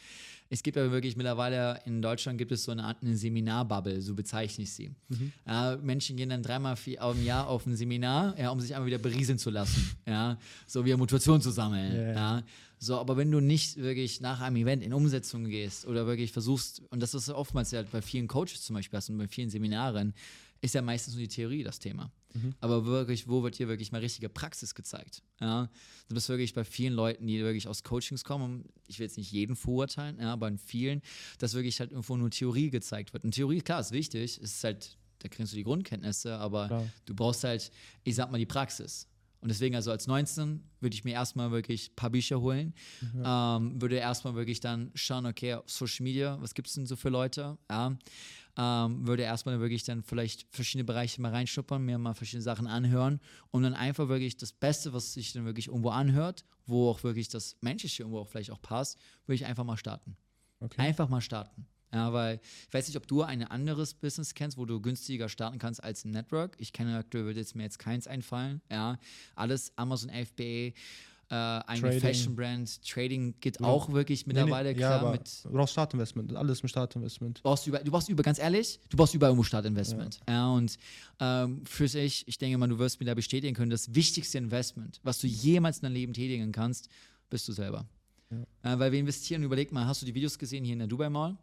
es 0.53 0.65
gibt 0.65 0.77
ja 0.77 0.91
wirklich 0.91 1.17
mittlerweile 1.17 1.81
in 1.87 2.03
Deutschland 2.03 2.37
gibt 2.37 2.51
es 2.51 2.65
so 2.65 2.73
eine 2.73 2.83
Art 2.83 2.99
eine 3.03 3.17
Seminarbubble, 3.17 4.03
so 4.03 4.15
bezeichne 4.15 4.65
ich 4.65 4.73
sie. 4.73 4.91
Äh, 5.47 5.77
Menschen 5.77 6.17
gehen 6.17 6.29
dann 6.29 6.43
dreimal 6.43 6.75
vier, 6.75 7.01
im 7.03 7.25
Jahr 7.25 7.47
auf 7.47 7.67
ein 7.67 7.77
Seminar, 7.77 8.37
ja, 8.37 8.51
um 8.51 8.59
sich 8.61 8.75
einmal 8.75 8.89
wieder 8.89 8.99
berieseln 8.99 9.39
zu 9.39 9.51
lassen, 9.51 9.97
ja, 10.07 10.39
so 10.67 10.85
wie 10.85 10.95
Motivation 10.97 11.41
zu 11.41 11.51
sammeln, 11.51 11.95
Ja, 11.95 12.03
ja. 12.03 12.13
ja. 12.13 12.43
So, 12.83 12.97
aber 12.97 13.19
wenn 13.19 13.31
du 13.31 13.41
nicht 13.41 13.77
wirklich 13.77 14.23
nach 14.23 14.41
einem 14.41 14.57
Event 14.57 14.83
in 14.83 14.95
Umsetzung 14.95 15.45
gehst 15.45 15.87
oder 15.87 16.07
wirklich 16.07 16.33
versuchst, 16.33 16.83
und 16.91 17.01
das 17.01 17.13
ist 17.13 17.29
oftmals 17.29 17.71
ja 17.73 17.83
bei 17.83 18.01
vielen 18.01 18.27
Coaches 18.27 18.63
zum 18.63 18.75
Beispiel 18.75 18.97
hast 18.97 19.11
und 19.11 19.19
bei 19.19 19.29
vielen 19.29 19.51
Seminaren, 19.51 20.15
ist 20.61 20.75
ja 20.75 20.83
meistens 20.83 21.15
nur 21.15 21.23
die 21.23 21.29
Theorie 21.29 21.63
das 21.63 21.79
Thema. 21.79 22.13
Aber 22.61 22.87
wirklich, 22.87 23.27
wo 23.29 23.43
wird 23.43 23.57
hier 23.57 23.67
wirklich 23.67 23.91
mal 23.91 23.99
richtige 24.01 24.29
Praxis 24.29 24.75
gezeigt? 24.75 25.23
Ja, 25.41 25.69
du 26.09 26.15
bist 26.15 26.29
wirklich 26.29 26.55
bei 26.55 26.65
vielen 26.65 26.93
Leuten, 26.93 27.27
die 27.27 27.41
wirklich 27.41 27.67
aus 27.67 27.83
Coachings 27.83 28.23
kommen, 28.23 28.67
ich 28.87 28.99
will 28.99 29.07
jetzt 29.07 29.17
nicht 29.17 29.33
jeden 29.33 29.57
verurteilen, 29.57 30.19
ja, 30.21 30.33
aber 30.33 30.47
in 30.47 30.59
vielen, 30.59 31.03
dass 31.39 31.55
wirklich 31.55 31.81
halt 31.81 31.91
irgendwo 31.91 32.17
nur 32.17 32.31
Theorie 32.31 32.71
gezeigt 32.71 33.13
wird. 33.13 33.25
Und 33.25 33.33
Theorie, 33.35 33.61
klar, 33.61 33.81
ist 33.81 33.91
wichtig, 33.91 34.41
ist 34.41 34.63
halt, 34.63 34.97
da 35.19 35.29
kriegst 35.29 35.53
du 35.53 35.57
die 35.57 35.65
Grundkenntnisse, 35.65 36.37
aber 36.39 36.69
Klar. 36.69 36.87
du 37.07 37.15
brauchst 37.15 37.43
halt, 37.43 37.73
ich 38.05 38.15
sag 38.15 38.31
mal, 38.31 38.39
die 38.39 38.47
Praxis. 38.47 39.09
Und 39.41 39.49
deswegen, 39.49 39.75
also 39.75 39.91
als 39.91 40.07
19 40.07 40.63
würde 40.81 40.95
ich 40.95 41.05
mir 41.05 41.13
erstmal 41.13 41.51
wirklich 41.51 41.91
ein 41.91 41.97
paar 41.97 42.11
Bücher 42.11 42.41
holen, 42.41 42.75
ähm, 43.25 43.81
würde 43.81 43.97
erstmal 43.97 44.35
wirklich 44.35 44.61
dann 44.61 44.91
schauen, 44.95 45.25
okay, 45.25 45.55
auf 45.55 45.71
Social 45.71 46.05
Media, 46.05 46.37
was 46.41 46.55
gibt 46.55 46.69
es 46.69 46.75
denn 46.75 46.87
so 46.87 46.95
für 46.95 47.09
Leute? 47.09 47.57
Ja. 47.71 47.97
Ähm, 48.57 49.07
würde 49.07 49.23
erstmal 49.23 49.61
wirklich 49.61 49.85
dann 49.85 50.03
vielleicht 50.03 50.47
verschiedene 50.51 50.85
Bereiche 50.85 51.21
mal 51.21 51.31
reinschnuppern, 51.31 51.85
mir 51.85 51.99
mal 51.99 52.15
verschiedene 52.15 52.43
Sachen 52.43 52.67
anhören 52.67 53.21
und 53.51 53.63
dann 53.63 53.75
einfach 53.75 54.09
wirklich 54.09 54.37
das 54.37 54.53
Beste, 54.53 54.93
was 54.93 55.15
sich 55.15 55.33
dann 55.33 55.45
wirklich 55.45 55.69
irgendwo 55.69 55.91
anhört, 55.91 56.45
wo 56.67 56.91
auch 56.91 57.03
wirklich 57.03 57.29
das 57.29 57.57
Menschliche 57.61 58.03
irgendwo 58.03 58.21
auch 58.21 58.29
vielleicht 58.29 58.51
auch 58.51 58.61
passt, 58.61 58.99
würde 59.27 59.37
ich 59.37 59.47
einfach 59.47 59.65
mal 59.65 59.77
starten. 59.77 60.17
Okay. 60.61 60.81
Einfach 60.81 61.09
mal 61.09 61.21
starten. 61.21 61.67
Ja, 61.93 62.13
weil 62.13 62.41
ich 62.69 62.73
weiß 62.75 62.87
nicht, 62.87 62.97
ob 62.97 63.07
du 63.09 63.23
ein 63.23 63.43
anderes 63.43 63.95
Business 63.95 64.35
kennst, 64.35 64.57
wo 64.57 64.65
du 64.65 64.81
günstiger 64.81 65.29
starten 65.29 65.59
kannst 65.59 65.83
als 65.83 66.05
ein 66.05 66.13
Network. 66.13 66.57
Ich 66.59 66.73
kenne 66.73 66.97
aktuell, 66.97 67.25
würde 67.25 67.41
jetzt 67.41 67.57
mir 67.57 67.65
jetzt 67.65 67.79
keins 67.79 68.07
einfallen. 68.07 68.61
Ja, 68.71 68.99
alles 69.35 69.73
Amazon 69.77 70.11
FBA, 70.11 70.73
äh, 71.31 71.35
eine 71.35 71.81
Trading. 71.81 72.01
Fashion-Brand. 72.01 72.83
Trading 72.89 73.35
geht 73.41 73.61
Ja. 73.61 73.67
auch 73.67 73.91
wirklich 73.93 74.27
mittlerweile 74.27 74.71
ja, 74.71 74.75
klar 74.77 75.01
aber 75.01 75.13
mit. 75.13 75.45
du 75.45 75.51
brauchst 75.51 75.73
Startinvestment. 75.73 76.35
Alles 76.35 76.63
mit 76.63 76.71
Startinvestment. 76.71 77.39
Du 77.39 77.43
brauchst 77.43 77.67
über, 77.67 77.79
du 77.79 77.91
brauchst 77.91 78.09
über, 78.09 78.23
ganz 78.23 78.39
ehrlich, 78.39 78.81
du 78.89 78.97
brauchst 78.97 79.15
über 79.15 79.27
irgendwo 79.29 79.45
Startinvestment. 79.45 80.21
Ja. 80.29 80.51
und 80.53 80.77
ähm, 81.21 81.63
für 81.65 81.87
sich, 81.89 82.27
ich 82.27 82.39
denke 82.39 82.59
mal, 82.59 82.69
du 82.69 82.79
wirst 82.79 82.99
mir 83.01 83.07
da 83.07 83.15
bestätigen 83.15 83.55
können, 83.55 83.71
das 83.71 83.95
wichtigste 83.95 84.39
Investment, 84.39 85.01
was 85.05 85.21
du 85.21 85.27
jemals 85.29 85.79
in 85.79 85.83
deinem 85.85 85.95
Leben 85.95 86.13
tätigen 86.13 86.51
kannst, 86.53 86.89
bist 87.31 87.47
du 87.49 87.53
selber. 87.53 87.87
Äh, 88.31 88.79
weil 88.79 88.93
wir 88.93 88.99
investieren, 89.01 89.43
überleg 89.43 89.73
mal, 89.73 89.87
hast 89.87 90.03
du 90.03 90.07
die 90.07 90.15
Videos 90.15 90.39
gesehen 90.39 90.65
hier 90.65 90.73
in 90.75 90.79
der 90.81 90.89
Dubai 90.89 91.11
Mall? 91.11 91.37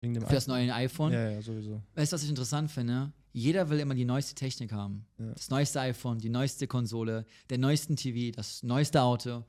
Wegen 0.00 0.14
dem 0.14 0.26
Für 0.26 0.34
das 0.34 0.46
neue 0.48 0.72
iPhone? 0.74 1.12
Ja, 1.12 1.30
ja, 1.30 1.42
sowieso. 1.42 1.80
Weißt 1.94 2.12
du, 2.12 2.14
was 2.14 2.22
ich 2.24 2.28
interessant 2.28 2.70
finde? 2.70 3.12
Jeder 3.32 3.70
will 3.70 3.80
immer 3.80 3.94
die 3.94 4.04
neueste 4.04 4.34
Technik 4.34 4.72
haben. 4.72 5.06
Ja. 5.18 5.32
Das 5.32 5.50
neueste 5.50 5.80
iPhone, 5.80 6.18
die 6.18 6.28
neueste 6.28 6.66
Konsole, 6.66 7.24
der 7.50 7.58
neuesten 7.58 7.96
TV, 7.96 8.34
das 8.34 8.62
neueste 8.62 9.02
Auto. 9.02 9.44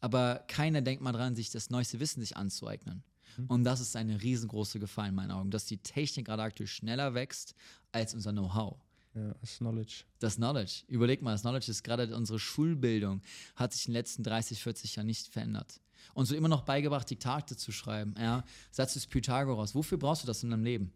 Aber 0.00 0.44
keiner 0.48 0.80
denkt 0.80 1.02
mal 1.02 1.12
dran, 1.12 1.34
sich 1.34 1.50
das 1.50 1.70
neueste 1.70 2.00
Wissen 2.00 2.20
sich 2.20 2.36
anzueignen. 2.36 3.02
Mhm. 3.36 3.46
Und 3.46 3.64
das 3.64 3.80
ist 3.80 3.96
eine 3.96 4.22
riesengroße 4.22 4.78
Gefahr 4.78 5.08
in 5.08 5.14
meinen 5.14 5.30
Augen, 5.30 5.50
dass 5.50 5.66
die 5.66 5.78
Technik 5.78 6.26
gerade 6.26 6.42
aktuell 6.42 6.68
schneller 6.68 7.14
wächst 7.14 7.54
als 7.92 8.14
unser 8.14 8.32
Know-how. 8.32 8.78
Ja, 9.14 9.34
das 9.40 9.58
Knowledge. 9.58 10.04
Das 10.20 10.36
Knowledge. 10.36 10.84
Überleg 10.86 11.22
mal, 11.22 11.32
das 11.32 11.40
Knowledge 11.42 11.70
ist 11.70 11.82
gerade 11.82 12.14
unsere 12.14 12.38
Schulbildung, 12.38 13.22
hat 13.56 13.72
sich 13.72 13.86
in 13.86 13.92
den 13.92 13.98
letzten 13.98 14.22
30, 14.22 14.62
40 14.62 14.96
Jahren 14.96 15.06
nicht 15.06 15.28
verändert. 15.28 15.80
Uns 16.14 16.30
wird 16.30 16.38
immer 16.38 16.48
noch 16.48 16.62
beigebracht, 16.62 17.08
Diktate 17.10 17.56
zu 17.56 17.72
schreiben. 17.72 18.14
Ja? 18.18 18.44
Satz 18.70 18.94
des 18.94 19.06
Pythagoras. 19.06 19.74
Wofür 19.74 19.98
brauchst 19.98 20.22
du 20.22 20.26
das 20.26 20.42
in 20.42 20.50
deinem 20.50 20.64
Leben? 20.64 20.92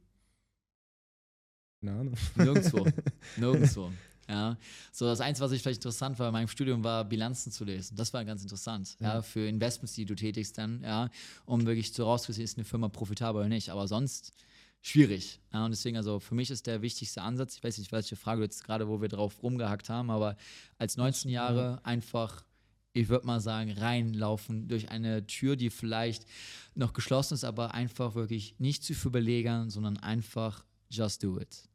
Keine 1.83 1.99
Ahnung. 1.99 2.15
Nirgendwo. 2.37 2.87
Nirgendwo. 3.37 3.93
Ja. 4.29 4.57
So, 4.93 5.07
das 5.07 5.21
Einzige, 5.21 5.45
was 5.45 5.53
ich 5.53 5.63
vielleicht 5.63 5.79
interessant 5.79 6.19
war 6.19 6.29
in 6.29 6.33
meinem 6.33 6.49
Studium, 6.49 6.85
war 6.85 7.05
Bilanzen 7.05 7.51
zu 7.51 7.65
lesen. 7.65 7.97
Das 7.97 8.13
war 8.13 8.25
ganz 8.25 8.43
interessant. 8.43 8.97
Ja. 9.01 9.15
Ja. 9.15 9.23
für 9.23 9.49
Investments, 9.49 9.95
die 9.95 10.05
du 10.05 10.15
tätigst 10.15 10.57
dann, 10.59 10.83
ja, 10.83 11.11
um 11.45 11.67
wirklich 11.67 11.93
zu 11.93 12.05
rauszusehen, 12.05 12.45
ist 12.45 12.57
eine 12.57 12.65
Firma 12.65 12.89
profitabel 12.89 13.41
oder 13.41 13.49
nicht. 13.49 13.71
Aber 13.71 13.89
sonst 13.89 14.33
schwierig. 14.81 15.41
Ja, 15.53 15.65
und 15.65 15.73
deswegen, 15.73 15.97
also 15.97 16.21
für 16.21 16.37
mich 16.37 16.51
ist 16.51 16.67
der 16.69 16.83
wichtigste 16.83 17.23
Ansatz, 17.23 17.57
ich 17.57 17.65
weiß 17.65 17.79
nicht, 17.79 17.91
welche 17.91 18.15
Frage 18.17 18.43
jetzt 18.43 18.63
gerade, 18.65 18.89
wo 18.89 19.01
wir 19.01 19.09
drauf 19.09 19.43
rumgehackt 19.43 19.89
haben, 19.89 20.11
aber 20.11 20.37
als 20.79 20.97
19 20.97 21.31
Jahre 21.31 21.81
einfach, 21.85 22.45
ich 22.93 23.09
würde 23.09 23.27
mal 23.27 23.41
sagen, 23.41 23.73
reinlaufen 23.73 24.69
durch 24.69 24.89
eine 24.91 25.27
Tür, 25.27 25.57
die 25.57 25.71
vielleicht 25.71 26.27
noch 26.75 26.93
geschlossen 26.93 27.35
ist, 27.35 27.45
aber 27.45 27.75
einfach 27.75 28.15
wirklich 28.15 28.55
nicht 28.59 28.85
zu 28.85 28.93
überlegen, 28.93 29.69
sondern 29.69 29.97
einfach 29.99 30.65
just 30.91 31.23
do 31.23 31.41
it. 31.41 31.69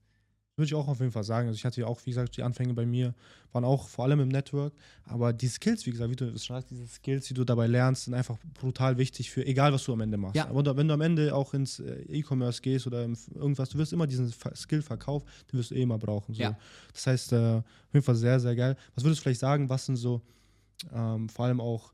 Würde 0.58 0.66
ich 0.66 0.74
auch 0.74 0.88
auf 0.88 1.00
jeden 1.00 1.12
Fall 1.12 1.24
sagen. 1.24 1.48
Also 1.48 1.56
ich 1.56 1.66
hatte 1.66 1.82
ja 1.82 1.86
auch, 1.86 2.04
wie 2.06 2.10
gesagt, 2.10 2.36
die 2.36 2.42
Anfänge 2.42 2.74
bei 2.74 2.88
mir 2.88 3.14
waren 3.52 3.64
auch 3.64 3.88
vor 3.88 4.06
allem 4.06 4.22
im 4.22 4.28
Network. 4.28 4.74
Aber 5.06 5.32
die 5.32 5.48
Skills, 5.48 5.86
wie 5.86 5.92
gesagt, 5.92 6.10
wie 6.10 6.16
du 6.16 6.26
es 6.30 6.46
sagst, 6.46 6.72
diese 6.72 6.88
Skills, 6.88 7.28
die 7.28 7.36
du 7.36 7.44
dabei 7.44 7.68
lernst, 7.68 8.06
sind 8.06 8.16
einfach 8.16 8.40
brutal 8.60 8.98
wichtig 8.98 9.30
für 9.30 9.46
egal, 9.46 9.72
was 9.72 9.84
du 9.84 9.94
am 9.94 10.02
Ende 10.02 10.18
machst. 10.18 10.36
Ja. 10.36 10.48
Aber 10.48 10.76
wenn 10.76 10.88
du 10.88 10.96
am 10.96 11.02
Ende 11.02 11.36
auch 11.36 11.54
ins 11.54 11.80
äh, 11.80 12.02
E-Commerce 12.10 12.60
gehst 12.64 12.88
oder 12.88 13.02
irgendwas, 13.04 13.70
du 13.70 13.78
wirst 13.78 13.94
immer 13.94 14.08
diesen 14.08 14.34
Skill-Verkauf, 14.34 15.24
den 15.52 15.60
wirst 15.60 15.70
du 15.70 15.76
eh 15.76 15.84
immer 15.84 16.00
brauchen. 16.00 16.34
So. 16.34 16.42
Ja. 16.42 16.58
Das 16.92 17.06
heißt, 17.06 17.34
äh, 17.34 17.58
auf 17.58 17.94
jeden 17.94 18.04
Fall 18.04 18.16
sehr, 18.16 18.40
sehr 18.40 18.56
geil. 18.56 18.76
Was 18.96 19.04
würdest 19.04 19.20
du 19.20 19.24
vielleicht 19.24 19.42
sagen, 19.42 19.70
was 19.70 19.86
sind 19.86 19.98
so 19.98 20.22
ähm, 20.92 21.30
vor 21.30 21.46
allem 21.46 21.62
auch 21.62 21.94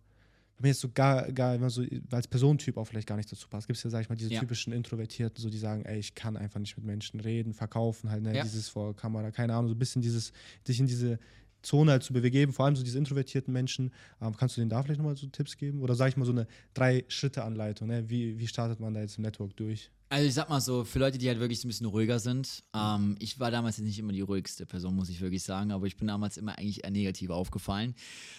man 0.64 0.70
jetzt 0.70 0.82
so 0.82 0.90
gar, 0.94 1.32
gar 1.32 1.58
man 1.58 1.70
so 1.70 1.84
als 2.12 2.28
Personentyp 2.28 2.78
auch 2.78 2.86
vielleicht 2.86 3.08
gar 3.08 3.16
nicht 3.18 3.32
dazu 3.32 3.48
passt, 3.48 3.68
gibt 3.68 3.78
es 3.78 3.84
ja, 3.84 3.90
sag 3.90 4.02
ich 4.02 4.10
mal, 4.10 4.16
diese 4.16 4.32
Ja. 4.34 4.40
typischen 4.40 4.74
Introvertierten, 4.74 5.42
so 5.42 5.50
die 5.50 5.58
sagen, 5.58 5.86
ey, 5.86 6.00
ich 6.00 6.16
kann 6.16 6.36
einfach 6.38 6.60
nicht 6.60 6.76
mit 6.78 6.86
Menschen 6.86 7.20
reden, 7.20 7.54
verkaufen, 7.54 8.10
halt, 8.10 8.24
ne, 8.24 8.36
Ja. 8.36 8.44
dieses 8.44 8.70
vor 8.70 8.96
Kamera, 8.96 9.32
keine 9.32 9.54
Ahnung, 9.54 9.68
so 9.70 9.76
ein 9.76 9.80
bisschen 9.80 10.02
dieses, 10.02 10.32
sich 10.66 10.80
in 10.80 10.88
diese 10.88 11.20
Zone 11.62 11.92
halt 11.92 12.04
zu 12.04 12.12
begeben, 12.12 12.52
vor 12.52 12.66
allem 12.66 12.76
so 12.76 12.84
diese 12.84 12.98
introvertierten 12.98 13.54
Menschen. 13.54 13.92
Ähm, 14.22 14.36
kannst 14.36 14.58
du 14.58 14.62
denen 14.62 14.70
da 14.70 14.84
vielleicht 14.84 15.00
nochmal 15.00 15.16
so 15.16 15.28
Tipps 15.28 15.56
geben? 15.56 15.82
Oder 15.82 15.96
sag 15.96 16.10
ich 16.10 16.18
mal 16.18 16.26
so 16.26 16.32
eine 16.34 16.46
Drei-Schritte-Anleitung, 16.74 17.88
ne? 17.88 18.10
wie, 18.10 18.38
wie 18.40 18.48
startet 18.48 18.80
man 18.80 18.94
da 18.94 19.02
jetzt 19.02 19.18
im 19.18 19.24
Network 19.24 19.56
durch? 19.56 19.90
Also 20.14 20.28
ich 20.28 20.36
sag 20.36 20.48
mal 20.48 20.62
so, 20.62 20.84
für 20.84 21.00
Leute, 21.00 21.18
die 21.18 21.28
halt 21.28 21.40
wirklich 21.40 21.60
so 21.60 21.68
ein 21.68 21.70
bisschen 21.70 21.88
ruhiger 21.88 22.20
sind, 22.20 22.64
ähm, 22.76 23.16
ich 23.18 23.40
war 23.40 23.50
damals 23.50 23.78
jetzt 23.78 23.88
nicht 23.88 23.98
immer 23.98 24.14
die 24.14 24.22
ruhigste 24.22 24.68
Person, 24.68 24.96
muss 24.96 25.10
ich 25.10 25.20
wirklich 25.22 25.42
sagen, 25.42 25.72
aber 25.72 25.88
ich 25.88 25.98
bin 25.98 26.08
damals 26.08 26.38
immer 26.38 26.56
eigentlich 26.56 26.84
eher 26.84 26.92
negativ 26.92 27.32
aufgefallen. 27.32 27.96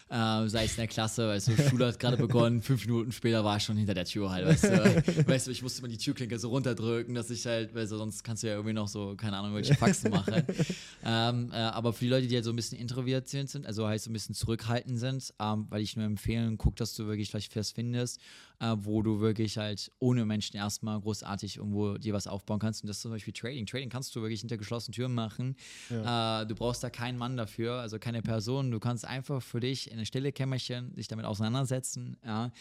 Äh, 0.09 0.47
sei 0.47 0.67
es 0.67 0.71
in 0.71 0.77
der 0.77 0.87
Klasse, 0.87 1.27
weißt 1.27 1.49
du, 1.49 1.57
Schule 1.69 1.89
hat 1.89 1.99
gerade 1.99 2.17
begonnen, 2.17 2.63
fünf 2.63 2.87
Minuten 2.87 3.11
später 3.11 3.45
war 3.45 3.57
ich 3.57 3.65
schon 3.65 3.77
hinter 3.77 3.93
der 3.95 4.05
Tür 4.05 4.31
halt, 4.31 4.47
weißt 4.47 4.65
du. 4.65 5.27
weißt 5.29 5.49
du, 5.49 5.51
ich 5.51 5.63
musste 5.63 5.81
immer 5.81 5.89
die 5.89 5.99
Türklinke 5.99 6.39
so 6.39 6.51
runterdrücken, 6.51 7.13
dass 7.13 7.29
ich 7.31 7.45
halt, 7.45 7.75
weißt 7.75 7.91
du, 7.91 7.97
sonst 7.97 8.23
kannst 8.23 8.45
du 8.45 8.47
ja 8.47 8.53
irgendwie 8.53 8.75
noch 8.75 8.87
so, 8.87 9.17
keine 9.17 9.37
Ahnung, 9.37 9.57
welche 9.57 9.75
Faxen 9.75 10.13
machen. 10.13 10.45
ähm, 11.05 11.51
äh, 11.53 11.57
aber 11.57 11.93
für 11.93 12.05
die 12.05 12.11
Leute, 12.11 12.29
die 12.29 12.37
halt 12.37 12.45
so 12.45 12.53
ein 12.53 12.57
bisschen 12.57 12.79
introvertiert 12.79 13.51
sind, 13.51 13.67
also 13.67 13.89
heißt 13.89 14.05
so 14.05 14.11
ein 14.11 14.13
bisschen 14.13 14.37
zurückhaltend 14.37 15.01
sind, 15.01 15.35
ähm, 15.41 15.67
weil 15.71 15.83
ich 15.83 15.97
nur 15.97 16.07
empfehlen, 16.07 16.57
guck, 16.57 16.77
dass 16.77 16.95
du 16.95 17.09
wirklich 17.09 17.31
vielleicht 17.31 17.57
was 17.57 17.73
findest, 17.73 18.21
äh, 18.61 18.75
wo 18.79 19.03
du 19.03 19.21
wirklich 19.21 19.59
halt 19.59 19.91
ohne 19.99 20.25
Menschen 20.25 20.57
erstmal 20.57 21.01
großartig 21.01 21.57
irgendwo 21.57 21.99
dir 21.99 22.13
was 22.15 22.27
aufbauen 22.27 22.59
kannst. 22.59 22.83
Und 22.83 22.89
das 22.89 22.97
ist 22.99 23.03
zum 23.03 23.11
Beispiel 23.11 23.33
Trading. 23.33 23.67
Trading 23.67 23.89
kannst 23.89 24.15
du 24.15 24.23
wirklich 24.23 24.41
hinter 24.41 24.57
geschlossenen 24.57 24.95
Türen 24.95 25.15
machen. 25.15 25.57
Äh, 25.91 26.47
du 26.47 26.55
brauchst 26.55 26.83
da 26.83 26.91
keinen 26.91 27.19
Mann 27.19 27.37
dafür, 27.37 27.75
also 27.75 27.99
keine 27.99 28.23
Person. 28.23 28.71
Du 28.71 28.81
kannst 28.81 29.07
einfach 29.07 29.43
für 29.43 29.61
dich 29.61 29.89
in 29.91 29.95
eine 29.95 30.07
stille 30.07 30.33
Kämmerchen 30.33 30.95
dich 30.95 31.09
damit 31.09 31.27
auseinandersetzen. 31.27 32.17
Ja. 32.25 32.53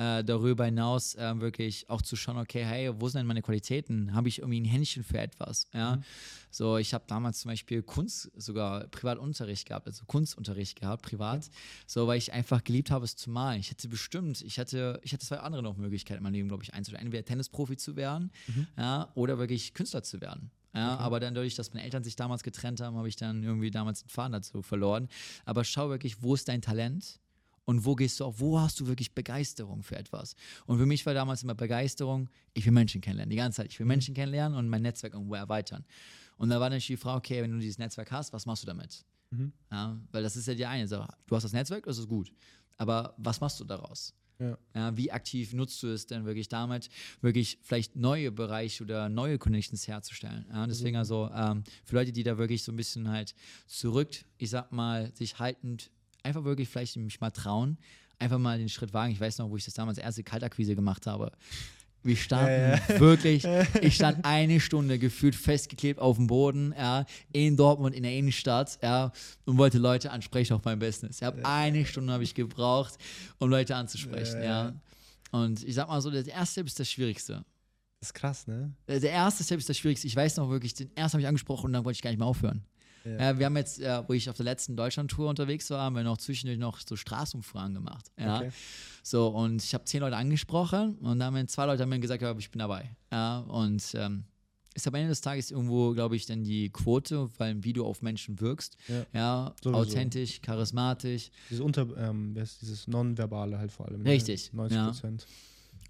Äh, 0.00 0.24
darüber 0.24 0.64
hinaus 0.64 1.14
äh, 1.16 1.40
wirklich 1.40 1.90
auch 1.90 2.00
zu 2.00 2.16
schauen, 2.16 2.38
okay, 2.38 2.64
hey, 2.64 2.90
wo 2.98 3.10
sind 3.10 3.18
denn 3.18 3.26
meine 3.26 3.42
Qualitäten? 3.42 4.14
Habe 4.14 4.28
ich 4.28 4.38
irgendwie 4.38 4.58
ein 4.58 4.64
Händchen 4.64 5.04
für 5.04 5.18
etwas? 5.18 5.66
Ja. 5.74 6.00
So, 6.50 6.78
ich 6.78 6.94
habe 6.94 7.04
damals 7.06 7.40
zum 7.40 7.50
Beispiel 7.50 7.82
Kunst, 7.82 8.30
sogar 8.34 8.86
Privatunterricht 8.86 9.68
gehabt, 9.68 9.86
also 9.86 10.06
Kunstunterricht 10.06 10.80
gehabt, 10.80 11.02
privat, 11.02 11.50
so, 11.86 12.06
weil 12.06 12.16
ich 12.16 12.32
einfach 12.32 12.64
geliebt 12.64 12.90
habe, 12.90 13.04
es 13.04 13.14
zu 13.14 13.28
malen. 13.28 13.60
Ich 13.60 13.70
hätte 13.70 13.88
bestimmt, 13.88 14.40
ich 14.40 14.58
hatte, 14.58 14.98
ich 15.04 15.12
hatte 15.12 15.26
zwei 15.26 15.40
andere 15.40 15.62
noch 15.62 15.76
Möglichkeiten 15.76 16.16
in 16.18 16.22
meinem 16.22 16.32
Leben, 16.32 16.48
glaube 16.48 16.62
ich, 16.62 16.72
einzustellen. 16.72 17.04
Entweder 17.04 17.26
Tennisprofi 17.26 17.76
zu 17.76 17.94
werden, 17.94 18.30
ja, 18.78 19.10
oder 19.14 19.36
wirklich 19.36 19.74
Künstler 19.74 20.02
zu 20.02 20.22
werden. 20.22 20.50
Ja, 20.72 20.96
aber 20.96 21.20
dann 21.20 21.34
dadurch, 21.34 21.56
dass 21.56 21.74
meine 21.74 21.84
Eltern 21.84 22.04
sich 22.04 22.16
damals 22.16 22.42
getrennt 22.42 22.80
haben, 22.80 22.96
habe 22.96 23.08
ich 23.08 23.16
dann 23.16 23.42
irgendwie 23.42 23.70
damals 23.70 24.04
den 24.04 24.08
Faden 24.08 24.32
dazu 24.32 24.62
verloren. 24.62 25.08
Aber 25.44 25.62
schau 25.64 25.90
wirklich, 25.90 26.22
wo 26.22 26.34
ist 26.34 26.48
dein 26.48 26.62
Talent? 26.62 27.20
Und 27.64 27.84
wo 27.84 27.94
gehst 27.94 28.18
du 28.18 28.24
auch, 28.24 28.34
wo 28.38 28.58
hast 28.58 28.80
du 28.80 28.86
wirklich 28.86 29.14
Begeisterung 29.14 29.82
für 29.82 29.96
etwas? 29.96 30.34
Und 30.66 30.78
für 30.78 30.86
mich 30.86 31.06
war 31.06 31.14
damals 31.14 31.42
immer 31.42 31.54
Begeisterung, 31.54 32.28
ich 32.52 32.64
will 32.64 32.72
Menschen 32.72 33.00
kennenlernen, 33.00 33.30
die 33.30 33.36
ganze 33.36 33.58
Zeit. 33.58 33.72
Ich 33.72 33.78
will 33.78 33.86
Menschen 33.86 34.14
kennenlernen 34.14 34.58
und 34.58 34.68
mein 34.68 34.82
Netzwerk 34.82 35.14
irgendwo 35.14 35.34
erweitern. 35.34 35.84
Und 36.36 36.48
da 36.48 36.58
war 36.58 36.70
natürlich 36.70 36.86
die 36.86 36.96
Frage, 36.96 37.18
okay, 37.18 37.42
wenn 37.42 37.52
du 37.52 37.58
dieses 37.58 37.78
Netzwerk 37.78 38.10
hast, 38.10 38.32
was 38.32 38.46
machst 38.46 38.62
du 38.62 38.66
damit? 38.66 39.04
Mhm. 39.30 39.52
Ja, 39.70 40.00
weil 40.10 40.22
das 40.22 40.36
ist 40.36 40.48
ja 40.48 40.54
die 40.54 40.66
eine 40.66 40.88
Sache. 40.88 41.12
Du 41.26 41.36
hast 41.36 41.44
das 41.44 41.52
Netzwerk, 41.52 41.84
das 41.84 41.98
ist 41.98 42.08
gut. 42.08 42.32
Aber 42.78 43.14
was 43.18 43.40
machst 43.40 43.60
du 43.60 43.64
daraus? 43.64 44.14
Ja. 44.38 44.58
Ja, 44.74 44.96
wie 44.96 45.12
aktiv 45.12 45.52
nutzt 45.52 45.82
du 45.82 45.88
es 45.88 46.06
denn 46.06 46.24
wirklich 46.24 46.48
damit, 46.48 46.88
wirklich 47.20 47.58
vielleicht 47.62 47.94
neue 47.94 48.32
Bereiche 48.32 48.82
oder 48.82 49.10
neue 49.10 49.38
Connections 49.38 49.86
herzustellen? 49.86 50.46
Ja, 50.50 50.66
deswegen 50.66 50.96
also 50.96 51.30
ähm, 51.34 51.62
für 51.84 51.96
Leute, 51.96 52.10
die 52.10 52.22
da 52.22 52.38
wirklich 52.38 52.62
so 52.62 52.72
ein 52.72 52.76
bisschen 52.76 53.10
halt 53.10 53.34
zurück, 53.66 54.24
ich 54.38 54.48
sag 54.48 54.72
mal, 54.72 55.14
sich 55.14 55.38
haltend, 55.38 55.90
einfach 56.24 56.44
wirklich 56.44 56.68
vielleicht 56.68 56.96
mich 56.96 57.20
mal 57.20 57.30
trauen, 57.30 57.78
einfach 58.18 58.38
mal 58.38 58.58
den 58.58 58.68
Schritt 58.68 58.92
wagen. 58.92 59.12
Ich 59.12 59.20
weiß 59.20 59.38
noch, 59.38 59.50
wo 59.50 59.56
ich 59.56 59.64
das 59.64 59.74
damals 59.74 59.98
erste 59.98 60.22
Kaltakquise 60.22 60.74
gemacht 60.74 61.06
habe. 61.06 61.32
Wir 62.02 62.16
standen 62.16 62.80
Ja, 62.88 63.00
wirklich, 63.00 63.44
ich 63.82 63.94
stand 63.94 64.24
eine 64.24 64.58
Stunde 64.58 64.98
gefühlt 64.98 65.34
festgeklebt 65.34 66.00
auf 66.00 66.16
dem 66.16 66.28
Boden, 66.28 66.74
ja, 66.76 67.04
in 67.32 67.56
Dortmund 67.56 67.94
in 67.94 68.04
der 68.04 68.12
Innenstadt, 68.16 68.78
ja, 68.82 69.12
und 69.44 69.58
wollte 69.58 69.78
Leute 69.78 70.10
ansprechen 70.10 70.54
auf 70.54 70.64
mein 70.64 70.78
Business. 70.78 71.16
Ich 71.18 71.22
habe 71.22 71.44
eine 71.44 71.84
Stunde 71.84 72.12
habe 72.12 72.24
ich 72.24 72.34
gebraucht, 72.34 72.94
um 73.38 73.50
Leute 73.50 73.76
anzusprechen, 73.76 74.38
Ja, 74.38 74.44
ja. 74.44 74.64
ja. 74.68 74.74
Und 75.32 75.62
ich 75.62 75.74
sag 75.74 75.88
mal 75.88 76.00
so, 76.00 76.10
der 76.10 76.26
erste 76.26 76.52
Step 76.52 76.66
ist 76.66 76.80
das 76.80 76.90
Schwierigste. 76.90 77.44
Das 78.00 78.08
ist 78.08 78.14
krass, 78.14 78.46
ne? 78.46 78.72
Der 78.88 79.02
erste 79.02 79.44
Step 79.44 79.58
ist 79.58 79.68
das 79.68 79.76
Schwierigste. 79.76 80.06
Ich 80.06 80.16
weiß 80.16 80.38
noch 80.38 80.48
wirklich, 80.48 80.72
den 80.74 80.90
ersten 80.96 81.16
habe 81.16 81.22
ich 81.22 81.28
angesprochen 81.28 81.66
und 81.66 81.74
dann 81.74 81.84
wollte 81.84 81.98
ich 81.98 82.02
gar 82.02 82.10
nicht 82.10 82.18
mehr 82.18 82.26
aufhören. 82.26 82.64
Ja. 83.04 83.38
wir 83.38 83.46
haben 83.46 83.56
jetzt, 83.56 83.80
äh, 83.80 84.02
wo 84.06 84.12
ich 84.12 84.28
auf 84.28 84.36
der 84.36 84.44
letzten 84.44 84.76
Deutschland-Tour 84.76 85.28
unterwegs 85.28 85.70
war, 85.70 85.82
haben 85.82 85.96
wir 85.96 86.02
noch 86.02 86.18
zwischendurch 86.18 86.58
noch 86.58 86.78
so 86.80 86.96
Straßenumfragen 86.96 87.74
gemacht. 87.74 88.10
Ja. 88.18 88.38
Okay. 88.38 88.50
So, 89.02 89.28
und 89.28 89.62
ich 89.62 89.72
habe 89.74 89.84
zehn 89.84 90.00
Leute 90.00 90.16
angesprochen 90.16 90.96
und 90.98 91.18
dann 91.18 91.34
haben 91.34 91.48
zwei 91.48 91.66
Leute 91.66 91.82
haben 91.82 91.88
mir 91.88 92.00
gesagt, 92.00 92.22
ja, 92.22 92.34
ich 92.36 92.50
bin 92.50 92.58
dabei. 92.58 92.94
Ja, 93.10 93.38
und 93.40 93.82
ähm, 93.94 94.24
ist 94.74 94.86
am 94.86 94.94
Ende 94.94 95.08
des 95.08 95.20
Tages 95.20 95.50
irgendwo, 95.50 95.92
glaube 95.92 96.16
ich, 96.16 96.26
dann 96.26 96.44
die 96.44 96.70
Quote, 96.70 97.28
weil 97.38 97.62
wie 97.64 97.72
du 97.72 97.84
auf 97.84 98.02
Menschen 98.02 98.40
wirkst. 98.40 98.76
Ja. 98.88 99.06
Ja, 99.12 99.54
authentisch, 99.72 100.40
charismatisch. 100.42 101.30
Dieses 101.48 101.64
Unter, 101.64 101.86
ähm, 101.96 102.34
dieses 102.34 102.86
Nonverbale 102.86 103.58
halt 103.58 103.72
vor 103.72 103.88
allem. 103.88 104.02
Richtig, 104.02 104.52
Ne? 104.52 104.58
90 104.58 104.76
ja. 104.76 104.86
Prozent. 104.86 105.26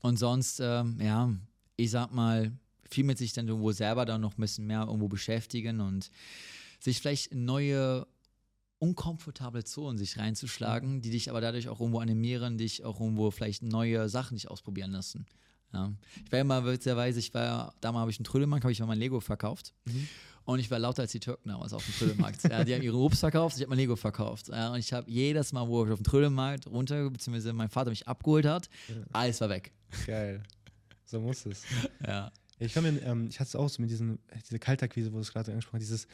Und 0.03 0.19
sonst, 0.19 0.61
ähm, 0.61 0.99
ja, 1.01 1.31
ich 1.77 1.91
sag 1.91 2.13
mal, 2.13 2.53
viel 2.89 3.05
mit 3.05 3.19
sich 3.19 3.33
dann 3.33 3.47
irgendwo 3.49 3.73
selber 3.73 4.05
dann 4.05 4.21
noch 4.21 4.37
ein 4.37 4.41
bisschen 4.41 4.67
mehr 4.67 4.81
irgendwo 4.81 5.09
beschäftigen 5.09 5.81
und 5.81 6.11
sich 6.81 6.99
vielleicht 6.99 7.29
in 7.29 7.45
neue 7.45 8.07
unkomfortable 8.79 9.63
Zonen 9.65 9.99
sich 9.99 10.19
reinzuschlagen, 10.19 11.03
die 11.03 11.11
dich 11.11 11.31
aber 11.31 11.41
dadurch 11.41 11.69
auch 11.69 11.81
irgendwo 11.81 12.01
animieren, 12.01 12.57
dich 12.59 12.85
auch 12.85 12.99
irgendwo 13.01 13.31
vielleicht 13.31 13.63
neue 13.63 14.09
Sachen 14.09 14.37
dich 14.37 14.51
ausprobieren 14.51 14.91
lassen. 14.91 15.27
Ja. 15.73 15.93
Ich 16.25 16.33
war 16.33 16.41
immer 16.41 16.65
witzigerweise, 16.65 17.19
ich 17.21 17.33
war, 17.33 17.75
damals 17.81 18.01
habe 18.01 18.11
ich 18.11 18.19
einen 18.19 18.25
Trödelmarkt, 18.25 18.65
habe 18.65 18.73
ich 18.73 18.81
mal 18.81 18.87
mein 18.87 18.99
Lego 18.99 19.21
verkauft. 19.21 19.75
Und 20.45 20.59
ich 20.59 20.71
war 20.71 20.79
lauter 20.79 21.03
als 21.03 21.13
die 21.13 21.21
Türken 21.21 21.51
damals 21.51 21.73
auf 21.73 21.85
dem 21.85 21.95
Trödelmarkt. 21.95 22.43
ja, 22.51 22.65
die 22.65 22.75
haben 22.75 22.83
ihre 22.83 22.97
Obst 22.97 23.21
verkauft, 23.21 23.57
ich 23.57 23.63
habe 23.63 23.71
mein 23.71 23.79
Lego 23.79 23.95
verkauft. 23.95 24.49
Ja, 24.49 24.73
und 24.73 24.79
ich 24.79 24.93
habe 24.93 25.09
jedes 25.09 25.53
Mal, 25.53 25.69
wo 25.69 25.85
ich 25.85 25.93
auf 25.93 26.01
dem 26.01 26.05
Trödelmarkt 26.05 26.67
runter, 26.67 27.09
beziehungsweise 27.11 27.53
mein 27.53 27.69
Vater 27.69 27.91
mich 27.91 28.09
abgeholt 28.09 28.47
hat, 28.47 28.69
alles 29.13 29.41
war 29.41 29.51
weg. 29.51 29.73
Geil. 30.07 30.43
So 31.05 31.21
muss 31.21 31.45
es. 31.47 31.65
Ja. 32.07 32.33
Ich, 32.59 32.77
mir, 32.77 33.03
ähm, 33.03 33.29
ich 33.31 33.41
hatte 33.41 33.49
es 33.49 33.57
auch 33.57 33.69
so 33.71 33.81
mit 33.81 33.91
diesen, 33.91 34.19
diese 34.45 34.59
Kaltakquise, 34.59 35.11
wo 35.13 35.17
du 35.17 35.23
es 35.23 35.33
gerade 35.33 35.51
angesprochen 35.51 35.81
hast, 35.81 35.89
dieses, 35.89 36.07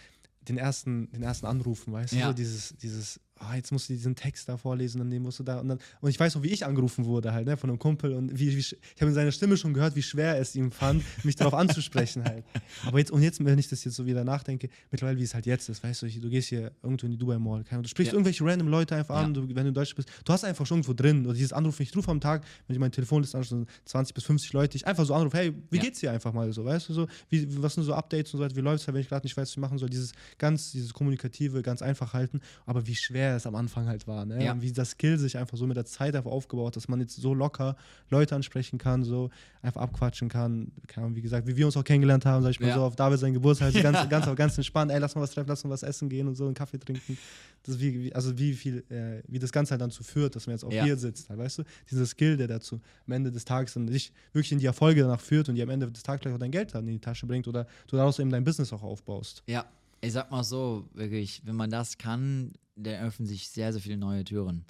den 0.49 0.59
ersten, 0.59 1.11
den 1.11 1.23
ersten 1.23 1.47
Anrufen, 1.47 1.93
weißt 1.93 2.13
du, 2.13 2.17
Ja. 2.17 2.29
so 2.29 2.33
dieses, 2.33 2.75
dieses, 2.77 3.21
oh, 3.41 3.55
jetzt 3.55 3.71
musst 3.73 3.89
du 3.89 3.93
diesen 3.93 4.15
Text 4.17 4.49
da 4.49 4.57
vorlesen 4.57 5.01
und 5.01 5.11
den 5.11 5.23
musst 5.23 5.39
du 5.39 5.43
da 5.45 5.59
und 5.61 5.69
dann, 5.69 5.79
und 6.01 6.11
ich 6.11 6.19
weiß 6.19 6.35
noch, 6.35 6.43
wie 6.43 6.49
ich 6.49 6.65
angerufen 6.65 7.05
wurde 7.05 7.33
halt, 7.33 7.47
ne, 7.47 7.57
von 7.57 7.71
einem 7.71 7.79
Kumpel 7.79 8.13
und 8.15 8.39
wie, 8.39 8.53
wie 8.55 8.59
ich 8.59 8.77
habe 9.01 9.09
in 9.09 9.15
seiner 9.15 9.33
Stimme 9.33 9.57
schon 9.57 9.75
gehört, 9.75 9.95
wie 9.97 10.03
schwer 10.03 10.39
es 10.41 10.55
ihm 10.55 10.71
fand, 10.71 11.03
mich 11.25 11.37
darauf 11.37 11.55
anzusprechen 11.55 12.25
halt. 12.25 12.45
Aber 12.85 12.99
jetzt, 12.99 13.11
und 13.11 13.23
jetzt, 13.23 13.45
wenn 13.45 13.59
ich 13.59 13.69
das 13.69 13.85
jetzt 13.85 13.95
so 13.97 14.07
wieder 14.07 14.25
nachdenke, 14.25 14.69
mittlerweile, 14.91 15.19
wie 15.19 15.23
es 15.23 15.35
halt 15.35 15.47
jetzt 15.47 15.69
ist, 15.69 15.83
weißt 15.85 16.03
du, 16.03 16.07
du 16.09 16.29
gehst 16.31 16.49
hier 16.49 16.73
irgendwo 16.83 17.07
in 17.07 17.13
die 17.13 17.19
Dubai 17.19 17.39
Mall, 17.39 17.63
du 17.65 17.89
sprichst 17.89 18.13
Ja. 18.13 18.17
irgendwelche 18.19 18.45
random 18.45 18.69
Leute 18.69 18.97
einfach 18.97 19.17
Ja. 19.17 19.23
an, 19.23 19.35
du, 19.35 19.43
wenn 19.49 19.55
du 19.65 19.69
in 19.69 19.75
Deutschland 19.75 19.97
bist, 20.07 20.11
du 20.25 20.33
hast 20.33 20.45
einfach 20.45 20.65
schon 20.67 20.79
irgendwo 20.79 20.95
drin, 20.95 21.25
oder 21.27 21.35
dieses 21.35 21.53
Anrufen, 21.53 21.83
ich 21.83 21.95
rufe 21.97 22.11
am 22.11 22.21
Tag, 22.21 22.45
wenn 22.67 22.75
ich 22.75 22.81
mein 22.81 22.93
Telefonliste 22.93 23.37
anschaue, 23.39 23.67
20 23.85 24.15
bis 24.15 24.25
50 24.25 24.53
Leute, 24.53 24.77
ich 24.77 24.87
einfach 24.87 25.05
so 25.05 25.15
anrufe, 25.15 25.37
hey, 25.37 25.53
wie 25.71 25.77
Ja. 25.77 25.83
geht's 25.83 26.01
dir 26.01 26.11
einfach 26.13 26.33
mal 26.33 26.51
so, 26.53 26.65
weißt 26.65 26.89
du, 26.89 26.93
so, 26.95 27.07
wie, 27.29 27.47
was 27.63 27.75
sind 27.75 27.85
so 27.85 27.95
Updates 27.95 28.33
und 28.35 28.39
so 28.39 28.45
weiter, 28.45 28.57
wie 28.57 28.61
läuft's 28.61 28.87
halt, 28.87 28.95
wenn 28.95 29.03
ich 29.03 29.09
gerade 29.09 29.27
nicht 29.27 29.37
weiß, 29.37 29.43
was 29.43 29.51
ich 29.51 29.57
machen 29.59 29.79
soll, 29.79 29.89
dieses 29.91 30.13
ganz, 30.39 30.73
dieses 30.73 30.93
kommunikative, 30.93 31.63
ganz 31.63 31.83
einfach 31.83 32.13
halten, 32.15 32.41
aber 32.65 32.87
wie 32.87 32.95
schwer 32.95 33.26
es 33.35 33.47
am 33.47 33.55
Anfang 33.57 33.89
halt 33.89 34.07
war, 34.07 34.25
ne? 34.25 34.45
Ja. 34.45 34.63
Wie 34.63 34.71
das 34.73 34.91
Skill 34.91 35.19
sich 35.19 35.37
einfach 35.39 35.57
so 35.57 35.67
mit 35.67 35.77
der 35.77 35.85
Zeit 35.87 36.15
einfach 36.15 36.31
aufgebaut, 36.31 36.69
hat, 36.69 36.77
dass 36.77 36.87
man 36.89 37.01
jetzt 37.01 37.17
so 37.17 37.35
locker 37.35 37.77
Leute 38.11 38.35
ansprechen 38.37 38.79
kann, 38.79 39.03
so 39.03 39.31
einfach 39.63 39.81
abquatschen 39.81 40.29
kann, 40.29 40.71
Ahnung, 40.95 41.17
wie 41.17 41.23
gesagt, 41.23 41.47
wie 41.47 41.57
wir 41.57 41.67
uns 41.67 41.77
auch 41.77 41.83
kennengelernt 41.85 42.25
haben, 42.25 42.43
sag 42.43 42.51
ich 42.51 42.61
mal 42.61 42.69
Ja. 42.69 42.75
so, 42.75 42.83
auf 42.85 42.95
David 42.97 43.19
sein 43.19 43.33
Geburtstag, 43.35 43.73
so 43.73 43.83
ganz, 43.83 43.99
ganz, 44.09 44.37
ganz 44.37 44.57
entspannt, 44.57 44.93
ey, 44.93 44.99
lass 45.01 45.15
mal 45.15 45.23
was 45.23 45.33
treffen, 45.33 45.49
lass 45.49 45.65
mal 45.65 45.71
was 45.71 45.83
essen 45.83 46.09
gehen 46.09 46.29
und 46.29 46.35
so, 46.37 46.45
einen 46.47 46.55
Kaffee 46.55 46.79
trinken, 46.79 47.19
das 47.65 47.81
wie, 47.81 48.15
also 48.15 48.39
wie 48.39 48.53
viel, 48.55 48.85
äh, 48.91 49.23
wie 49.27 49.39
das 49.39 49.51
Ganze 49.51 49.73
halt 49.73 49.81
dazu 49.81 50.05
führt, 50.05 50.37
dass 50.37 50.47
man 50.47 50.55
jetzt 50.55 50.65
auch 50.65 50.73
Ja. 50.73 50.85
hier 50.85 50.97
sitzt, 50.97 51.29
halt, 51.29 51.39
weißt 51.39 51.59
du, 51.59 51.63
dieser 51.91 52.07
Skill, 52.07 52.37
der 52.37 52.47
dazu 52.47 52.81
am 53.07 53.13
Ende 53.13 53.33
des 53.33 53.45
Tages 53.45 53.75
dann 53.75 53.87
dich 53.87 54.13
wirklich 54.33 54.53
in 54.53 54.59
die 54.59 54.67
Erfolge 54.67 55.01
danach 55.03 55.21
führt 55.21 55.49
und 55.49 55.55
die 55.57 55.63
am 55.63 55.71
Ende 55.71 55.91
des 55.91 56.03
Tages 56.03 56.21
vielleicht 56.23 56.35
auch 56.37 56.41
dein 56.41 56.51
Geld 56.53 56.75
dann 56.75 56.87
in 56.87 56.95
die 56.95 57.01
Tasche 57.01 57.27
bringt 57.27 57.49
oder 57.49 57.67
du 57.89 57.97
daraus 57.97 58.19
eben 58.19 58.31
dein 58.31 58.45
Business 58.45 58.73
auch 58.73 58.83
aufbaust. 58.83 59.43
Ja, 59.47 59.65
ich 60.01 60.13
sag 60.13 60.31
mal 60.31 60.45
so, 60.45 60.89
wirklich, 60.93 61.43
wenn 61.45 61.57
man 61.57 61.71
das 61.71 61.99
kann, 61.99 62.53
dann 62.77 63.05
öffnen 63.05 63.27
sich 63.27 63.49
sehr, 63.49 63.73
sehr 63.73 63.83
viele 63.83 63.97
neue 63.97 64.25
Türen. 64.25 64.65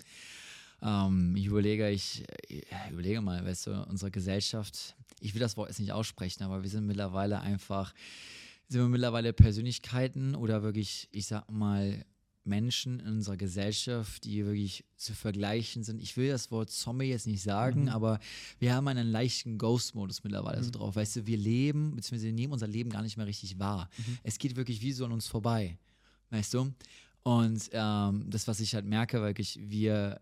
Ähm, 0.83 1.35
ich 1.37 1.47
überlege, 1.47 1.91
ich 1.91 2.25
äh, 2.49 2.63
überlege 2.91 3.21
mal, 3.21 3.45
weißt 3.45 3.67
du, 3.69 3.83
unsere 3.89 4.11
Gesellschaft, 4.11 4.95
ich 5.21 5.35
will 5.35 5.41
das 5.41 5.57
Wort 5.57 5.69
jetzt 5.69 5.81
nicht 5.81 5.93
aussprechen, 5.93 6.43
aber 6.43 6.63
wir 6.63 6.71
sind 6.71 6.87
mittlerweile 6.87 7.41
einfach, 7.41 7.95
sind 8.69 8.81
wir 8.81 8.89
mittlerweile 8.89 9.33
Persönlichkeiten 9.33 10.35
oder 10.35 10.63
wirklich, 10.63 11.09
ich 11.13 11.27
sag 11.27 11.51
mal, 11.51 12.05
Menschen 12.47 13.01
in 13.01 13.07
unserer 13.09 13.37
Gesellschaft, 13.37 14.25
die 14.25 14.45
wirklich 14.45 14.85
zu 14.97 15.15
vergleichen 15.15 15.83
sind. 15.83 16.01
Ich 16.03 16.17
will 16.17 16.29
das 16.29 16.51
Wort 16.51 16.71
Zombie 16.71 17.07
jetzt 17.07 17.27
nicht 17.27 17.43
sagen, 17.43 17.83
Mhm. 17.83 17.89
aber 17.89 18.19
wir 18.59 18.75
haben 18.75 18.89
einen 18.89 19.09
leichten 19.09 19.59
Ghost-Modus 19.59 20.25
mittlerweile 20.25 20.63
so 20.63 20.71
drauf. 20.71 20.97
Weißt 20.97 21.17
du, 21.17 21.27
wir 21.27 21.37
leben, 21.37 21.95
beziehungsweise 21.97 22.27
wir 22.27 22.33
nehmen 22.33 22.53
unser 22.53 22.69
Leben 22.69 22.91
gar 22.91 23.03
nicht 23.03 23.17
mehr 23.17 23.27
richtig 23.27 23.59
wahr. 23.59 23.89
Es 24.23 24.39
geht 24.39 24.57
wirklich 24.57 24.81
wie 24.83 24.93
so 24.93 25.05
an 25.05 25.13
uns 25.13 25.27
vorbei. 25.27 25.79
Weißt 26.31 26.55
du? 26.55 26.73
Und 27.23 27.71
ähm, 27.73 28.25
das, 28.31 28.47
was 28.49 28.61
ich 28.61 28.75
halt 28.75 28.85
merke, 28.85 29.21
wirklich, 29.21 29.59
wir, 29.63 30.21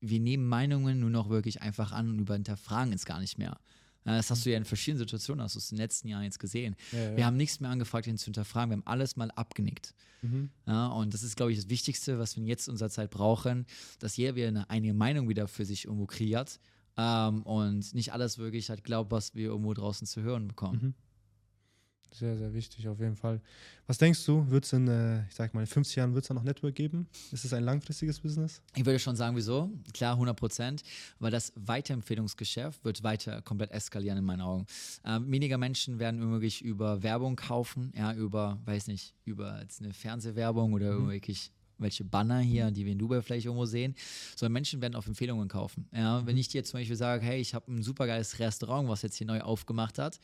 wir 0.00 0.18
nehmen 0.20 0.46
Meinungen 0.48 0.98
nur 1.00 1.10
noch 1.10 1.28
wirklich 1.28 1.62
einfach 1.62 1.92
an 1.92 2.10
und 2.10 2.18
überhinterfragen 2.18 2.92
es 2.92 3.04
gar 3.04 3.20
nicht 3.20 3.38
mehr. 3.38 3.58
Ja, 4.04 4.16
Das 4.16 4.30
hast 4.30 4.44
du 4.44 4.50
ja 4.50 4.56
in 4.56 4.64
verschiedenen 4.64 4.98
Situationen, 4.98 5.42
hast 5.42 5.54
du 5.54 5.58
es 5.58 5.70
in 5.70 5.76
den 5.76 5.82
letzten 5.84 6.08
Jahren 6.08 6.24
jetzt 6.24 6.38
gesehen. 6.38 6.76
Ja, 6.92 7.16
Wir 7.16 7.26
haben 7.26 7.36
nichts 7.36 7.60
mehr 7.60 7.70
angefragt, 7.70 8.06
ihn 8.06 8.18
zu 8.18 8.26
hinterfragen. 8.26 8.70
Wir 8.70 8.76
haben 8.76 8.86
alles 8.86 9.16
mal 9.16 9.30
abgenickt. 9.32 9.94
Mhm. 10.22 10.50
Ja, 10.66 10.88
und 10.88 11.14
das 11.14 11.22
ist, 11.22 11.36
glaube 11.36 11.52
ich, 11.52 11.58
das 11.58 11.68
Wichtigste, 11.68 12.18
was 12.18 12.36
wir 12.36 12.44
jetzt 12.44 12.68
in 12.68 12.72
unserer 12.72 12.90
Zeit 12.90 13.10
brauchen, 13.10 13.66
dass 13.98 14.16
jeder 14.16 14.34
wieder 14.34 14.48
eine 14.48 14.70
eigene 14.70 14.94
Meinung 14.94 15.28
wieder 15.28 15.48
für 15.48 15.64
sich 15.64 15.84
irgendwo 15.84 16.06
kreiert 16.06 16.60
ähm, 16.96 17.42
und 17.42 17.94
nicht 17.94 18.12
alles 18.12 18.38
wirklich 18.38 18.70
halt 18.70 18.84
glaubt, 18.84 19.10
was 19.10 19.34
wir 19.34 19.46
irgendwo 19.46 19.72
draußen 19.74 20.06
zu 20.06 20.22
hören 20.22 20.48
bekommen. 20.48 20.78
Mhm. 20.82 20.94
Sehr, 22.12 22.36
sehr 22.36 22.52
wichtig 22.52 22.86
auf 22.88 23.00
jeden 23.00 23.16
Fall. 23.16 23.40
Was 23.86 23.98
denkst 23.98 24.24
du, 24.26 24.48
wird 24.50 24.64
es 24.64 24.72
in, 24.72 24.86
äh, 24.86 25.26
ich 25.28 25.34
sag 25.34 25.54
mal, 25.54 25.60
in 25.60 25.66
50 25.66 25.96
Jahren 25.96 26.14
wird 26.14 26.24
es 26.24 26.28
da 26.28 26.34
noch 26.34 26.42
Network 26.42 26.74
geben? 26.74 27.08
Ist 27.30 27.44
es 27.44 27.52
ein 27.54 27.64
langfristiges 27.64 28.20
Business? 28.20 28.60
Ich 28.76 28.84
würde 28.84 28.98
schon 28.98 29.16
sagen, 29.16 29.34
wieso? 29.34 29.70
Klar, 29.94 30.12
100 30.12 30.36
Prozent, 30.36 30.82
weil 31.18 31.30
das 31.30 31.52
Weiterempfehlungsgeschäft 31.56 32.84
wird 32.84 33.02
weiter 33.02 33.40
komplett 33.42 33.70
eskalieren 33.70 34.18
in 34.18 34.24
meinen 34.24 34.42
Augen. 34.42 34.66
Ähm, 35.04 35.30
weniger 35.32 35.56
Menschen 35.56 35.98
werden 35.98 36.20
womöglich 36.20 36.62
über 36.62 37.02
Werbung 37.02 37.36
kaufen, 37.36 37.92
ja, 37.96 38.12
über, 38.12 38.58
weiß 38.66 38.88
nicht, 38.88 39.14
über 39.24 39.60
jetzt 39.62 39.80
eine 39.80 39.94
Fernsehwerbung 39.94 40.74
oder 40.74 41.08
wirklich 41.08 41.50
welche 41.82 42.04
Banner 42.04 42.40
hier, 42.40 42.70
die 42.70 42.84
wir 42.84 42.92
in 42.92 42.98
Dubai 42.98 43.20
vielleicht 43.20 43.46
irgendwo 43.46 43.66
sehen, 43.66 43.94
sondern 44.36 44.52
Menschen 44.52 44.80
werden 44.80 44.94
auf 44.94 45.06
Empfehlungen 45.06 45.48
kaufen. 45.48 45.88
Ja, 45.92 46.24
wenn 46.24 46.36
ich 46.36 46.48
dir 46.48 46.64
zum 46.64 46.80
Beispiel 46.80 46.96
sage, 46.96 47.24
hey, 47.24 47.40
ich 47.40 47.54
habe 47.54 47.70
ein 47.70 47.82
supergeiles 47.82 48.38
Restaurant, 48.38 48.88
was 48.88 49.02
jetzt 49.02 49.16
hier 49.16 49.26
neu 49.26 49.40
aufgemacht 49.40 49.98
hat, 49.98 50.18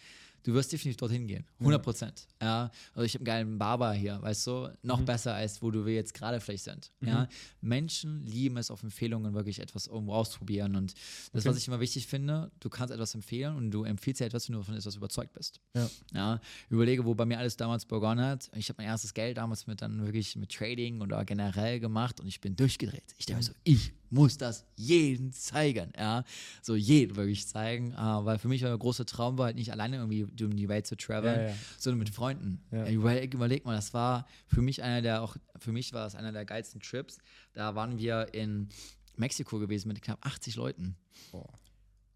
du 0.45 0.55
wirst 0.55 0.72
definitiv 0.72 0.97
dorthin 0.97 1.26
gehen. 1.26 1.45
100 1.61 1.82
Prozent. 1.82 2.26
Ja, 2.41 2.70
also 2.95 3.03
ich 3.05 3.14
habe 3.14 3.20
einen 3.20 3.24
geilen 3.24 3.59
Barber 3.59 3.93
hier, 3.93 4.20
weißt 4.22 4.47
du, 4.47 4.68
noch 4.82 5.01
besser 5.03 5.34
als 5.34 5.61
wo 5.62 5.70
du 5.70 5.84
wir 5.86 5.95
jetzt 5.95 6.14
gerade 6.14 6.41
vielleicht 6.41 6.64
sind. 6.64 6.91
Ja, 7.01 7.28
Menschen 7.61 8.24
lieben 8.24 8.57
es 8.57 8.70
auf 8.70 8.82
Empfehlungen 8.82 9.34
wirklich 9.34 9.59
etwas 9.61 9.86
irgendwo 9.86 10.14
ausprobieren 10.14 10.76
und 10.76 10.95
das, 11.32 11.43
Okay. 11.45 11.51
was 11.51 11.59
ich 11.59 11.68
immer 11.68 11.80
wichtig 11.80 12.07
finde, 12.07 12.51
du 12.61 12.68
kannst 12.68 12.93
etwas 12.95 13.14
empfehlen 13.14 13.57
und 13.57 13.70
du 13.70 13.84
empfiehlst 13.84 14.20
ja 14.20 14.26
etwas, 14.26 14.49
wenn 14.49 14.57
du 14.57 14.62
von 14.62 14.74
etwas 14.74 14.97
überzeugt 14.97 15.32
bist. 15.32 15.61
Ja. 15.74 15.91
Ja, 16.12 16.41
überlege, 16.70 17.05
wo 17.05 17.14
bei 17.14 17.24
mir 17.26 17.39
alles 17.39 17.57
damals 17.57 17.84
begonnen 17.84 18.24
hat. 18.24 18.51
Ich 18.57 18.68
habe 18.68 18.82
mein 18.82 18.86
erstes 18.89 19.14
Geld 19.14 19.36
damals 19.36 19.66
mit 19.66 19.82
dann 19.82 20.05
wirklich 20.05 20.36
mit 20.36 20.53
Trading 20.53 21.01
oder 21.01 21.24
generell 21.24 21.80
gemacht 21.80 22.20
und 22.20 22.26
ich 22.28 22.41
bin 22.41 22.57
durchgedreht. 22.57 23.14
Ich 23.18 23.26
denke 23.26 23.41
mir 23.41 23.45
so, 23.47 23.53
ich 23.64 23.93
muss 24.11 24.38
das 24.38 24.64
jeden 24.76 25.32
zeigen, 25.32 25.92
ja, 25.96 26.24
so 26.62 26.74
jeden 26.74 27.16
wirklich 27.16 27.46
zeigen, 27.46 27.92
äh, 27.92 27.96
weil 27.96 28.38
für 28.38 28.48
mich 28.48 28.62
war 28.62 28.70
der 28.70 28.78
große 28.78 29.04
Traum 29.06 29.38
war 29.38 29.46
halt 29.46 29.56
nicht 29.56 29.70
alleine 29.72 29.96
irgendwie 29.96 30.24
um 30.24 30.56
die 30.56 30.68
Welt 30.68 30.86
zu 30.86 30.96
traveln, 30.96 31.34
Ja, 31.40 31.48
ja. 31.48 31.54
sondern 31.78 31.98
mit 31.98 32.11
Freunden. 32.11 32.62
Ja. 32.70 32.88
Überleg, 32.88 33.34
überleg 33.34 33.64
mal, 33.64 33.74
das 33.76 33.92
war 33.94 34.26
für 34.46 34.62
mich 34.62 34.82
einer 34.82 35.02
der 35.02 35.22
auch, 35.22 35.36
für 35.59 35.72
mich 35.72 35.92
war 35.92 36.06
es 36.06 36.14
einer 36.14 36.32
der 36.32 36.44
geilsten 36.44 36.80
Trips. 36.80 37.18
Da 37.52 37.74
waren 37.74 37.98
wir 37.98 38.32
in 38.32 38.68
Mexiko 39.16 39.59
gewesen 39.59 39.88
mit 39.88 40.00
knapp 40.00 40.24
80 40.24 40.56
Leuten. 40.56 40.96
Boah. 41.32 41.52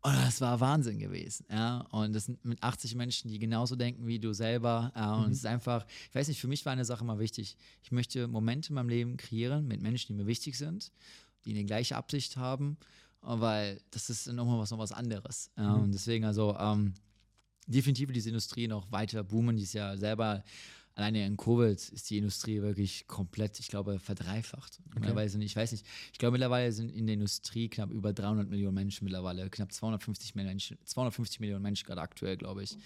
Und 0.04 0.14
das 0.14 0.40
war 0.40 0.58
Wahnsinn 0.58 0.98
gewesen, 0.98 1.46
ja. 1.48 1.82
Und 1.92 2.12
das 2.12 2.24
sind 2.24 2.44
mit 2.44 2.60
80 2.60 2.96
Menschen, 2.96 3.28
die 3.30 3.38
genauso 3.38 3.76
denken 3.76 4.04
wie 4.08 4.18
du 4.18 4.32
selber. 4.32 4.92
Ja. 4.96 5.14
Und 5.14 5.30
es 5.30 5.38
ist 5.38 5.46
einfach, 5.46 5.86
ich 6.08 6.14
weiß 6.14 6.26
nicht, 6.26 6.40
für 6.40 6.48
mich 6.48 6.64
war 6.66 6.72
eine 6.72 6.84
Sache 6.84 7.04
mal 7.04 7.20
wichtig. 7.20 7.56
Ich 7.84 7.92
möchte 7.92 8.26
Momente 8.26 8.70
in 8.70 8.74
meinem 8.74 8.88
Leben 8.88 9.16
kreieren 9.16 9.68
mit 9.68 9.80
Menschen, 9.80 10.08
die 10.08 10.20
mir 10.20 10.26
wichtig 10.26 10.58
sind, 10.58 10.90
die 11.44 11.50
eine 11.50 11.64
gleiche 11.64 11.96
Absicht 11.96 12.36
haben, 12.36 12.76
weil 13.20 13.80
das 13.90 14.10
ist 14.10 14.26
nochmal 14.28 14.58
was, 14.58 14.70
noch 14.70 14.78
was 14.78 14.92
anderes. 14.92 15.50
Ja. 15.56 15.74
Und 15.74 15.92
deswegen, 15.92 16.24
also, 16.24 16.56
ähm, 16.58 16.94
definitiv 17.66 18.08
wird 18.08 18.16
diese 18.16 18.30
Industrie 18.30 18.68
noch 18.68 18.90
weiter 18.90 19.22
boomen. 19.22 19.56
Die 19.56 19.62
ist 19.62 19.74
ja 19.74 19.96
selber, 19.96 20.44
alleine 20.94 21.26
in 21.26 21.36
Covid 21.36 21.78
ist 21.78 22.10
die 22.10 22.18
Industrie 22.18 22.60
wirklich 22.60 23.06
komplett, 23.06 23.58
ich 23.60 23.68
glaube, 23.68 23.98
verdreifacht. 23.98 24.80
Mittlerweile 24.94 25.28
sind, 25.28 25.42
ich 25.42 25.56
weiß 25.56 25.72
nicht, 25.72 25.86
ich 26.12 26.18
glaube, 26.18 26.32
mittlerweile 26.32 26.72
sind 26.72 26.90
in 26.90 27.06
der 27.06 27.14
Industrie 27.14 27.68
knapp 27.68 27.90
über 27.90 28.12
300 28.12 28.48
Millionen 28.48 28.74
Menschen 28.74 29.04
mittlerweile, 29.04 29.48
knapp 29.50 29.72
250 29.72 30.34
Millionen 30.34 30.54
Menschen, 30.54 30.78
250 30.84 31.40
Millionen 31.40 31.62
Menschen 31.62 31.86
gerade 31.86 32.00
aktuell, 32.00 32.36
glaube 32.36 32.62
ich. 32.64 32.76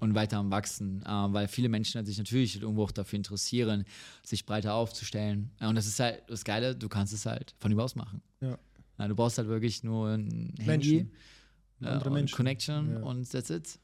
Und 0.00 0.14
weiter 0.14 0.38
am 0.38 0.50
Wachsen, 0.50 1.02
äh, 1.02 1.08
weil 1.08 1.48
viele 1.48 1.68
Menschen 1.68 2.04
sich 2.06 2.18
natürlich 2.18 2.60
irgendwo 2.60 2.84
auch 2.84 2.90
dafür 2.92 3.16
interessieren, 3.18 3.84
sich 4.22 4.46
breiter 4.46 4.74
aufzustellen. 4.74 5.50
Und 5.60 5.74
das 5.74 5.86
ist 5.86 6.00
halt 6.00 6.22
das 6.28 6.44
Geile, 6.44 6.74
du 6.74 6.88
kannst 6.88 7.12
es 7.12 7.26
halt 7.26 7.54
von 7.58 7.70
überaus 7.72 7.94
machen. 7.94 8.22
Ja. 8.40 8.58
Ja, 8.98 9.08
du 9.08 9.14
brauchst 9.14 9.36
halt 9.38 9.48
wirklich 9.48 9.84
nur 9.84 10.08
ein 10.10 10.54
Handy, 10.58 11.06
Andere 11.82 12.10
und. 12.10 12.32
Connection 12.32 12.92
Ja. 12.92 12.98
und 13.00 13.30
that's 13.30 13.50
it. 13.50 13.78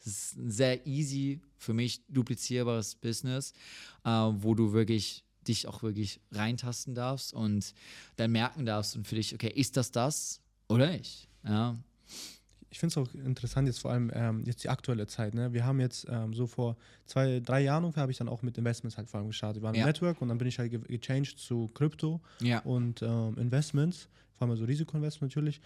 Es 0.00 0.06
ist 0.06 0.36
ein 0.36 0.50
sehr 0.50 0.86
easy, 0.86 1.40
für 1.58 1.72
mich 1.74 2.02
duplizierbares 2.08 2.94
Business, 2.96 3.52
äh, 4.04 4.10
wo 4.10 4.54
du 4.54 4.72
wirklich 4.72 5.22
dich 5.46 5.68
auch 5.68 5.82
wirklich 5.82 6.20
reintasten 6.32 6.94
darfst 6.96 7.32
und 7.32 7.72
dann 8.16 8.32
merken 8.32 8.66
darfst 8.66 8.96
und 8.96 9.06
für 9.06 9.14
dich, 9.14 9.32
okay, 9.34 9.52
ist 9.54 9.76
das 9.76 9.92
das 9.92 10.40
oder 10.68 10.90
nicht? 10.90 11.28
Ja, 11.44 11.76
Ich 12.76 12.80
finde 12.80 13.00
es 13.00 13.08
auch 13.08 13.14
interessant, 13.14 13.66
jetzt 13.68 13.78
vor 13.78 13.90
allem 13.90 14.10
ähm, 14.12 14.42
jetzt 14.44 14.62
die 14.62 14.68
aktuelle 14.68 15.06
Zeit. 15.06 15.32
Ne? 15.32 15.50
Wir 15.54 15.64
haben 15.64 15.80
jetzt 15.80 16.06
ähm, 16.10 16.34
so 16.34 16.46
vor 16.46 16.76
zwei, 17.06 17.40
drei 17.40 17.62
Jahren 17.62 17.84
ungefähr, 17.84 18.02
habe 18.02 18.12
ich 18.12 18.18
dann 18.18 18.28
auch 18.28 18.42
mit 18.42 18.58
Investments 18.58 18.98
halt 18.98 19.08
vor 19.08 19.18
allem 19.18 19.28
gestartet. 19.28 19.62
Wir 19.62 19.66
waren 19.66 19.74
im 19.74 19.80
Ja. 19.80 19.86
Network 19.86 20.20
und 20.20 20.28
dann 20.28 20.36
bin 20.36 20.46
ich 20.46 20.58
halt 20.58 20.70
ge 20.70 20.80
gechanged 20.86 21.38
zu 21.38 21.70
Krypto 21.72 22.20
ja, 22.42 22.58
und 22.64 23.00
ähm, 23.00 23.38
Investments, 23.38 24.10
vor 24.36 24.46
allem 24.46 24.58
so 24.58 24.66
Risikoinvestment 24.66 25.34
natürlich. 25.34 25.58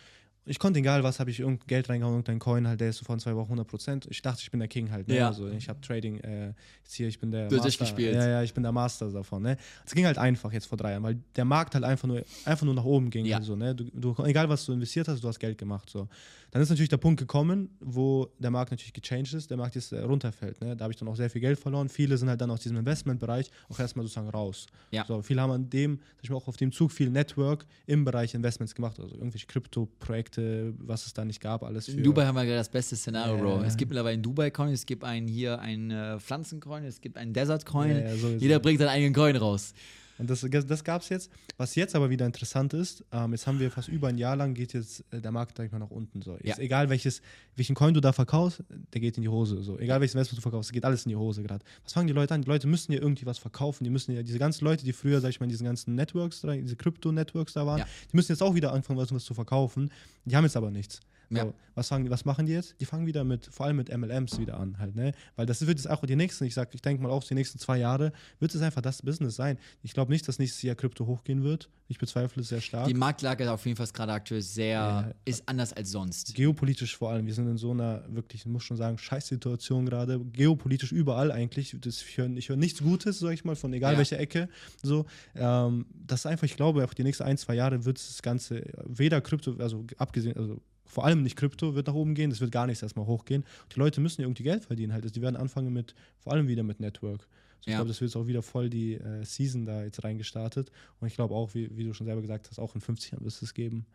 Ich 0.47 0.59
konnte, 0.59 0.79
egal 0.81 1.03
was, 1.05 1.21
habe 1.21 1.31
ich 1.31 1.39
irgendein 1.41 1.67
Geld 1.67 1.89
reingehauen, 1.91 2.15
irgendein 2.15 2.39
Coin 2.39 2.67
halt, 2.67 2.81
der 2.81 2.89
ist 2.89 2.97
so 2.97 3.05
vor 3.05 3.19
zwei 3.19 3.37
Wochen 3.37 3.49
100 3.49 3.69
Prozent. 3.69 4.07
Ich 4.11 4.23
dachte, 4.23 4.41
ich 4.43 4.51
bin 4.51 4.59
der 4.59 4.69
King 4.69 4.91
halt. 4.91 5.07
Ne? 5.07 5.17
Ja. 5.17 5.29
Also 5.29 5.47
ich 5.49 5.69
habe 5.69 5.81
Trading, 5.83 6.19
äh, 6.21 6.55
jetzt 6.83 6.95
hier, 6.95 7.09
ich 7.09 7.19
bin 7.19 7.31
der 7.31 7.49
Du 7.49 7.57
hast 7.57 7.65
Master. 7.65 7.79
durchgespielt. 7.79 8.15
Ja, 8.15 8.27
ja, 8.27 8.43
ich 8.43 8.55
bin 8.55 8.63
der 8.63 8.73
Master 8.73 9.11
davon. 9.11 9.43
Ne? 9.43 9.59
Es 9.85 9.93
ging 9.95 10.07
halt 10.07 10.17
einfach 10.17 10.51
jetzt 10.53 10.65
vor 10.67 10.79
drei 10.79 10.93
Jahren, 10.93 11.03
weil 11.03 11.19
der 11.37 11.45
Markt 11.45 11.75
halt 11.75 11.85
einfach 11.85 12.09
nur, 12.09 12.25
einfach 12.47 12.65
nur 12.65 12.75
nach 12.75 12.85
oben 12.85 13.11
ging. 13.11 13.27
Ja. 13.27 13.37
Also, 13.37 13.55
ne? 13.55 13.75
du, 13.75 13.85
du, 13.93 14.25
egal 14.25 14.49
was 14.49 14.65
du 14.65 14.73
investiert 14.73 15.09
hast, 15.09 15.23
du 15.23 15.29
hast 15.29 15.39
Geld 15.39 15.59
gemacht. 15.59 15.91
So. 15.91 16.09
Dann 16.51 16.63
ist 16.63 16.69
natürlich 16.69 16.89
der 16.89 16.97
Punkt 16.97 17.21
gekommen, 17.21 17.71
wo 17.81 18.29
der 18.39 18.51
Markt 18.51 18.71
natürlich 18.73 18.93
gechanged 18.93 19.35
ist, 19.35 19.51
der 19.51 19.57
Markt 19.57 19.75
jetzt 19.77 19.93
äh, 19.93 20.01
runterfällt. 20.01 20.61
Ne? 20.61 20.77
Da 20.77 20.85
habe 20.85 20.93
ich 20.93 20.99
dann 20.99 21.09
auch 21.09 21.17
sehr 21.17 21.31
viel 21.31 21.41
Geld 21.41 21.59
verloren. 21.59 21.89
Viele 21.89 22.17
sind 22.19 22.29
halt 22.29 22.41
dann 22.41 22.51
aus 22.51 22.61
diesem 22.61 22.77
Investmentbereich 22.79 23.51
auch 23.69 23.79
erstmal 23.79 24.05
sozusagen 24.05 24.29
raus. 24.29 24.67
Ja. 24.91 25.05
So, 25.07 25.23
viele 25.23 25.41
haben 25.41 25.53
an 25.53 25.71
dem, 25.71 25.99
sag 26.17 26.25
ich 26.25 26.31
mal, 26.31 26.37
auch 26.37 26.49
auf 26.49 26.57
dem 26.57 26.73
Zug 26.73 26.91
viel 26.91 27.11
Network 27.11 27.67
im 27.87 28.05
Bereich 28.05 28.35
Investments 28.35 28.75
gemacht. 28.75 28.99
Also 28.99 29.15
irgendwelche 29.15 29.47
Krypto-Projekte, 29.47 30.75
was 30.79 31.07
es 31.07 31.13
da 31.13 31.25
nicht 31.25 31.41
gab, 31.41 31.63
alles. 31.63 31.89
In 31.89 32.03
Dubai 32.03 32.27
haben 32.27 32.35
wir 32.35 32.45
gerade 32.45 32.59
das 32.59 32.69
beste 32.69 32.97
Szenario, 32.97 33.37
Ja, 33.37 33.43
Bro. 33.43 33.63
Es 33.63 33.77
gibt 33.77 33.91
mittlerweile 33.91 34.15
einen 34.15 34.23
Dubai-Coin, 34.23 34.73
es 34.73 34.87
gibt 34.87 35.05
einen 35.05 35.29
hier 35.29 35.61
einen 35.61 35.91
äh, 35.91 36.19
Pflanzencoin, 36.19 36.85
es 36.85 37.01
gibt 37.01 37.17
einen 37.17 37.33
Desert-Coin. 37.33 38.19
Sowieso. 38.19 38.29
Jeder 38.39 38.59
bringt 38.59 38.81
seinen 38.81 38.89
eigenen 38.89 39.15
Coin 39.15 39.37
raus. 39.37 39.73
Und 40.21 40.29
das, 40.31 40.47
das 40.67 40.85
gab 40.85 41.03
es 41.03 41.09
jetzt. 41.09 41.31
Was 41.57 41.75
jetzt 41.75 41.95
aber 41.97 42.11
wieder 42.11 42.27
interessant 42.27 42.75
ist, 42.75 43.05
ähm, 43.11 43.33
jetzt 43.33 43.47
haben 43.47 43.59
wir 43.59 43.71
fast 43.71 43.89
über 43.89 44.09
ein 44.09 44.19
Jahr 44.19 44.37
lang 44.37 44.55
geht 44.55 44.73
jetzt 44.75 45.03
äh, 45.13 45.21
der 45.21 45.33
Markt, 45.33 45.57
sag 45.57 45.65
ich 45.67 45.73
mal, 45.73 45.79
nach 45.79 45.91
unten. 45.91 46.21
So. 46.23 46.35
Jetzt 46.43 46.59
Ja. 46.59 46.59
Egal 46.59 46.91
welches, 46.91 47.23
welchen 47.57 47.75
Coin 47.75 47.95
du 47.95 48.01
da 48.01 48.13
verkaufst, 48.13 48.63
der 48.93 49.01
geht 49.01 49.17
in 49.17 49.23
die 49.23 49.29
Hose. 49.29 49.63
So. 49.63 49.79
Egal 49.79 50.01
welches 50.01 50.15
Investment 50.15 50.39
du 50.39 50.43
verkaufst, 50.43 50.73
geht 50.73 50.85
alles 50.85 51.07
in 51.07 51.09
die 51.11 51.17
Hose 51.17 51.43
gerade. 51.43 51.65
Was 51.85 51.93
fangen 51.95 52.07
die 52.07 52.13
Leute 52.13 52.35
an? 52.35 52.43
Die 52.43 52.49
Leute 52.49 52.67
müssen 52.67 52.93
ja 52.93 53.01
irgendwie 53.01 53.25
was 53.27 53.39
verkaufen. 53.39 53.85
Die 53.85 53.91
müssen 53.91 54.13
ja, 54.15 54.23
diese 54.23 54.39
ganzen 54.39 54.65
Leute, 54.65 54.85
die 54.85 54.93
früher, 54.93 55.21
sag 55.21 55.31
ich 55.31 55.41
mal, 55.41 55.45
in 55.47 55.51
diesen 55.51 55.65
ganzen 55.65 55.95
Networks, 55.95 56.43
da- 56.43 56.55
diese 56.55 56.77
Krypto-Networks 56.77 57.55
da 57.55 57.67
waren, 57.67 57.79
Ja. 57.79 57.87
die 58.13 58.17
müssen 58.17 58.33
jetzt 58.33 58.43
auch 58.43 58.55
wieder 58.55 58.73
anfangen, 58.73 58.99
was, 58.99 59.13
was 59.13 59.25
zu 59.25 59.35
verkaufen. 59.35 59.91
Die 60.27 60.37
haben 60.37 60.45
jetzt 60.45 60.57
aber 60.57 60.71
nichts. 60.71 61.01
So, 61.33 61.37
Ja. 61.37 61.55
was, 61.77 61.87
fangen, 61.89 62.11
was 62.11 62.25
machen 62.25 62.47
die 62.47 62.53
jetzt? 62.53 62.75
Die 62.81 62.85
fangen 62.85 63.07
wieder 63.07 63.23
mit, 63.23 63.47
vor 63.47 63.67
allem 63.67 63.77
mit 63.77 63.97
MLMs 63.97 64.39
wieder 64.41 64.59
an, 64.59 64.77
halt, 64.81 64.97
ne? 64.97 65.13
Weil 65.37 65.47
das 65.47 65.61
wird 65.65 65.79
jetzt 65.79 65.89
auch 65.89 66.05
die 66.05 66.17
nächsten, 66.17 66.45
ich 66.45 66.55
sag, 66.55 66.75
ich 66.75 66.83
denke 66.83 67.01
mal 67.05 67.11
auch 67.11 67.23
die 67.23 67.35
nächsten 67.35 67.61
zwei 67.61 67.79
Jahre, 67.79 68.11
wird 68.41 68.53
es 68.53 68.61
einfach 68.63 68.83
das 68.83 69.01
Business 69.01 69.37
sein. 69.37 69.57
Ich 69.83 69.93
glaube 69.95 70.11
nicht, 70.11 70.27
dass 70.27 70.41
nächstes 70.41 70.61
Jahr 70.63 70.75
Krypto 70.75 71.07
hochgehen 71.07 71.45
wird. 71.45 71.69
Ich 71.87 71.99
bezweifle 71.99 72.43
es 72.43 72.49
sehr 72.49 72.61
stark. 72.61 72.89
Die 72.89 72.95
Marktlage 72.95 73.45
ist 73.45 73.51
auf 73.51 73.65
jeden 73.65 73.77
Fall 73.77 73.87
gerade 73.93 74.13
aktuell 74.13 74.43
sehr, 74.43 74.71
Ja. 74.71 75.11
ist 75.25 75.49
anders 75.49 75.73
als 75.73 75.91
sonst. 75.93 76.35
Geopolitisch 76.35 76.97
vor 76.97 77.11
allem. 77.11 77.27
Wir 77.27 77.35
sind 77.35 77.47
in 77.49 77.57
so 77.59 77.71
einer 77.71 78.03
wirklich, 78.13 78.43
ich 78.43 78.47
muss 78.47 78.65
schon 78.65 78.77
sagen, 78.77 78.99
Scheißsituation 78.99 79.87
gerade. 79.87 80.19
Geopolitisch 80.19 80.91
überall 80.91 81.31
eigentlich. 81.31 81.77
Das, 81.81 82.03
ich 82.03 82.19
höre 82.19 82.29
hör 82.29 82.57
nichts 82.57 82.81
Gutes, 82.83 83.21
sag 83.21 83.33
ich 83.35 83.45
mal, 83.45 83.55
von 83.55 83.73
egal 83.73 83.93
Ja. 83.93 83.99
welcher 83.99 84.19
Ecke. 84.19 84.49
So, 84.83 85.07
ähm, 85.37 85.87
das 85.95 86.21
ist 86.21 86.27
einfach, 86.27 86.45
ich 86.45 86.57
glaube, 86.57 86.85
auch 86.85 86.95
die 86.95 87.05
nächsten 87.05 87.23
ein, 87.23 87.39
zwei 87.39 87.55
Jahre 87.55 87.85
wird 87.85 87.99
das 87.99 88.21
Ganze 88.23 88.65
weder 88.85 89.21
Krypto, 89.21 89.55
also 89.59 89.85
abgesehen, 89.97 90.37
also 90.37 90.61
vor 90.91 91.05
allem 91.05 91.23
nicht 91.23 91.37
Krypto 91.37 91.75
wird 91.75 91.87
nach 91.87 91.95
oben 91.95 92.15
gehen, 92.15 92.31
das 92.31 92.41
wird 92.41 92.53
gar 92.53 92.67
nichts 92.67 92.83
erstmal 92.83 93.07
hochgehen. 93.07 93.45
Die 93.75 93.79
Leute 93.79 94.01
müssen 94.01 94.21
ja 94.21 94.27
irgendwie 94.27 94.43
Geld 94.43 94.65
verdienen 94.65 94.93
halt. 94.93 95.05
Also 95.05 95.13
die 95.13 95.23
werden 95.23 95.37
anfangen 95.37 95.73
mit, 95.73 95.95
vor 96.19 96.33
allem 96.33 96.49
wieder 96.49 96.63
mit 96.63 96.81
Network. 96.81 97.23
So, 97.23 97.27
ich 97.63 97.67
Ja. 97.69 97.77
glaube, 97.77 97.89
das 97.89 98.01
wird 98.01 98.11
jetzt 98.11 98.17
auch 98.17 98.27
wieder 98.27 98.43
voll 98.43 98.71
die 98.71 98.95
äh, 98.95 99.25
Season 99.25 99.65
da 99.67 99.85
jetzt 99.85 100.03
reingestartet. 100.03 100.71
Und 100.99 101.09
ich 101.09 101.15
glaube 101.15 101.35
auch, 101.35 101.55
wie, 101.55 101.77
wie 101.77 101.85
du 101.85 101.93
schon 101.95 102.07
selber 102.07 102.21
gesagt 102.23 102.49
hast, 102.51 102.59
auch 102.59 102.75
in 102.75 102.81
50 102.81 103.13
Jahren 103.13 103.23
wird 103.25 103.33
es 103.35 103.41
das 103.41 103.55
geben. 103.55 103.87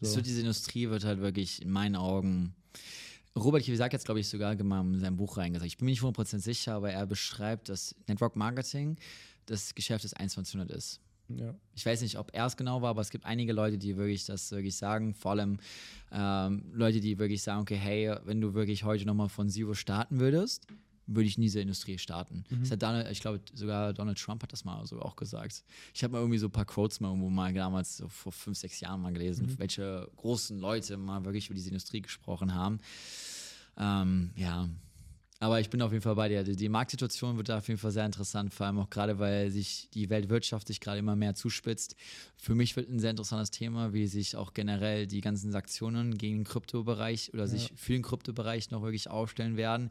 Es 0.00 0.10
So. 0.10 0.16
wird, 0.16 0.26
diese 0.26 0.40
Industrie 0.40 0.88
wird 0.90 1.04
halt 1.04 1.20
wirklich 1.20 1.62
in 1.62 1.70
meinen 1.70 1.96
Augen. 1.96 2.54
Robert 3.36 3.62
Kiyosaki 3.64 3.94
hat 3.94 4.00
es, 4.00 4.04
glaube 4.04 4.20
ich, 4.20 4.28
sogar 4.28 4.52
in 4.52 5.00
sein 5.00 5.16
Buch 5.16 5.36
reingesagt. 5.38 5.66
Ich 5.66 5.78
bin 5.78 5.86
mir 5.86 5.90
nicht 5.90 6.02
100% 6.02 6.38
sicher, 6.38 6.74
aber 6.74 6.92
er 6.92 7.06
beschreibt, 7.06 7.68
dass 7.68 7.94
Network 8.06 8.36
Marketing 8.36 8.96
das 9.46 9.74
Geschäft 9.74 10.04
des 10.04 10.14
1 10.14 10.34
von 10.34 10.44
100 10.44 10.70
ist. 10.70 11.00
Ja. 11.28 11.54
Ich 11.74 11.84
weiß 11.86 12.02
nicht, 12.02 12.18
ob 12.18 12.30
er 12.32 12.46
es 12.46 12.56
genau 12.56 12.82
war, 12.82 12.90
aber 12.90 13.00
es 13.00 13.10
gibt 13.10 13.24
einige 13.24 13.52
Leute, 13.52 13.78
die 13.78 13.96
wirklich 13.96 14.26
das 14.26 14.50
wirklich 14.50 14.76
sagen. 14.76 15.14
Vor 15.14 15.32
allem 15.32 15.58
ähm, 16.12 16.64
Leute, 16.72 17.00
die 17.00 17.18
wirklich 17.18 17.42
sagen, 17.42 17.62
okay, 17.62 17.76
hey, 17.76 18.14
wenn 18.24 18.40
du 18.40 18.54
wirklich 18.54 18.84
heute 18.84 19.06
nochmal 19.06 19.28
von 19.28 19.48
Zero 19.48 19.74
starten 19.74 20.20
würdest, 20.20 20.66
würde 21.06 21.28
ich 21.28 21.36
in 21.36 21.42
dieser 21.42 21.60
Industrie 21.60 21.98
starten. 21.98 22.44
Das 22.60 22.70
hat 22.70 22.82
Donald, 22.82 23.10
ich 23.10 23.20
glaube, 23.20 23.40
sogar 23.52 23.92
Donald 23.92 24.18
Trump 24.18 24.42
hat 24.42 24.52
das 24.52 24.64
mal 24.64 24.86
so 24.86 25.00
auch 25.00 25.16
gesagt. 25.16 25.62
Ich 25.92 26.02
habe 26.02 26.12
mal 26.12 26.20
irgendwie 26.20 26.38
so 26.38 26.46
ein 26.46 26.52
paar 26.52 26.64
Quotes 26.64 27.00
mal 27.00 27.08
irgendwo 27.08 27.30
mal 27.30 27.52
damals, 27.52 27.98
so 27.98 28.08
vor 28.08 28.32
fünf, 28.32 28.56
sechs 28.56 28.80
Jahren 28.80 29.02
mal 29.02 29.12
gelesen, 29.12 29.58
welche 29.58 30.10
großen 30.16 30.58
Leute 30.58 30.96
mal 30.96 31.24
wirklich 31.24 31.46
über 31.46 31.54
diese 31.54 31.68
Industrie 31.68 32.00
gesprochen 32.00 32.54
haben. 32.54 32.78
Ähm, 33.76 34.30
ja, 34.36 34.68
aber 35.44 35.60
ich 35.60 35.68
bin 35.68 35.82
auf 35.82 35.92
jeden 35.92 36.02
Fall 36.02 36.14
bei 36.14 36.30
dir. 36.30 36.42
Die, 36.42 36.68
Marktsituation 36.70 37.36
wird 37.36 37.50
da 37.50 37.58
auf 37.58 37.68
jeden 37.68 37.78
Fall 37.78 37.90
sehr 37.90 38.06
interessant, 38.06 38.54
vor 38.54 38.64
allem 38.64 38.78
auch 38.78 38.88
gerade, 38.88 39.18
weil 39.18 39.50
sich 39.50 39.90
die 39.92 40.08
Weltwirtschaft 40.08 40.66
sich 40.66 40.80
gerade 40.80 40.98
immer 40.98 41.16
mehr 41.16 41.34
zuspitzt. 41.34 41.96
Für 42.38 42.54
mich 42.54 42.74
wird 42.76 42.88
ein 42.88 42.98
sehr 42.98 43.10
interessantes 43.10 43.50
Thema, 43.50 43.92
wie 43.92 44.06
sich 44.06 44.36
auch 44.36 44.54
generell 44.54 45.06
die 45.06 45.20
ganzen 45.20 45.52
Sanktionen 45.52 46.16
gegen 46.16 46.38
den 46.38 46.44
Kryptobereich 46.44 47.34
oder 47.34 47.46
sich 47.46 47.74
für 47.76 47.92
den 47.92 48.00
Kryptobereich 48.00 48.70
noch 48.70 48.80
wirklich 48.80 49.10
aufstellen 49.10 49.58
werden. 49.58 49.90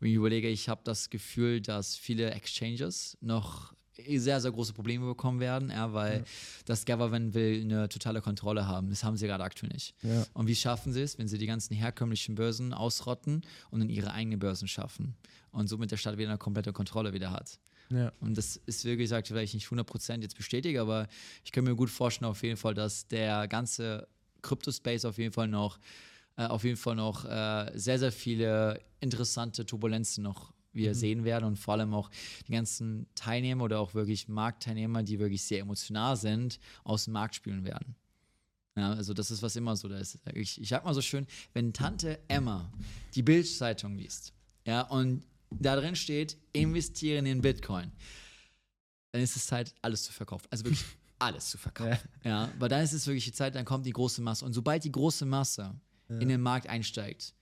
Wenn 0.00 0.10
ich 0.10 0.16
überlege, 0.16 0.48
ich 0.48 0.68
habe 0.68 0.80
das 0.82 1.10
Gefühl, 1.10 1.60
dass 1.60 1.96
viele 1.96 2.32
Exchanges 2.32 3.16
noch 3.20 3.74
sehr, 4.16 4.40
sehr 4.40 4.50
große 4.50 4.72
Probleme 4.72 5.06
bekommen 5.06 5.40
werden, 5.40 5.70
ja, 5.70 5.92
weil 5.92 6.24
das 6.64 6.86
Government 6.86 7.34
will 7.34 7.62
eine 7.62 7.88
totale 7.88 8.20
Kontrolle 8.20 8.66
haben. 8.66 8.90
Das 8.90 9.04
haben 9.04 9.16
sie 9.16 9.26
gerade 9.26 9.44
aktuell 9.44 9.72
nicht. 9.72 9.94
Ja. 10.02 10.24
Und 10.34 10.46
wie 10.46 10.54
schaffen 10.54 10.92
sie 10.92 11.02
es, 11.02 11.18
wenn 11.18 11.28
sie 11.28 11.38
die 11.38 11.46
ganzen 11.46 11.74
herkömmlichen 11.74 12.34
Börsen 12.34 12.72
ausrotten 12.72 13.42
und 13.70 13.80
dann 13.80 13.88
ihre 13.88 14.12
eigenen 14.12 14.38
Börsen 14.38 14.68
schaffen 14.68 15.16
und 15.50 15.68
somit 15.68 15.90
der 15.90 15.96
Staat 15.96 16.18
wieder 16.18 16.28
eine 16.28 16.38
komplette 16.38 16.72
Kontrolle 16.72 17.12
wieder 17.12 17.30
hat? 17.30 17.58
Ja. 17.90 18.12
Und 18.20 18.36
das 18.36 18.56
ist, 18.66 18.84
wie 18.84 18.96
gesagt, 18.96 19.28
vielleicht 19.28 19.54
nicht 19.54 19.66
100% 19.66 20.20
jetzt 20.20 20.36
bestätigt, 20.36 20.78
aber 20.78 21.08
ich 21.44 21.52
kann 21.52 21.64
mir 21.64 21.74
gut 21.74 21.90
vorstellen 21.90 22.30
auf 22.30 22.42
jeden 22.42 22.56
Fall, 22.56 22.74
dass 22.74 23.08
der 23.08 23.48
ganze 23.48 24.06
Crypto-Space 24.42 25.04
auf 25.04 25.18
jeden 25.18 25.32
Fall 25.32 25.48
noch, 25.48 25.78
äh, 26.36 26.44
auf 26.44 26.64
jeden 26.64 26.76
Fall 26.76 26.96
noch 26.96 27.24
äh, 27.24 27.72
sehr, 27.74 27.98
sehr 27.98 28.12
viele 28.12 28.80
interessante 29.00 29.64
Turbulenzen 29.64 30.22
noch 30.22 30.52
wir 30.72 30.94
sehen 30.94 31.24
werden 31.24 31.44
und 31.44 31.56
vor 31.56 31.74
allem 31.74 31.94
auch 31.94 32.10
die 32.46 32.52
ganzen 32.52 33.06
Teilnehmer 33.14 33.64
oder 33.64 33.80
auch 33.80 33.94
wirklich 33.94 34.28
Marktteilnehmer, 34.28 35.02
die 35.02 35.18
wirklich 35.18 35.42
sehr 35.42 35.60
emotional 35.60 36.16
sind, 36.16 36.58
aus 36.84 37.04
dem 37.04 37.14
Markt 37.14 37.34
spielen 37.34 37.64
werden. 37.64 37.96
Ja, 38.76 38.92
also 38.92 39.12
das 39.12 39.30
ist 39.30 39.42
was 39.42 39.56
immer 39.56 39.74
so 39.74 39.88
da 39.88 39.98
ist. 39.98 40.18
Ich, 40.34 40.60
ich 40.60 40.68
sag 40.68 40.84
mal 40.84 40.94
so 40.94 41.02
schön, 41.02 41.26
wenn 41.52 41.72
Tante 41.72 42.20
Emma 42.28 42.70
die 43.14 43.22
Bildzeitung 43.22 43.96
liest, 43.96 44.32
ja, 44.64 44.82
und 44.82 45.24
da 45.50 45.76
drin 45.76 45.96
steht, 45.96 46.36
investieren 46.52 47.26
in 47.26 47.40
Bitcoin, 47.40 47.90
dann 49.10 49.22
ist 49.22 49.34
es 49.34 49.46
Zeit, 49.46 49.74
alles 49.82 50.04
zu 50.04 50.12
verkaufen. 50.12 50.46
Also 50.50 50.64
wirklich 50.64 50.84
alles 51.18 51.50
zu 51.50 51.58
verkaufen. 51.58 52.08
Ja. 52.22 52.52
weil 52.58 52.68
dann 52.68 52.82
ist 52.82 52.92
es 52.92 53.06
wirklich 53.06 53.24
die 53.24 53.32
Zeit, 53.32 53.54
dann 53.54 53.64
kommt 53.64 53.86
die 53.86 53.92
große 53.92 54.22
Masse. 54.22 54.44
Und 54.44 54.52
sobald 54.52 54.84
die 54.84 54.92
große 54.92 55.24
Masse 55.24 55.74
in 56.08 56.28
den 56.28 56.40
Markt 56.40 56.68
einsteigt, 56.68 57.34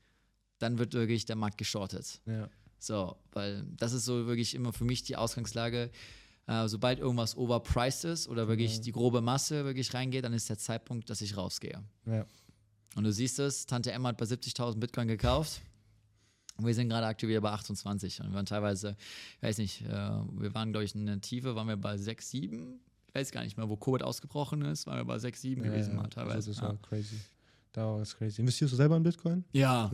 dann 0.59 0.79
wird 0.79 0.95
wirklich 0.95 1.25
der 1.25 1.37
Markt 1.37 1.59
geschortet. 1.59 2.21
Ja. 2.27 2.49
So, 2.87 3.17
weil 3.33 3.65
das 3.77 3.93
ist 3.93 4.05
so 4.05 4.27
wirklich 4.27 4.55
immer 4.55 4.73
für 4.73 4.85
mich 4.85 5.03
die 5.03 5.17
Ausgangslage. 5.17 5.91
Äh, 6.47 6.69
sobald 6.69 7.01
irgendwas 7.01 7.37
overpriced 7.37 8.05
ist 8.05 8.29
oder 8.29 8.47
wirklich 8.47 8.81
die 8.81 8.93
grobe 8.93 9.21
Masse 9.21 9.65
wirklich 9.65 9.93
reingeht, 9.93 10.25
dann 10.25 10.33
ist 10.33 10.49
der 10.49 10.59
Zeitpunkt, 10.59 11.11
dass 11.11 11.21
ich 11.21 11.37
rausgehe. 11.37 11.83
Ja. 12.07 12.25
Und 12.95 13.05
du 13.05 13.13
siehst 13.13 13.41
es, 13.41 13.67
Tante 13.67 13.91
Emma 13.91 14.11
hat 14.11 14.17
bei 14.17 14.25
70.000 14.25 14.79
Bitcoin 14.79 15.09
gekauft. 15.09 15.61
Und 16.57 16.67
wir 16.67 16.75
sind 16.75 16.89
gerade 16.89 17.07
aktuell 17.07 17.31
wieder 17.31 17.41
bei 17.41 17.51
28. 17.51 18.21
Und 18.21 18.29
wir 18.29 18.35
waren 18.35 18.47
teilweise, 18.47 18.97
ich 19.37 19.43
weiß 19.43 19.59
nicht, 19.59 19.83
äh, 19.83 19.89
wir 19.89 20.55
waren, 20.55 20.71
glaube 20.71 20.85
ich, 20.85 20.95
in 20.95 21.05
der 21.05 21.21
Tiefe, 21.21 21.57
waren 21.57 21.69
wir 21.69 21.77
bei 21.77 21.99
6, 21.99 22.31
7. 22.31 22.81
Ich 23.09 23.15
weiß 23.15 23.33
gar 23.33 23.43
nicht 23.43 23.57
mehr, 23.57 23.69
wo 23.69 23.77
Covid 23.77 24.03
ausgebrochen 24.03 24.63
ist, 24.63 24.87
waren 24.87 24.99
wir 24.99 25.05
bei 25.05 25.19
6, 25.19 25.41
7 25.41 25.63
gewesen 25.63 25.97
mal 25.97 26.09
teilweise. 26.09 26.37
Also 26.37 26.53
das 26.53 26.61
ja. 26.61 26.69
war 26.69 26.77
crazy. 26.83 27.17
Da 27.77 27.85
war 27.85 28.01
es 28.01 28.17
crazy. 28.17 28.41
Investierst 28.41 28.73
du 28.73 28.77
selber 28.77 28.97
in 28.97 29.03
Bitcoin? 29.03 29.45
ja, 29.53 29.93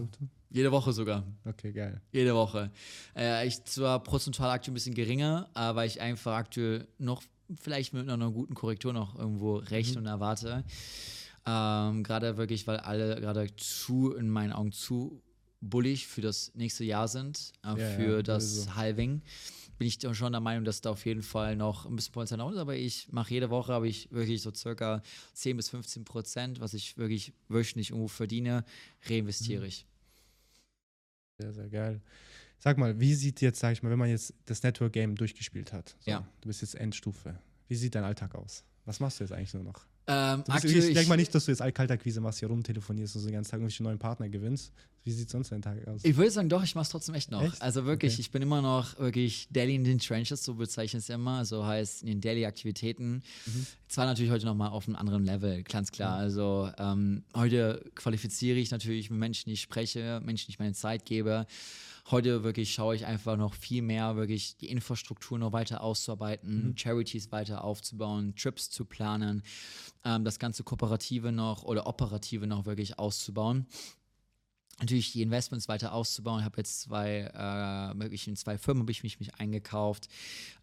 jede 0.50 0.70
Woche 0.70 0.92
sogar. 0.92 1.24
Okay, 1.44 1.72
geil. 1.72 2.00
Jede 2.12 2.32
Woche. 2.34 2.70
Äh, 3.16 3.48
ich 3.48 3.64
zwar 3.64 4.00
prozentual 4.04 4.50
aktuell 4.50 4.70
ein 4.70 4.74
bisschen 4.74 4.94
geringer, 4.94 5.48
aber 5.54 5.84
ich 5.84 6.00
einfach 6.00 6.34
aktuell 6.36 6.86
noch 6.98 7.22
vielleicht 7.60 7.92
mit 7.92 8.08
einer 8.08 8.30
guten 8.30 8.54
Korrektur 8.54 8.92
noch 8.92 9.18
irgendwo 9.18 9.56
recht 9.56 9.96
und 9.96 10.06
erwarte. 10.06 10.62
Ähm, 11.44 12.04
gerade 12.04 12.36
wirklich, 12.36 12.68
weil 12.68 12.76
alle 12.76 13.20
gerade 13.20 13.48
zu, 13.56 14.14
in 14.14 14.28
meinen 14.28 14.52
Augen, 14.52 14.70
zu 14.70 15.20
bullig 15.60 16.06
für 16.06 16.20
das 16.20 16.52
nächste 16.54 16.84
Jahr 16.84 17.08
sind, 17.08 17.52
äh, 17.64 17.68
Ja, 17.68 17.76
für 17.76 18.16
ja, 18.18 18.22
das 18.22 18.54
sowieso. 18.54 18.76
Halving. 18.76 19.22
Bin 19.82 19.88
ich 19.88 20.16
schon 20.16 20.32
der 20.32 20.40
Meinung, 20.40 20.64
dass 20.64 20.80
da 20.80 20.90
auf 20.90 21.04
jeden 21.06 21.22
Fall 21.22 21.56
noch 21.56 21.86
ein 21.86 21.96
bisschen 21.96 22.12
Potenzial 22.12 22.52
ist, 22.52 22.58
aber 22.58 22.76
ich 22.76 23.10
mache 23.10 23.34
jede 23.34 23.50
Woche, 23.50 23.72
habe 23.72 23.88
ich 23.88 24.10
wirklich 24.12 24.40
so 24.40 24.54
circa 24.54 25.02
10 25.34 25.56
bis 25.56 25.70
15 25.70 26.04
Prozent, 26.04 26.60
was 26.60 26.72
ich 26.72 26.96
wirklich 26.98 27.32
wöchentlich 27.48 27.90
irgendwo 27.90 28.06
verdiene, 28.06 28.64
reinvestiere 29.06 29.66
ich. 29.66 29.86
Sehr, 31.38 31.52
sehr 31.52 31.68
geil. 31.68 32.00
Sag 32.60 32.78
mal, 32.78 33.00
wie 33.00 33.12
sieht 33.14 33.40
jetzt, 33.40 33.58
sag 33.58 33.72
ich 33.72 33.82
mal, 33.82 33.90
wenn 33.90 33.98
man 33.98 34.08
jetzt 34.08 34.34
das 34.44 34.62
Network 34.62 34.92
Game 34.92 35.16
durchgespielt 35.16 35.72
hat? 35.72 35.96
So, 35.98 36.12
Ja. 36.12 36.28
Du 36.42 36.46
bist 36.46 36.62
jetzt 36.62 36.76
Endstufe. 36.76 37.36
Wie 37.66 37.74
sieht 37.74 37.96
dein 37.96 38.04
Alltag 38.04 38.36
aus? 38.36 38.62
Was 38.84 39.00
machst 39.00 39.18
du 39.18 39.24
jetzt 39.24 39.32
eigentlich 39.32 39.52
nur 39.54 39.64
noch? 39.64 39.84
Ähm, 40.06 40.42
Du 40.44 40.52
aktuell, 40.52 40.76
ich 40.78 40.94
denke 40.94 41.08
mal 41.08 41.16
nicht, 41.16 41.34
dass 41.34 41.44
du 41.44 41.52
jetzt 41.52 41.62
Kaltakquise 41.74 42.20
machst, 42.20 42.40
hier 42.40 42.48
rumtelefonierst 42.48 43.14
und 43.16 43.22
so 43.22 43.28
den 43.28 43.34
ganzen 43.34 43.50
Tag 43.52 43.58
irgendwelche 43.60 43.82
neuen 43.84 43.98
Partner 43.98 44.28
gewinnst. 44.28 44.72
Wie 45.04 45.10
sieht 45.10 45.30
sonst 45.30 45.50
dein 45.50 45.62
Tag 45.62 45.84
aus? 45.88 46.00
Ich 46.04 46.16
würde 46.16 46.30
sagen, 46.30 46.48
doch, 46.48 46.62
ich 46.62 46.74
mache 46.76 46.84
es 46.84 46.88
trotzdem 46.90 47.14
echt 47.16 47.30
noch. 47.30 47.42
Echt? 47.42 47.60
Also 47.60 47.84
wirklich, 47.84 48.12
Okay. 48.14 48.20
ich 48.20 48.30
bin 48.30 48.40
immer 48.42 48.62
noch 48.62 48.98
wirklich 49.00 49.48
Daily 49.50 49.74
in 49.74 49.82
den 49.84 49.98
Trenches, 49.98 50.44
so 50.44 50.54
bezeichne 50.54 50.98
ich 50.98 51.04
es 51.04 51.08
immer. 51.10 51.38
Also 51.38 51.64
heißt 51.66 52.02
in 52.02 52.08
den 52.08 52.20
Daily-Aktivitäten. 52.20 53.22
Mhm. 53.46 53.66
Zwar 53.88 54.06
natürlich 54.06 54.30
heute 54.30 54.46
nochmal 54.46 54.70
auf 54.70 54.86
einem 54.86 54.96
anderen 54.96 55.24
Level, 55.24 55.62
ganz 55.64 55.90
klar. 55.92 56.16
Also 56.16 56.70
ähm, 56.78 57.24
heute 57.34 57.84
qualifiziere 57.96 58.58
ich 58.58 58.70
natürlich 58.70 59.10
mit 59.10 59.18
Menschen, 59.18 59.46
die 59.48 59.54
ich 59.54 59.60
spreche, 59.62 60.20
Menschen, 60.24 60.46
die 60.46 60.52
ich 60.52 60.58
meine 60.60 60.74
Zeit 60.74 61.04
gebe. 61.04 61.46
Heute 62.10 62.42
wirklich 62.42 62.74
schaue 62.74 62.96
ich 62.96 63.06
einfach 63.06 63.36
noch 63.36 63.54
viel 63.54 63.80
mehr, 63.80 64.16
wirklich 64.16 64.56
die 64.56 64.68
Infrastruktur 64.70 65.38
noch 65.38 65.52
weiter 65.52 65.82
auszuarbeiten, 65.82 66.68
Mhm. 66.68 66.76
Charities 66.76 67.30
weiter 67.30 67.62
aufzubauen, 67.62 68.34
Trips 68.34 68.70
zu 68.70 68.84
planen, 68.84 69.42
ähm, 70.04 70.24
das 70.24 70.38
ganze 70.38 70.64
Kooperative 70.64 71.30
noch 71.30 71.62
oder 71.62 71.86
Operative 71.86 72.46
noch 72.46 72.66
wirklich 72.66 72.98
auszubauen. 72.98 73.66
Natürlich 74.80 75.12
die 75.12 75.22
Investments 75.22 75.68
weiter 75.68 75.92
auszubauen. 75.92 76.40
Ich 76.40 76.44
habe 76.44 76.56
jetzt 76.58 76.80
zwei, 76.80 77.20
äh, 77.20 78.00
wirklich 78.00 78.26
in 78.26 78.36
zwei 78.36 78.58
Firmen 78.58 78.82
habe 78.82 78.92
ich 78.92 79.02
mich, 79.02 79.20
mich 79.20 79.34
eingekauft. 79.36 80.08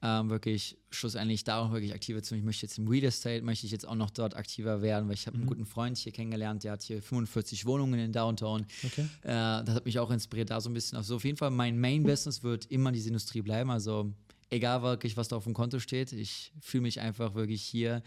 Ähm, 0.01 0.30
wirklich 0.30 0.78
schlussendlich 0.89 1.43
darum 1.43 1.72
wirklich 1.72 1.93
aktiver 1.93 2.22
zu. 2.22 2.36
Ich 2.36 2.43
möchte 2.43 2.66
jetzt 2.66 2.78
im 2.78 2.88
Real 2.88 3.05
Estate, 3.05 3.43
möchte 3.43 3.66
ich 3.66 3.72
jetzt 3.72 3.88
auch 3.88 3.95
noch 3.95 4.10
dort 4.10 4.36
aktiver 4.36 4.82
werden, 4.82 5.07
weil 5.07 5.16
ich 5.16 5.28
habe 5.28 5.38
mhm. 5.38 5.43
einen 5.43 5.49
guten 5.49 5.66
Freund 5.66 5.97
hier 5.97 6.12
kennengelernt, 6.12 6.64
der 6.64 6.74
hat 6.74 6.84
hier 6.84 7.01
45 7.01 7.66
Wohnungen 7.66 7.99
in 7.99 8.12
Downtown. 8.12 8.66
Okay. 8.84 9.07
Äh, 9.24 9.64
das 9.64 9.70
hat 9.70 9.86
mich 9.86 9.99
auch 9.99 10.12
inspiriert, 10.12 10.49
da 10.49 10.60
so 10.60 10.70
ein 10.70 10.74
bisschen. 10.74 10.97
Also 10.97 11.16
auf 11.16 11.24
jeden 11.24 11.38
Fall, 11.38 11.51
mein 11.51 11.80
Main 11.80 12.03
Business 12.03 12.43
wird 12.43 12.66
immer 12.66 12.91
diese 12.91 13.07
Industrie 13.07 13.41
bleiben. 13.41 13.70
Also 13.70 14.12
egal 14.49 14.82
wirklich, 14.82 15.16
was 15.18 15.28
da 15.28 15.38
auf 15.38 15.43
dem 15.43 15.53
Konto 15.53 15.80
steht. 15.80 16.12
Ich 16.12 16.51
fühle 16.60 16.84
mich 16.84 16.99
einfach 16.99 17.36
wirklich 17.36 17.62
hier 17.64 18.01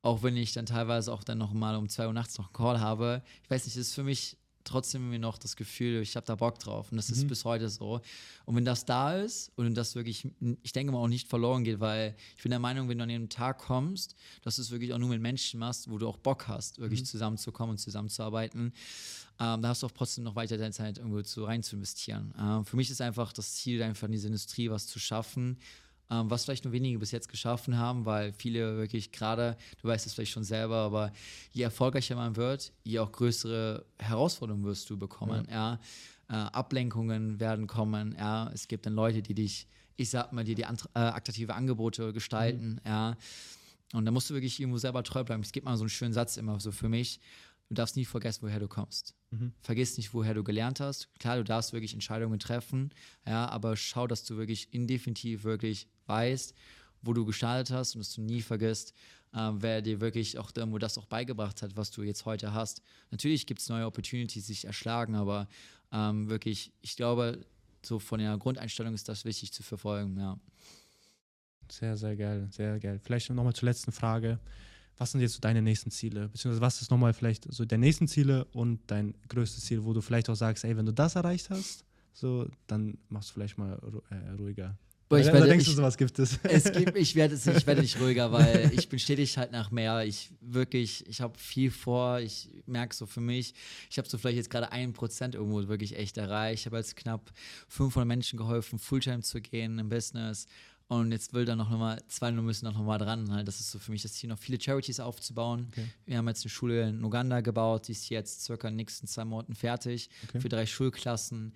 auch 0.00 0.22
wenn 0.22 0.36
ich 0.36 0.52
dann 0.52 0.64
teilweise 0.64 1.12
auch 1.12 1.24
dann 1.24 1.38
nochmal 1.38 1.74
um 1.74 1.88
2 1.88 2.06
Uhr 2.06 2.12
nachts 2.12 2.38
noch 2.38 2.46
einen 2.46 2.52
Call 2.52 2.80
habe. 2.80 3.20
Ich 3.42 3.50
weiß 3.50 3.64
nicht, 3.64 3.76
es 3.76 3.88
ist 3.88 3.94
für 3.94 4.04
mich 4.04 4.36
trotzdem 4.68 5.02
irgendwie 5.02 5.18
noch 5.18 5.38
das 5.38 5.56
Gefühl, 5.56 6.00
ich 6.02 6.14
habe 6.16 6.26
da 6.26 6.34
Bock 6.34 6.58
drauf. 6.58 6.90
Und 6.90 6.96
das 6.96 7.08
mhm. 7.08 7.14
ist 7.14 7.28
bis 7.28 7.44
heute 7.44 7.68
so. 7.68 8.00
Und 8.44 8.56
wenn 8.56 8.64
das 8.64 8.84
da 8.84 9.16
ist 9.16 9.50
und 9.56 9.74
das 9.74 9.94
wirklich, 9.94 10.28
ich 10.62 10.72
denke 10.72 10.92
mal 10.92 10.98
auch 10.98 11.08
nicht 11.08 11.28
verloren 11.28 11.64
geht, 11.64 11.80
weil 11.80 12.14
ich 12.36 12.42
bin 12.42 12.50
der 12.50 12.58
Meinung, 12.58 12.88
wenn 12.88 12.98
du 12.98 13.02
an 13.02 13.08
den 13.08 13.28
Tag 13.28 13.58
kommst, 13.58 14.14
dass 14.42 14.56
du 14.56 14.62
es 14.62 14.70
wirklich 14.70 14.92
auch 14.92 14.98
nur 14.98 15.08
mit 15.08 15.20
Menschen 15.20 15.60
machst, 15.60 15.90
wo 15.90 15.98
du 15.98 16.08
auch 16.08 16.16
Bock 16.16 16.48
hast, 16.48 16.78
wirklich 16.78 17.00
mhm. 17.00 17.06
zusammenzukommen 17.06 17.72
und 17.72 17.78
zusammenzuarbeiten, 17.78 18.72
ähm, 19.40 19.62
da 19.62 19.68
hast 19.68 19.82
du 19.82 19.86
auch 19.86 19.92
trotzdem 19.92 20.24
noch 20.24 20.34
weiter 20.34 20.58
deine 20.58 20.72
Zeit 20.72 20.98
irgendwo 20.98 21.22
zu 21.22 21.44
rein 21.44 21.62
zu 21.62 21.76
investieren. 21.76 22.34
Ähm, 22.38 22.64
für 22.64 22.76
mich 22.76 22.90
ist 22.90 23.00
einfach 23.00 23.32
das 23.32 23.54
Ziel, 23.54 23.82
einfach 23.82 24.06
in 24.06 24.12
diese 24.12 24.26
Industrie 24.26 24.70
was 24.70 24.86
zu 24.86 24.98
schaffen 24.98 25.58
ähm, 26.10 26.30
was 26.30 26.44
vielleicht 26.44 26.64
nur 26.64 26.72
wenige 26.72 26.98
bis 26.98 27.10
jetzt 27.10 27.28
geschaffen 27.28 27.76
haben, 27.76 28.04
weil 28.06 28.32
viele 28.32 28.76
wirklich 28.76 29.12
gerade, 29.12 29.56
du 29.80 29.88
weißt 29.88 30.06
es 30.06 30.14
vielleicht 30.14 30.32
schon 30.32 30.44
selber, 30.44 30.76
aber 30.76 31.12
je 31.52 31.62
erfolgreicher 31.62 32.16
man 32.16 32.36
wird, 32.36 32.72
je 32.84 32.98
auch 33.00 33.12
größere 33.12 33.84
Herausforderungen 33.98 34.64
wirst 34.64 34.88
du 34.90 34.98
bekommen. 34.98 35.46
Ja. 35.50 35.78
ja. 36.28 36.46
Äh, 36.46 36.50
Ablenkungen 36.50 37.40
werden 37.40 37.66
kommen. 37.66 38.14
Ja. 38.18 38.50
Es 38.52 38.68
gibt 38.68 38.86
dann 38.86 38.94
Leute, 38.94 39.22
die 39.22 39.34
dich, 39.34 39.66
ich 39.96 40.10
sag 40.10 40.32
mal, 40.32 40.44
dir 40.44 40.54
die 40.54 40.62
äh, 40.62 40.66
attraktive 40.94 41.54
Angebote 41.54 42.12
gestalten. 42.12 42.72
Mhm. 42.72 42.80
Ja. 42.84 43.16
Und 43.94 44.04
da 44.04 44.10
musst 44.10 44.28
du 44.28 44.34
wirklich 44.34 44.60
irgendwo 44.60 44.78
selber 44.78 45.02
treu 45.02 45.24
bleiben. 45.24 45.42
Es 45.42 45.52
gibt 45.52 45.64
mal 45.64 45.76
so 45.76 45.84
einen 45.84 45.90
schönen 45.90 46.12
Satz 46.12 46.36
immer 46.36 46.60
so 46.60 46.72
für 46.72 46.88
mich. 46.88 47.20
Du 47.68 47.74
darfst 47.74 47.96
nie 47.96 48.04
vergessen, 48.06 48.42
woher 48.42 48.60
du 48.60 48.68
kommst. 48.68 49.14
Mhm. 49.30 49.52
Vergiss 49.60 49.96
nicht, 49.98 50.14
woher 50.14 50.32
du 50.32 50.42
gelernt 50.42 50.80
hast. 50.80 51.08
Klar, 51.18 51.36
du 51.36 51.44
darfst 51.44 51.72
wirklich 51.72 51.92
Entscheidungen 51.92 52.38
treffen, 52.38 52.90
ja, 53.26 53.46
aber 53.48 53.76
schau, 53.76 54.06
dass 54.06 54.24
du 54.24 54.38
wirklich 54.38 54.72
indefinitiv 54.72 55.44
wirklich 55.44 55.86
weißt, 56.08 56.54
wo 57.02 57.12
du 57.12 57.24
gestartet 57.24 57.74
hast 57.74 57.94
und 57.94 58.00
dass 58.00 58.14
du 58.14 58.22
nie 58.22 58.42
vergisst, 58.42 58.94
äh, 59.32 59.50
wer 59.54 59.82
dir 59.82 60.00
wirklich 60.00 60.38
auch 60.38 60.50
irgendwo 60.54 60.78
das 60.78 60.98
auch 60.98 61.06
beigebracht 61.06 61.62
hat, 61.62 61.76
was 61.76 61.90
du 61.90 62.02
jetzt 62.02 62.24
heute 62.24 62.52
hast. 62.54 62.82
Natürlich 63.10 63.46
gibt 63.46 63.60
es 63.60 63.68
neue 63.68 63.86
Opportunities, 63.86 64.46
die 64.46 64.52
sich 64.52 64.64
erschlagen, 64.64 65.14
aber 65.14 65.48
ähm, 65.92 66.28
wirklich, 66.28 66.72
ich 66.82 66.96
glaube, 66.96 67.44
so 67.84 67.98
von 67.98 68.18
der 68.18 68.36
Grundeinstellung 68.36 68.94
ist 68.94 69.08
das 69.08 69.24
wichtig 69.24 69.52
zu 69.52 69.62
verfolgen, 69.62 70.18
ja. 70.18 70.38
Sehr, 71.70 71.96
sehr 71.96 72.16
geil, 72.16 72.48
sehr 72.50 72.80
geil. 72.80 72.98
Vielleicht 73.02 73.28
nochmal 73.30 73.54
zur 73.54 73.68
letzten 73.68 73.92
Frage 73.92 74.40
was 74.98 75.12
sind 75.12 75.20
jetzt 75.20 75.34
so 75.34 75.40
deine 75.40 75.62
nächsten 75.62 75.90
Ziele? 75.90 76.28
Beziehungsweise 76.28 76.60
was 76.60 76.82
ist 76.82 76.90
nochmal 76.90 77.14
vielleicht 77.14 77.50
so 77.52 77.64
deine 77.64 77.86
nächsten 77.86 78.08
Ziele 78.08 78.44
und 78.46 78.80
dein 78.88 79.14
größtes 79.28 79.64
Ziel, 79.64 79.84
wo 79.84 79.92
du 79.92 80.00
vielleicht 80.00 80.28
auch 80.28 80.34
sagst, 80.34 80.64
ey, 80.64 80.76
wenn 80.76 80.86
du 80.86 80.92
das 80.92 81.14
erreicht 81.14 81.50
hast, 81.50 81.84
so, 82.12 82.48
dann 82.66 82.98
machst 83.08 83.30
du 83.30 83.34
vielleicht 83.34 83.58
mal 83.58 83.78
äh, 84.10 84.30
ruhiger. 84.32 84.76
Boah, 85.08 85.18
ich 85.18 85.26
werde, 85.26 85.46
denkst 85.46 85.66
ich, 85.66 85.70
du, 85.70 85.76
sowas 85.76 85.96
gibt 85.96 86.18
es? 86.18 86.38
es 86.42 86.64
gibt, 86.72 86.96
ich, 86.96 87.14
werde, 87.14 87.34
ich 87.34 87.66
werde 87.66 87.80
nicht 87.80 87.98
ruhiger, 87.98 88.30
weil 88.30 88.70
ich 88.74 88.88
bin 88.90 88.98
stetig 88.98 89.38
halt 89.38 89.52
nach 89.52 89.70
mehr. 89.70 90.04
Ich 90.04 90.30
wirklich, 90.40 91.06
ich 91.08 91.22
habe 91.22 91.38
viel 91.38 91.70
vor. 91.70 92.20
Ich 92.20 92.50
merke 92.66 92.94
so 92.94 93.06
für 93.06 93.22
mich, 93.22 93.54
ich 93.90 93.96
habe 93.96 94.08
so 94.08 94.18
vielleicht 94.18 94.36
jetzt 94.36 94.50
gerade 94.50 94.70
ein 94.70 94.92
Prozent 94.92 95.34
irgendwo 95.34 95.66
wirklich 95.66 95.96
echt 95.96 96.18
erreicht. 96.18 96.60
Ich 96.60 96.66
habe 96.66 96.76
jetzt 96.76 96.94
knapp 96.96 97.32
500 97.68 98.06
Menschen 98.06 98.36
geholfen, 98.38 98.78
Fulltime 98.78 99.22
zu 99.22 99.40
gehen 99.40 99.78
im 99.78 99.88
Business. 99.88 100.46
Und 100.88 101.12
jetzt 101.12 101.34
will 101.34 101.44
da 101.44 101.54
noch 101.54 101.68
mal, 101.68 102.02
zwei 102.08 102.30
nur 102.30 102.42
müssen 102.42 102.64
noch 102.64 102.82
mal 102.82 102.96
dran. 102.96 103.30
Halt. 103.30 103.46
Das 103.46 103.60
ist 103.60 103.70
so 103.70 103.78
für 103.78 103.92
mich 103.92 104.02
das 104.02 104.14
Ziel, 104.14 104.30
noch 104.30 104.38
viele 104.38 104.58
Charities 104.58 105.00
aufzubauen. 105.00 105.68
Okay. 105.70 105.86
Wir 106.06 106.16
haben 106.16 106.26
jetzt 106.28 106.44
eine 106.44 106.50
Schule 106.50 106.88
in 106.88 107.04
Uganda 107.04 107.42
gebaut, 107.42 107.88
die 107.88 107.92
ist 107.92 108.08
jetzt 108.08 108.42
circa 108.42 108.68
in 108.68 108.72
den 108.72 108.76
nächsten 108.76 109.06
zwei 109.06 109.26
Monaten 109.26 109.54
fertig 109.54 110.08
okay. 110.24 110.40
für 110.40 110.48
drei 110.48 110.64
Schulklassen. 110.64 111.52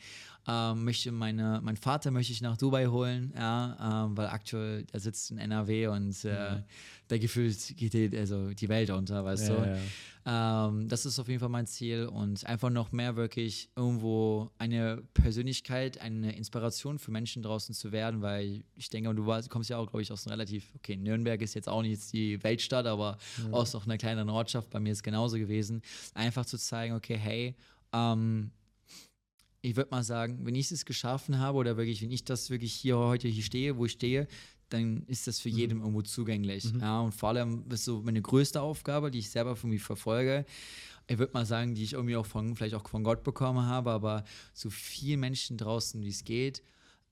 Ähm, 0.49 0.85
möchte 0.85 1.13
meine, 1.13 1.61
mein 1.63 1.77
Vater 1.77 2.11
möchte 2.11 2.33
ich 2.33 2.41
nach 2.41 2.57
Dubai 2.57 2.87
holen, 2.87 3.33
ja, 3.37 4.07
ähm, 4.07 4.17
weil 4.17 4.27
aktuell 4.27 4.85
er 4.91 4.99
sitzt 4.99 5.31
in 5.31 5.39
NRW 5.39 5.87
und 5.87 6.25
äh, 6.25 6.35
ja. 6.35 6.65
da 7.07 7.19
gefühlt 7.19 7.77
geht 7.77 7.95
die, 7.95 8.19
also 8.19 8.53
die 8.53 8.69
Welt 8.69 8.91
unter, 8.91 9.25
weißt 9.25 9.51
ja, 9.51 9.55
du. 9.55 9.81
Ja. 10.25 10.69
Ähm, 10.69 10.89
das 10.89 11.07
ist 11.07 11.21
auf 11.21 11.29
jeden 11.29 11.39
Fall 11.39 11.49
mein 11.49 11.69
Ziel 11.69 12.07
und 12.07 12.45
einfach 12.45 12.71
noch 12.71 12.91
mehr 12.91 13.15
wirklich 13.15 13.71
irgendwo 13.77 14.51
eine 14.59 15.05
Persönlichkeit, 15.15 16.01
eine 16.01 16.35
Inspiration 16.37 16.99
für 16.99 17.13
Menschen 17.13 17.45
draußen 17.45 17.73
zu 17.73 17.93
werden, 17.93 18.21
weil 18.21 18.65
ich 18.75 18.91
denke, 18.91 19.15
du 19.15 19.27
warst, 19.27 19.49
kommst 19.49 19.71
ja 19.71 19.79
auch, 19.79 19.87
glaube 19.87 20.03
ich, 20.03 20.11
aus 20.11 20.27
einem 20.27 20.33
relativ, 20.33 20.73
okay, 20.75 20.97
Nürnberg 20.97 21.41
ist 21.41 21.55
jetzt 21.55 21.69
auch 21.69 21.83
nicht 21.83 22.13
die 22.13 22.43
Weltstadt, 22.43 22.87
aber 22.87 23.17
aus 23.53 23.75
noch 23.75 23.85
einer 23.85 23.99
kleineren 23.99 24.31
Ortschaft, 24.31 24.71
bei 24.71 24.81
mir 24.81 24.91
ist 24.91 24.99
es 24.99 25.03
genauso 25.05 25.37
gewesen, 25.37 25.83
einfach 26.15 26.47
zu 26.47 26.59
zeigen, 26.59 26.95
okay, 26.97 27.17
hey, 27.17 27.55
ähm, 27.93 28.51
ich 29.63 29.77
würde 29.77 29.91
mal 29.91 30.03
sagen, 30.03 30.41
wenn 30.43 30.57
ich 30.57 30.71
es 30.71 30.85
geschaffen 30.85 31.39
habe 31.39 31.57
oder 31.57 31.77
wirklich, 31.77 32.03
wenn 32.03 32.11
ich 32.11 32.25
das 32.25 32.51
wirklich 32.51 32.73
hier 32.73 32.99
heute 32.99 33.29
hier 33.29 33.45
stehe, 33.45 33.77
wo 33.77 33.87
ich 33.87 33.93
stehe, 33.93 34.27
dann 34.69 35.05
ist 35.07 35.27
das 35.27 35.39
für 35.39 35.51
mhm. 35.51 35.57
jeden 35.57 35.79
irgendwo 35.81 36.03
zugänglich. 36.03 36.73
Mhm. 36.73 36.81
Ja, 36.81 37.01
und 37.01 37.13
vor 37.13 37.31
allem 37.31 37.65
ist 37.71 37.85
so 37.85 38.03
meine 38.03 38.21
größte 38.21 38.61
Aufgabe, 38.61 39.11
die 39.11 39.21
ich 39.21 39.31
selber 39.31 39.55
für 39.55 39.69
mich 39.69 39.83
verfolge. 39.83 40.45
Ich 41.07 41.19
würde 41.19 41.33
mal 41.33 41.47
sagen, 41.47 41.75
die 41.75 41.85
ich 41.85 41.93
irgendwie 41.93 42.17
auch 42.17 42.27
von, 42.27 42.57
vielleicht 42.57 42.75
auch 42.75 42.89
von 42.89 43.05
Gott 43.05 43.23
bekommen 43.23 43.67
habe, 43.67 43.91
aber 43.91 44.25
so 44.53 44.71
vielen 44.71 45.21
Menschen 45.21 45.57
draußen, 45.57 46.03
wie 46.03 46.09
es 46.09 46.25
geht, 46.25 46.63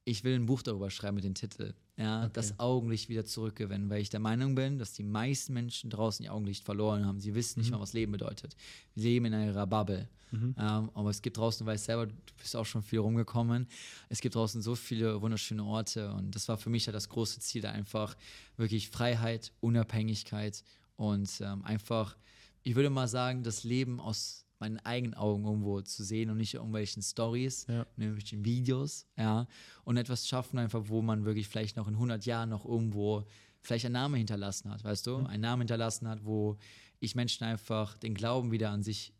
ich 0.05 0.25
will 0.25 0.35
ein 0.35 0.47
Buch 0.47 0.63
darüber 0.63 0.91
schreiben 0.91 1.17
mit 1.17 1.25
dem 1.25 1.35
Titel, 1.35 1.75
ja, 2.01 2.23
okay. 2.23 2.31
das 2.33 2.59
Augenlicht 2.59 3.11
wieder 3.11 3.27
zurückgewinnen, 3.27 3.91
weil 3.91 4.01
ich 4.01 4.09
der 4.09 4.21
Meinung 4.21 4.55
bin, 4.55 4.79
dass 4.79 4.95
die 4.95 5.03
meisten 5.03 5.53
Menschen 5.53 5.91
draußen 5.91 6.25
ihr 6.25 6.33
Augenlicht 6.33 6.65
verloren 6.65 7.05
haben. 7.05 7.21
Sie 7.21 7.35
wissen 7.35 7.61
nicht 7.61 7.69
mhm. 7.69 7.77
mal, 7.77 7.83
was 7.83 7.93
Leben 7.93 8.13
bedeutet. 8.13 8.57
Wir 8.95 9.05
leben 9.05 9.27
in 9.27 9.35
einer 9.35 9.67
Bubble. 9.67 10.09
Mhm. 10.31 10.55
Ähm, 10.59 10.91
aber 10.95 11.11
es 11.11 11.21
gibt 11.21 11.37
draußen, 11.37 11.67
du 11.67 11.71
weißt 11.71 11.85
selber, 11.85 12.07
du 12.07 12.15
bist 12.39 12.57
auch 12.57 12.65
schon 12.65 12.83
viel 12.83 13.01
rumgekommen. 13.01 13.67
Es 14.09 14.23
gibt 14.23 14.35
draußen 14.35 14.63
so 14.63 14.75
viele 14.77 15.21
wunderschöne 15.21 15.63
Orte 15.63 16.11
und 16.13 16.35
das 16.35 16.49
war 16.49 16.57
für 16.57 16.71
mich 16.71 16.87
ja 16.87 16.93
das 16.93 17.11
große 17.11 17.41
Ziel, 17.41 17.61
da 17.61 17.71
einfach 17.71 18.17
wirklich 18.57 18.89
Freiheit, 18.89 19.53
Unabhängigkeit 19.61 20.65
und 20.97 21.29
ähm, 21.43 21.63
einfach, 21.65 22.17
ich 22.63 22.77
würde 22.77 22.89
mal 22.89 23.09
sagen, 23.09 23.43
das 23.43 23.63
Leben 23.63 24.01
aus 24.01 24.47
meinen 24.61 24.79
eigenen 24.79 25.15
Augen 25.15 25.45
irgendwo 25.45 25.81
zu 25.81 26.05
sehen 26.05 26.31
und 26.31 26.37
nicht 26.37 26.55
irgendwelchen 26.55 27.03
Stories, 27.03 27.67
ja. 27.69 27.87
irgendwelchen 27.97 28.45
Videos, 28.45 29.07
ja, 29.17 29.47
und 29.85 29.97
etwas 29.97 30.29
schaffen 30.29 30.59
einfach, 30.59 30.85
wo 30.87 31.03
man 31.03 31.25
wirklich 31.25 31.49
vielleicht 31.49 31.77
noch 31.77 31.89
in 31.89 31.95
100 31.95 32.25
Jahren 32.27 32.51
noch 32.51 32.65
irgendwo 32.65 33.25
vielleicht 33.63 33.87
einen 33.87 33.95
Namen 33.95 34.17
hinterlassen 34.17 34.71
hat, 34.71 34.85
weißt 34.85 35.07
du, 35.07 35.19
mhm. 35.19 35.27
einen 35.27 35.43
Namen 35.43 35.63
hinterlassen 35.63 36.09
hat, 36.09 36.25
wo 36.25 36.59
ich 37.01 37.15
Menschen 37.15 37.45
einfach 37.45 37.97
den 37.97 38.15
Glauben 38.15 38.53
wieder 38.53 38.71
an 38.71 38.83
sich, 38.83 39.15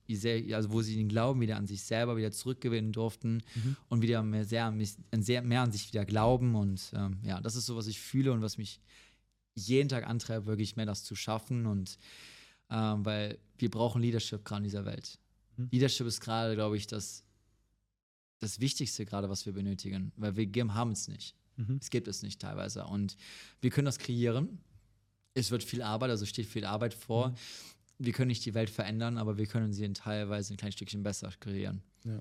also 0.53 0.71
wo 0.71 0.83
sie 0.83 0.97
den 0.97 1.09
Glauben 1.09 1.41
wieder 1.41 1.57
an 1.57 1.67
sich 1.67 1.83
selber 1.83 2.17
wieder 2.17 2.31
zurückgewinnen 2.31 2.93
durften 2.93 3.43
mhm. 3.55 3.77
und 3.89 4.03
wieder 4.03 4.23
mehr, 4.23 4.45
sehr, 4.45 4.73
sehr 5.19 5.43
mehr 5.43 5.63
an 5.63 5.73
sich 5.73 5.89
wieder 5.89 6.05
glauben 6.05 6.55
und 6.55 6.93
ähm, 6.95 7.19
ja, 7.23 7.41
das 7.41 7.57
ist 7.57 7.67
so, 7.67 7.77
was 7.77 7.87
ich 7.87 7.99
fühle 7.99 8.33
und 8.33 8.43
was 8.43 8.59
mich 8.59 8.81
jeden 9.55 9.89
Tag 9.89 10.07
antreibt, 10.07 10.47
wirklich 10.47 10.77
mehr 10.77 10.87
das 10.87 11.05
zu 11.05 11.15
schaffen 11.15 11.67
und 11.67 11.99
ähm, 12.71 13.05
weil 13.05 13.39
wir 13.59 13.71
brauchen 13.71 14.03
Leadership 14.03 14.45
gerade 14.45 14.61
in 14.61 14.65
dieser 14.65 14.85
Welt. 14.85 15.19
Mhm. 15.61 15.69
Leadership 15.71 16.07
ist 16.07 16.21
gerade, 16.21 16.55
glaube 16.55 16.77
ich, 16.77 16.87
das, 16.87 17.25
das 18.39 18.61
Wichtigste 18.61 19.05
gerade, 19.05 19.29
was 19.29 19.47
wir 19.47 19.53
benötigen, 19.53 20.13
weil 20.17 20.37
wir 20.37 20.75
haben 20.75 20.93
es 20.93 21.09
nicht. 21.09 21.35
Mhm. 21.57 21.79
Es 21.81 21.91
gibt 21.91 22.09
es 22.09 22.23
nicht 22.23 22.41
teilweise. 22.41 22.85
Und 22.85 23.17
wir 23.61 23.71
können 23.71 23.87
das 23.87 23.99
kreieren. 23.99 24.61
Es 25.35 25.51
wird 25.51 25.63
viel 25.63 25.83
Arbeit, 25.83 26.11
also 26.11 26.27
steht 26.27 26.47
viel 26.47 26.65
Arbeit 26.65 26.95
vor. 26.95 27.29
Mhm. 27.29 27.35
Wir 27.99 28.13
können 28.13 28.29
nicht 28.29 28.45
die 28.47 28.55
Welt 28.55 28.71
verändern, 28.71 29.19
aber 29.19 29.37
wir 29.37 29.47
können 29.47 29.73
sie 29.73 29.85
in 29.85 29.95
teilweise 29.95 30.55
ein 30.55 30.57
kleines 30.57 30.75
Stückchen 30.75 31.03
besser 31.03 31.31
kreieren. 31.39 31.83
Ja. 32.05 32.19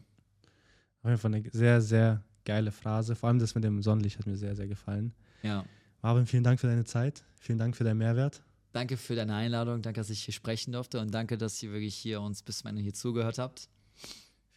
Auf 1.01 1.05
jeden 1.05 1.17
Fall 1.17 1.33
eine 1.33 1.49
sehr, 1.51 1.81
sehr 1.81 2.23
geile 2.43 2.71
Phrase. 2.71 3.15
Vor 3.15 3.29
allem 3.29 3.39
das 3.39 3.55
mit 3.55 3.63
dem 3.63 3.81
Sonnenlicht 3.81 4.19
hat 4.19 4.27
mir 4.27 4.35
sehr, 4.35 4.55
sehr 4.55 4.67
gefallen. 4.67 5.13
Ja. 5.41 5.65
Marvin, 6.01 6.25
vielen 6.25 6.43
Dank 6.43 6.59
für 6.59 6.67
deine 6.67 6.83
Zeit. 6.83 7.23
Vielen 7.39 7.57
Dank 7.57 7.77
für 7.77 7.85
deinen 7.85 7.97
Mehrwert. 7.97 8.43
Danke 8.71 8.97
für 8.97 9.15
deine 9.15 9.35
Einladung, 9.35 9.81
danke, 9.81 9.99
dass 9.99 10.09
ich 10.09 10.23
hier 10.23 10.33
sprechen 10.33 10.71
durfte 10.71 10.99
und 10.99 11.11
danke, 11.11 11.37
dass 11.37 11.61
ihr 11.63 11.71
wirklich 11.71 11.95
hier 11.95 12.21
uns 12.21 12.43
bis 12.43 12.59
zum 12.59 12.69
Ende 12.69 12.81
hier 12.81 12.93
zugehört 12.93 13.39
habt. 13.39 13.67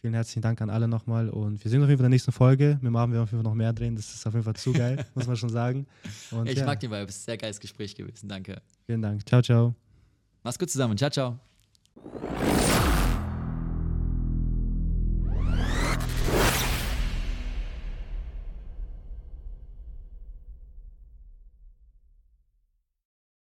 Vielen 0.01 0.13
herzlichen 0.13 0.41
Dank 0.41 0.61
an 0.61 0.69
alle 0.69 0.87
nochmal 0.87 1.29
und 1.29 1.63
wir 1.63 1.71
sehen 1.71 1.79
uns 1.79 1.85
auf 1.85 1.89
jeden 1.89 1.99
Fall 1.99 2.05
in 2.05 2.11
der 2.11 2.15
nächsten 2.15 2.33
Folge. 2.33 2.77
Mit 2.81 2.91
Marvin 2.91 3.13
werden 3.13 3.19
wir 3.19 3.23
auf 3.23 3.31
jeden 3.31 3.41
Fall 3.41 3.49
noch 3.49 3.55
mehr 3.55 3.71
drehen. 3.71 3.95
Das 3.95 4.13
ist 4.13 4.27
auf 4.27 4.33
jeden 4.33 4.43
Fall 4.43 4.55
zu 4.55 4.73
geil, 4.73 5.05
muss 5.15 5.27
man 5.27 5.37
schon 5.37 5.49
sagen. 5.49 5.87
Und, 6.31 6.49
ich 6.49 6.57
ja. 6.57 6.65
mag 6.65 6.79
den 6.79 6.91
Vibe, 6.91 7.03
es 7.03 7.15
ist 7.15 7.21
ein 7.21 7.25
sehr 7.25 7.37
geiles 7.37 7.59
Gespräch 7.59 7.95
gewesen. 7.95 8.27
Danke. 8.27 8.61
Vielen 8.85 9.01
Dank. 9.01 9.25
Ciao, 9.27 9.41
ciao. 9.41 9.73
Mach's 10.43 10.59
gut 10.59 10.69
zusammen. 10.69 10.97
Ciao, 10.97 11.09
ciao. 11.09 11.39